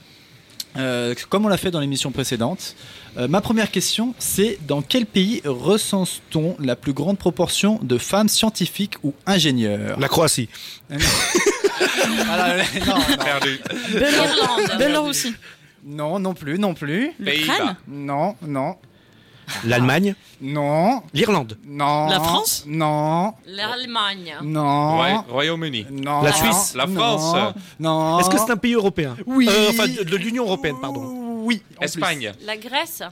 euh, 0.76 1.14
comme 1.28 1.44
on 1.44 1.48
l'a 1.48 1.56
fait 1.56 1.70
dans 1.70 1.80
l'émission 1.80 2.10
précédente. 2.10 2.74
Euh, 3.16 3.28
ma 3.28 3.40
première 3.40 3.70
question, 3.70 4.14
c'est 4.18 4.58
dans 4.66 4.82
quel 4.82 5.06
pays 5.06 5.40
recense-t-on 5.44 6.56
la 6.58 6.74
plus 6.74 6.92
grande 6.92 7.16
proportion 7.18 7.78
de 7.82 7.96
femmes 7.96 8.28
scientifiques 8.28 8.96
ou 9.04 9.14
ingénieurs? 9.26 9.98
La 10.00 10.08
Croatie. 10.08 10.48
Voilà, 10.88 12.56
non, 12.86 12.96
non. 12.96 13.16
perdu. 13.24 13.60
Belorussie. 13.92 14.78
Belorussie. 14.78 15.34
non, 15.84 16.18
non 16.18 16.34
plus, 16.34 16.58
non 16.58 16.74
plus. 16.74 17.12
L'Ukraine? 17.20 17.76
Non, 17.86 18.34
non, 18.42 18.76
L'Allemagne. 19.64 20.14
non, 20.40 21.02
L'Irlande. 21.12 21.58
non. 21.66 22.08
La 22.08 22.20
France 22.20 22.64
Non, 22.66 23.34
L'Allemagne. 23.46 24.34
non. 24.42 24.96
Roy- 24.96 25.24
Royaume-Uni. 25.28 25.86
Non. 25.90 26.22
La 26.22 26.32
Suisse. 26.32 26.74
La 26.74 26.86
Non. 26.86 26.94
France. 27.18 27.54
Non. 27.80 28.18
Est-ce 28.20 28.30
que 28.30 28.38
c'est 28.38 28.50
un 28.50 28.56
pays 28.56 28.74
européen 28.74 29.16
Oui. 29.26 29.48
Euh, 29.50 29.70
Enfin, 29.70 29.86
de, 29.88 30.16
l'Union 30.16 30.44
européenne, 30.44 30.76
pardon. 30.80 31.40
Oui. 31.44 31.62
Espagne. 31.80 32.32
La 32.44 32.56
Grèce. 32.56 33.02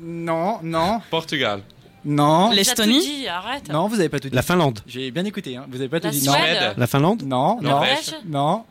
Non, 0.00 0.58
non, 0.62 1.00
Portugal. 1.10 1.62
non. 2.04 2.50
L'Estonie. 2.50 3.26
Non, 3.70 3.88
vous 3.88 3.98
avez 3.98 4.08
pas 4.08 4.20
tout 4.20 4.28
dit. 4.28 4.34
La 4.34 4.42
Finlande. 4.42 4.80
J'ai 4.86 5.10
bien 5.10 5.24
écouté, 5.24 5.56
hein. 5.56 5.66
vous 5.68 5.76
avez 5.76 5.88
pas 5.88 5.98
tout 6.00 6.06
La 6.06 6.12
dit. 6.12 6.20
Suède. 6.20 6.74
La 6.76 6.86
Finlande 6.86 7.22
Non, 7.24 7.56
non, 7.56 7.62
non, 7.62 7.70
Norvège. 7.70 8.14
non. 8.26 8.64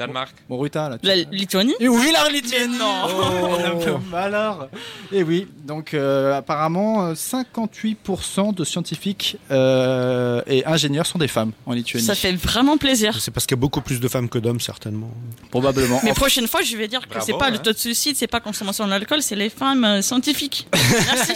Danemark. 0.00 0.34
Bon, 0.48 0.58
Ruta, 0.58 0.88
là. 0.88 0.98
tu- 0.98 1.06
La 1.06 1.14
Lituanie 1.16 1.74
Et 1.78 1.88
oui, 1.88 2.10
la 2.12 2.28
Lituanie 2.30 2.78
Non. 2.78 3.02
Oh, 3.06 4.16
Alors 4.16 4.68
Et 5.12 5.22
oui, 5.22 5.46
donc 5.64 5.92
euh, 5.92 6.34
apparemment, 6.38 7.08
euh, 7.08 7.14
58% 7.14 8.54
de 8.54 8.64
scientifiques 8.64 9.36
euh, 9.50 10.40
et 10.46 10.64
ingénieurs 10.66 11.06
sont 11.06 11.18
des 11.18 11.28
femmes 11.28 11.52
en 11.66 11.72
Lituanie. 11.72 12.04
Ça 12.04 12.14
fait 12.14 12.32
vraiment 12.32 12.78
plaisir. 12.78 13.20
C'est 13.20 13.30
parce 13.30 13.44
qu'il 13.46 13.56
y 13.56 13.58
a 13.58 13.60
beaucoup 13.60 13.82
plus 13.82 14.00
de 14.00 14.08
femmes 14.08 14.28
que 14.30 14.38
d'hommes, 14.38 14.60
certainement. 14.60 15.10
Probablement. 15.50 16.00
Mais 16.02 16.12
En- 16.12 16.14
prochaine 16.14 16.46
fois, 16.48 16.62
je 16.62 16.76
vais 16.76 16.88
dire 16.88 17.06
que 17.06 17.20
c'est 17.20 17.36
pas 17.36 17.50
le 17.50 17.56
hein. 17.56 17.60
taux 17.62 17.72
de 17.72 17.78
suicide, 17.78 18.16
c'est 18.16 18.26
pas 18.26 18.40
consommation 18.40 18.84
de 18.86 18.90
l'alcool, 18.90 19.20
c'est 19.22 19.36
les 19.36 19.50
femmes 19.50 19.84
euh, 19.84 20.02
scientifiques. 20.02 20.66
Merci. 20.72 21.32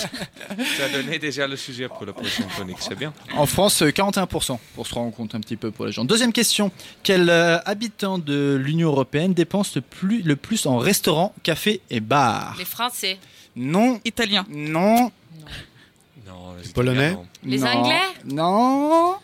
Tu 0.77 0.83
as 0.83 0.89
donné 0.89 1.19
déjà 1.19 1.47
le 1.47 1.57
sujet 1.57 1.89
pour 1.89 2.07
la 2.07 2.13
prochaine 2.15 2.47
chronique, 2.47 2.79
c'est 2.81 2.99
bien. 2.99 3.13
En 3.37 3.47
France, 3.47 3.83
euh, 3.83 3.89
41%, 3.91 4.59
pour 4.75 4.87
se 4.87 4.95
rendre 4.95 5.15
compte 5.15 5.35
un 5.35 5.41
petit 5.41 5.57
peu 5.57 5.71
pour 5.71 5.85
les 5.87 5.93
gens. 5.93 6.05
Deuxième 6.05 6.33
question. 6.33 6.71
Quel 7.03 7.29
euh, 7.29 7.59
habitant 7.67 8.19
de 8.19 8.54
l'Union 8.55 8.89
Européenne 8.89 9.35
dépense 9.35 9.75
le 9.77 9.81
plus, 9.81 10.23
le 10.23 10.37
plus 10.37 10.67
en 10.67 10.79
restaurant, 10.79 11.35
café 11.43 11.81
et 11.91 12.01
bar 12.01 12.55
Les 12.59 12.65
Français. 12.65 13.19
Non, 13.57 14.01
Italien. 14.05 14.45
non, 14.51 15.11
Non, 16.27 16.55
les 16.63 16.69
Polonais 16.73 17.11
Italiens, 17.13 17.27
Les 17.45 17.59
non, 17.59 17.67
Anglais 17.67 18.01
Non. 18.25 19.01
non. 19.11 19.15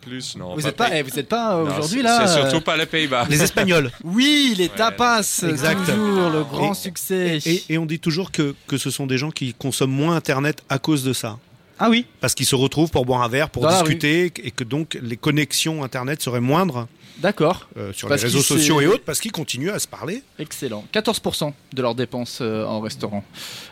Plus, 0.00 0.36
non. 0.36 0.54
Vous 0.54 0.60
n'êtes 0.62 0.76
pas, 0.76 0.94
eh, 0.96 1.02
vous 1.02 1.18
êtes 1.18 1.28
pas 1.28 1.56
euh, 1.56 1.64
Non, 1.64 1.70
aujourd'hui 1.72 1.96
c'est- 1.98 2.02
là 2.04 2.26
C'est 2.28 2.38
euh, 2.38 2.50
surtout 2.50 2.64
pas 2.64 2.76
les 2.76 2.86
Pays-Bas. 2.86 3.26
Les 3.28 3.42
Espagnols. 3.42 3.90
Oui, 4.04 4.54
les 4.56 4.64
Ouais, 4.68 4.70
tapas, 4.76 5.18
exact. 5.42 5.84
toujours 5.86 6.30
le 6.30 6.42
Et- 6.42 6.44
grand 6.52 6.74
succès. 6.74 7.38
Et, 7.44 7.64
et 7.70 7.78
on 7.78 7.86
dit 7.86 7.98
toujours 7.98 8.30
que, 8.30 8.54
que 8.68 8.76
ce 8.78 8.90
sont 8.90 9.08
des 9.08 9.18
gens 9.18 9.32
qui 9.32 9.54
consomment 9.54 9.90
moins 9.92 10.14
Internet 10.14 10.62
à 10.68 10.78
cause 10.78 11.02
de 11.02 11.12
ça. 11.12 11.36
Ah 11.80 11.90
oui, 11.90 12.06
Parce 12.20 12.34
qu'ils 12.36 12.46
se 12.46 12.54
retrouvent 12.54 12.90
pour 12.92 13.04
boire 13.04 13.22
un 13.22 13.28
verre, 13.28 13.50
pour 13.50 13.62
Dans 13.64 13.70
la 13.70 13.80
discuter, 13.82 14.32
et 14.44 14.52
que 14.52 14.62
donc 14.62 14.96
les 15.02 15.16
connexions 15.16 15.82
Internet 15.82 16.22
seraient 16.22 16.40
moindres 16.40 16.86
d'accord, 17.18 17.68
euh, 17.76 17.92
sur 17.92 18.08
Parce 18.08 18.22
les 18.22 18.28
réseaux 18.28 18.42
sociaux 18.42 18.80
et 18.80 18.86
autres, 18.86 19.04
parce 19.04 19.20
qu'ils 19.20 19.32
continuent 19.32 19.70
à 19.70 19.78
se 19.78 19.88
parler. 19.88 20.22
excellent. 20.38 20.84
14% 20.92 21.52
de 21.72 21.82
leurs 21.82 21.94
dépenses 21.94 22.38
euh, 22.40 22.64
en 22.66 22.80
restaurant. 22.80 23.24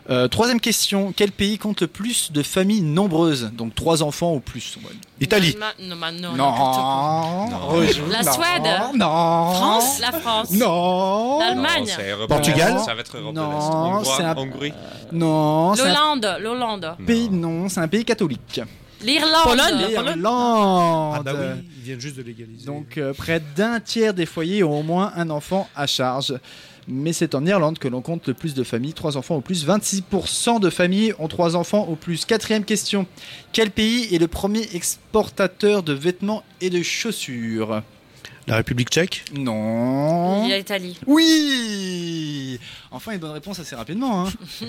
Euh, 0.09 0.29
troisième 0.29 0.61
question, 0.61 1.13
quel 1.17 1.33
pays 1.33 1.59
compte 1.59 1.81
le 1.83 1.87
plus 1.87 2.33
de 2.33 2.43
familles 2.43 2.83
nombreuses? 2.83 3.51
Donc 3.53 3.75
trois 3.75 4.03
enfants 4.03 4.35
ou 4.35 4.41
plus. 4.41 4.79
Italie. 5.21 5.57
Non, 5.81 5.97
non. 5.97 6.35
Non, 6.37 7.81
La 8.11 8.23
Suède. 8.23 8.69
Non, 8.97 9.53
France 9.55 10.01
La 10.01 10.13
France. 10.13 10.51
Non, 10.53 11.39
L'Allemagne. 11.41 11.87
Portugal 12.29 12.79
Ça 12.85 12.95
va 12.95 13.01
être 13.01 13.17
Europe 13.19 13.35
de 13.35 13.41
Non, 13.41 13.99
l'Est. 13.99 14.39
Hongrie. 14.39 14.73
non. 15.13 15.75
L'Hollande. 15.75 16.97
pays, 17.07 17.29
non, 17.31 17.69
c'est 17.69 17.81
un 17.81 17.89
pays 17.89 18.05
catholique. 18.05 18.61
L'Irlande. 19.03 19.45
Pologne. 19.45 19.87
L'Irlande. 19.89 21.15
Ah 21.19 21.23
bah 21.23 21.33
oui, 21.35 21.63
ils 21.79 21.83
viennent 21.83 22.01
juste 22.01 22.17
de 22.17 22.23
légaliser. 22.23 22.67
Donc 22.67 22.99
euh, 22.99 23.13
près 23.15 23.41
d'un 23.57 23.81
tiers 23.81 24.15
des 24.15 24.27
foyers 24.27 24.63
ont 24.63 24.81
au 24.81 24.83
moins 24.83 25.13
un 25.17 25.31
enfant 25.31 25.69
à 25.75 25.87
charge. 25.87 26.35
Mais 26.89 27.13
c'est 27.13 27.35
en 27.35 27.47
Irlande 27.47 27.79
que 27.79 27.89
l'on 27.89 28.03
compte 28.03 28.27
le 28.27 28.35
plus 28.35 28.55
de 28.55 28.65
familles, 28.65 28.95
3 28.95 29.17
enfants 29.17 29.37
au 29.37 29.41
plus. 29.41 29.67
26% 29.67 30.61
de 30.61 30.71
familles 30.71 31.15
ont 31.19 31.29
3 31.29 31.55
enfants 31.55 31.87
au 31.89 31.95
plus. 31.95 32.25
Quatrième 32.25 32.65
question. 32.65 33.07
Quel 33.53 33.71
pays 33.71 34.13
est 34.15 34.19
le 34.19 34.27
premier 34.27 34.67
exportateur 34.75 35.83
de 35.83 35.93
vêtements 35.93 36.43
et 36.61 36.71
de 36.71 36.83
chaussures? 36.83 37.83
La 38.51 38.57
République 38.57 38.89
tchèque 38.89 39.25
Non. 39.33 40.43
Il 40.45 40.51
y 40.51 40.53
a 40.53 40.59
l'Italie. 40.59 40.97
Oui 41.07 42.59
Enfin 42.91 43.13
une 43.13 43.19
bonne 43.19 43.31
réponse 43.31 43.61
assez 43.61 43.77
rapidement. 43.77 44.27
hein. 44.27 44.33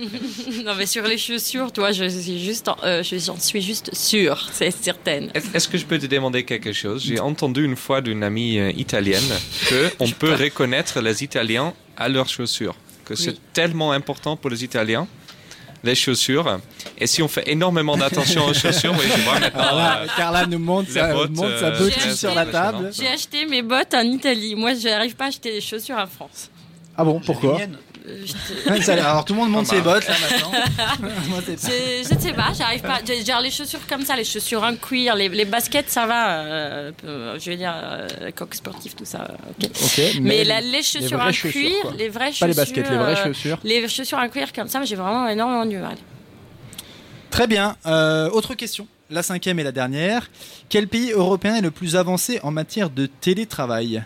non, 0.64 0.76
mais 0.78 0.86
sur 0.86 1.02
les 1.04 1.18
chaussures, 1.18 1.72
toi, 1.74 1.92
je 1.92 2.08
suis 2.08 2.40
juste, 2.40 2.68
en- 2.68 2.78
euh, 2.84 3.02
je- 3.02 3.18
j'en 3.18 3.40
suis 3.40 3.60
juste 3.64 3.94
sûre, 3.96 4.48
c'est 4.54 4.70
certaine. 4.70 5.32
Est- 5.34 5.56
Est-ce 5.56 5.68
que 5.68 5.80
je 5.80 5.86
peux 5.86 5.98
te 5.98 6.06
demander 6.06 6.44
quelque 6.44 6.74
chose? 6.74 7.02
J'ai 7.04 7.20
entendu 7.20 7.66
une 7.66 7.76
fois 7.76 8.02
d'une 8.02 8.22
amie 8.24 8.60
euh, 8.60 8.72
italienne 8.78 9.24
que 9.68 9.90
on 10.00 10.10
peut 10.12 10.34
reconnaître 10.36 11.02
les 11.02 11.24
Italiens 11.24 11.74
à 11.98 12.08
leurs 12.08 12.30
chaussures, 12.30 12.76
que 13.06 13.16
c'est 13.16 13.38
tellement 13.54 13.92
important 13.94 14.38
pour 14.38 14.52
les 14.52 14.64
Italiens 14.64 15.08
les 15.84 15.96
chaussures. 15.96 16.60
Et 16.98 17.08
si 17.08 17.22
on 17.22 17.28
fait 17.28 17.48
énormément 17.48 17.98
d'attention 17.98 18.46
aux 18.46 18.54
chaussures, 18.54 18.94
oui, 18.98 19.06
je 19.06 19.22
vois 19.22 19.40
maintenant. 19.40 19.62
Carla, 19.62 20.02
euh, 20.02 20.08
Carla 20.16 20.46
nous 20.46 20.60
montre 20.60 20.92
sa, 20.92 21.14
bottes, 21.14 21.32
montre 21.32 21.58
sa 21.60 21.68
euh, 21.68 21.80
bottine 21.80 22.02
c'est 22.02 22.16
sur 22.16 22.36
la 22.36 22.46
table. 22.46 22.92
J'ai 22.94 23.08
acheté 23.08 23.46
mes 23.46 23.62
bottes 23.62 23.94
en 23.94 24.04
Italie. 24.04 24.56
Moi, 24.56 24.74
je 24.76 24.88
n'arrive 24.88 25.16
pas 25.16 25.26
à 25.26 25.28
acheter 25.28 25.52
des 25.52 25.62
chaussures 25.62 25.98
en 25.98 26.08
France. 26.08 26.50
Ah 26.98 27.04
bon, 27.04 27.20
pourquoi? 27.26 27.60
Euh, 28.08 28.80
Alors 28.99 29.26
tout 29.26 29.34
le 29.34 29.39
monde 29.39 29.52
monte 29.52 29.68
Ah 29.72 29.74
bah. 29.74 29.78
ses 29.78 29.82
bottes 29.82 30.08
là 30.08 30.16
maintenant. 30.22 30.52
Moi, 31.30 31.39
Je, 31.47 31.54
je 32.10 32.14
ne 32.16 32.20
sais 32.20 32.34
pas, 32.34 32.52
j'arrive 32.58 32.82
pas. 32.82 32.99
J'ai- 33.06 33.24
Genre 33.24 33.41
les 33.41 33.52
chaussures 33.52 33.86
comme 33.88 34.04
ça, 34.04 34.16
les 34.16 34.24
chaussures 34.24 34.64
en 34.64 34.76
cuir, 34.76 35.16
les, 35.16 35.30
les 35.30 35.45
baskets, 35.45 35.89
ça 35.89 36.06
va. 36.06 36.39
euh, 36.41 36.91
euh, 37.06 37.38
je 37.39 37.52
veux 37.52 37.58
dire, 37.58 37.74
euh, 37.76 38.32
coq 38.36 38.56
sportif, 38.56 38.95
tout 38.95 39.06
ça. 39.06 39.28
ok. 39.60 40.02
Mais, 40.22 40.43
la- 40.43 40.62
les 40.62 40.82
chaussures 40.84 41.20
en 41.20 41.32
chaussures, 41.32 41.52
cuir, 41.52 41.82
quoi. 41.84 41.93
les 41.97 42.10
vraies 42.10 42.26
Pas 42.26 42.32
chaussures. 42.32 42.47
les 42.47 42.54
baskets, 42.56 42.89
les 42.89 42.97
vraies 42.97 43.20
euh, 43.20 43.24
chaussures. 43.26 43.60
Les 43.64 43.88
chaussures 43.88 44.18
en 44.18 44.30
cuir 44.30 44.52
comme 44.54 44.68
ça, 44.68 44.84
j'ai 44.84 44.95
vraiment 44.95 45.28
énormément 45.28 45.66
du 45.66 45.78
mal. 45.78 45.97
Très 47.30 47.47
bien. 47.47 47.76
Euh, 47.86 48.30
autre 48.30 48.56
question. 48.56 48.88
La 49.10 49.24
cinquième 49.24 49.60
et 49.60 49.64
la 49.64 49.72
dernière. 49.72 50.30
Quel 50.70 50.88
pays 50.88 51.12
européen 51.12 51.56
est 51.56 51.62
le 51.62 51.72
plus 51.72 51.95
avancé 51.95 52.39
en 52.43 52.52
matière 52.52 52.89
de 52.89 53.06
télétravail? 53.06 54.04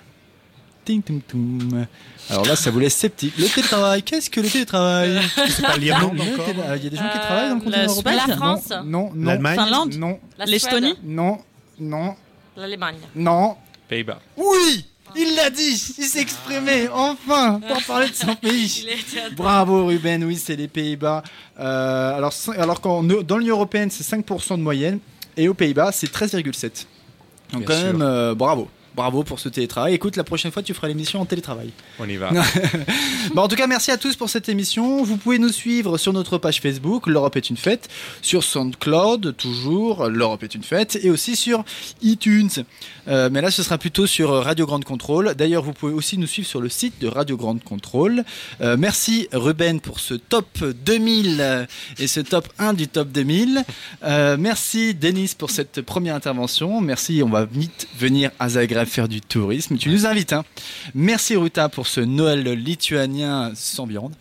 Alors 2.30 2.46
là, 2.46 2.56
ça 2.56 2.72
vous 2.72 2.80
laisse 2.80 2.96
sceptique. 2.96 3.34
Le 3.38 3.48
télétravail, 3.48 4.04
qu'est-ce 4.04 4.30
que 4.30 4.40
le 4.42 4.50
télétravail? 4.50 5.20
C'est 5.50 5.62
pas 5.66 5.78
l'Irlande 5.78 6.20
encore 6.20 6.48
Il 6.76 6.84
y 6.84 6.88
a 6.88 6.90
des 6.90 6.96
gens 6.98 7.04
qui 7.10 7.18
Euh, 7.18 7.22
travaillent 7.22 7.50
dans 7.50 7.56
le 7.56 7.62
continent 7.62 7.78
la 7.78 7.86
européen? 7.88 8.24
La 8.28 8.36
France 8.36 8.70
Non, 8.70 8.84
non, 8.84 9.12
non. 9.16 9.26
L'Allemagne 9.26 9.56
Finlande 9.60 9.94
Non, 9.96 10.20
L'Estonie 10.46 10.96
non, 11.04 11.38
non, 11.80 12.16
L'Allemagne. 12.58 12.98
non. 13.16 13.56
Pays-Bas. 13.88 14.20
Oui 14.38 14.86
Il 15.16 15.36
l'a 15.36 15.50
dit 15.52 15.72
Il 15.98 16.04
s'est 16.06 16.20
exprimé, 16.22 16.88
enfin, 16.92 17.60
pour 17.68 17.84
parler 17.84 18.10
de 18.10 18.16
son 18.16 18.36
pays. 18.42 18.88
Bravo 19.36 19.86
Ruben, 19.86 20.24
oui, 20.24 20.36
c'est 20.44 20.56
les 20.56 20.68
Pays-Bas. 20.68 21.22
Euh, 21.60 22.18
alors, 22.18 22.34
alors 22.58 22.82
qu'en 22.82 23.04
dans 23.04 23.38
l'Union 23.38 23.56
Européenne, 23.56 23.92
c'est 23.92 24.04
5% 24.04 24.58
de 24.58 24.62
moyenne, 24.64 25.00
et 25.38 25.48
aux 25.48 25.54
Pays-Bas, 25.54 25.92
c'est 25.92 26.12
13,7%. 26.12 26.86
Donc 27.54 27.62
Bien 27.62 27.68
quand 27.68 27.74
sûr. 27.80 27.86
même, 27.94 28.02
euh, 28.02 28.34
bravo. 28.34 28.68
Bravo 28.96 29.24
pour 29.24 29.40
ce 29.40 29.50
télétravail. 29.50 29.94
Écoute, 29.94 30.16
la 30.16 30.24
prochaine 30.24 30.52
fois, 30.52 30.64
tu 30.64 30.74
feras 30.74 30.88
l'émission 30.88 31.22
en 31.22 31.26
télétravail. 31.26 31.72
On 32.00 32.08
y 32.08 32.16
va. 32.16 32.32
Bon, 33.34 33.42
en 33.42 33.48
tout 33.48 33.56
cas, 33.56 33.66
merci 33.66 33.90
à 33.90 33.98
tous 33.98 34.16
pour 34.16 34.30
cette 34.30 34.50
émission. 34.50 35.04
Vous 35.04 35.18
pouvez 35.18 35.40
nous 35.40 35.50
suivre 35.50 35.98
sur 35.98 36.14
notre 36.14 36.38
page 36.38 36.62
Facebook, 36.62 37.08
L'Europe 37.08 37.36
est 37.36 37.50
une 37.50 37.58
fête, 37.58 37.90
sur 38.22 38.44
SoundCloud, 38.44 39.36
toujours, 39.36 40.08
L'Europe 40.08 40.44
est 40.44 40.54
une 40.54 40.64
fête, 40.64 41.00
et 41.02 41.10
aussi 41.10 41.36
sur 41.36 41.66
iTunes. 42.04 42.52
Euh, 43.08 43.30
mais 43.32 43.42
là, 43.42 43.50
ce 43.52 43.64
sera 43.64 43.78
plutôt 43.78 44.06
sur 44.06 44.30
Radio 44.30 44.66
Grande 44.66 44.86
Contrôle. 44.86 45.34
D'ailleurs, 45.36 45.64
vous 45.64 45.74
pouvez 45.74 45.94
aussi 45.94 46.18
nous 46.18 46.28
suivre 46.28 46.48
sur 46.48 46.62
le 46.62 46.70
site 46.70 47.02
de 47.02 47.08
Radio 47.08 47.36
Grande 47.36 47.64
Contrôle. 47.64 48.24
Euh, 48.62 48.78
merci 48.78 49.28
Ruben 49.34 49.80
pour 49.80 50.00
ce 50.00 50.14
top 50.14 50.48
2000 50.64 51.38
euh, 51.40 51.66
et 52.00 52.08
ce 52.08 52.20
top 52.20 52.48
1 52.60 52.74
du 52.74 52.88
top 52.88 53.10
2000. 53.10 53.64
Euh, 54.04 54.38
merci 54.40 54.94
Denis 54.94 55.34
pour 55.38 55.50
cette 55.50 55.82
première 55.82 56.16
intervention. 56.16 56.82
Merci, 56.82 57.22
on 57.24 57.30
va 57.30 57.46
vite 57.46 57.88
venir 57.98 58.32
à 58.40 58.50
Zagreb 58.50 58.85
faire 58.86 59.08
du 59.08 59.22
tourisme. 59.22 59.78
Tu 59.78 59.90
nous 59.90 60.06
invites. 60.06 60.34
Hein. 60.34 60.44
Merci 60.94 61.36
Ruta 61.36 61.70
pour 61.70 61.88
ce 61.88 62.02
Noël 62.02 62.44
lituanien 62.44 63.52
sans 63.56 63.86
viande. 63.86 64.14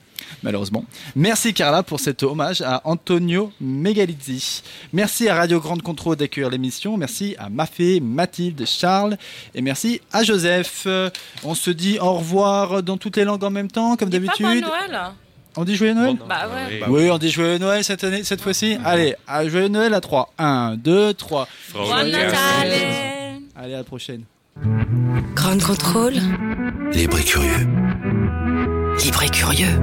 Malheureusement. 0.42 0.84
Merci 1.16 1.52
Carla 1.54 1.82
pour 1.82 2.00
cet 2.00 2.22
hommage 2.22 2.60
à 2.62 2.80
Antonio 2.84 3.52
Megalizzi. 3.60 4.62
Merci 4.92 5.28
à 5.28 5.34
Radio 5.34 5.60
Grande 5.60 5.82
Contrôle 5.82 6.16
d'accueillir 6.16 6.50
l'émission. 6.50 6.96
Merci 6.96 7.34
à 7.38 7.48
Mafé, 7.50 8.00
Mathilde, 8.00 8.64
Charles. 8.66 9.16
Et 9.54 9.60
merci 9.62 10.00
à 10.12 10.22
Joseph. 10.22 10.86
On 11.44 11.54
se 11.54 11.70
dit 11.70 11.98
au 11.98 12.14
revoir 12.14 12.82
dans 12.82 12.96
toutes 12.96 13.16
les 13.16 13.24
langues 13.24 13.44
en 13.44 13.50
même 13.50 13.70
temps, 13.70 13.96
comme 13.96 14.08
d'habitude. 14.10 14.62
Bon 14.64 14.68
Noël 14.68 15.00
On 15.56 15.64
dit 15.64 15.76
joyeux 15.76 15.94
Noël? 15.94 16.16
Bon, 16.16 16.26
Bah 16.26 16.48
ouais. 16.48 16.80
oui. 16.88 17.02
Oui, 17.04 17.10
on 17.10 17.18
dit 17.18 17.30
joyeux 17.30 17.58
Noël 17.58 17.84
cette 17.84 18.02
année, 18.04 18.24
cette 18.24 18.40
fois-ci. 18.40 18.76
Allez, 18.84 19.14
à 19.26 19.46
joyeux 19.46 19.68
Noël 19.68 19.92
à 19.94 20.00
3. 20.00 20.32
1, 20.38 20.76
2, 20.76 21.14
3. 21.14 21.48
Buon 21.72 21.84
Frau 21.84 22.02
Lucas. 22.04 22.18
Natale 22.18 22.72
Allez, 23.56 23.74
à 23.74 23.78
la 23.78 23.84
prochaine. 23.84 24.24
Grande 25.34 25.62
contrôle, 25.62 26.14
Libre 26.92 27.18
et 27.18 27.24
curieux. 27.24 27.66
libre 29.02 29.22
et 29.24 29.28
curieux. 29.28 29.80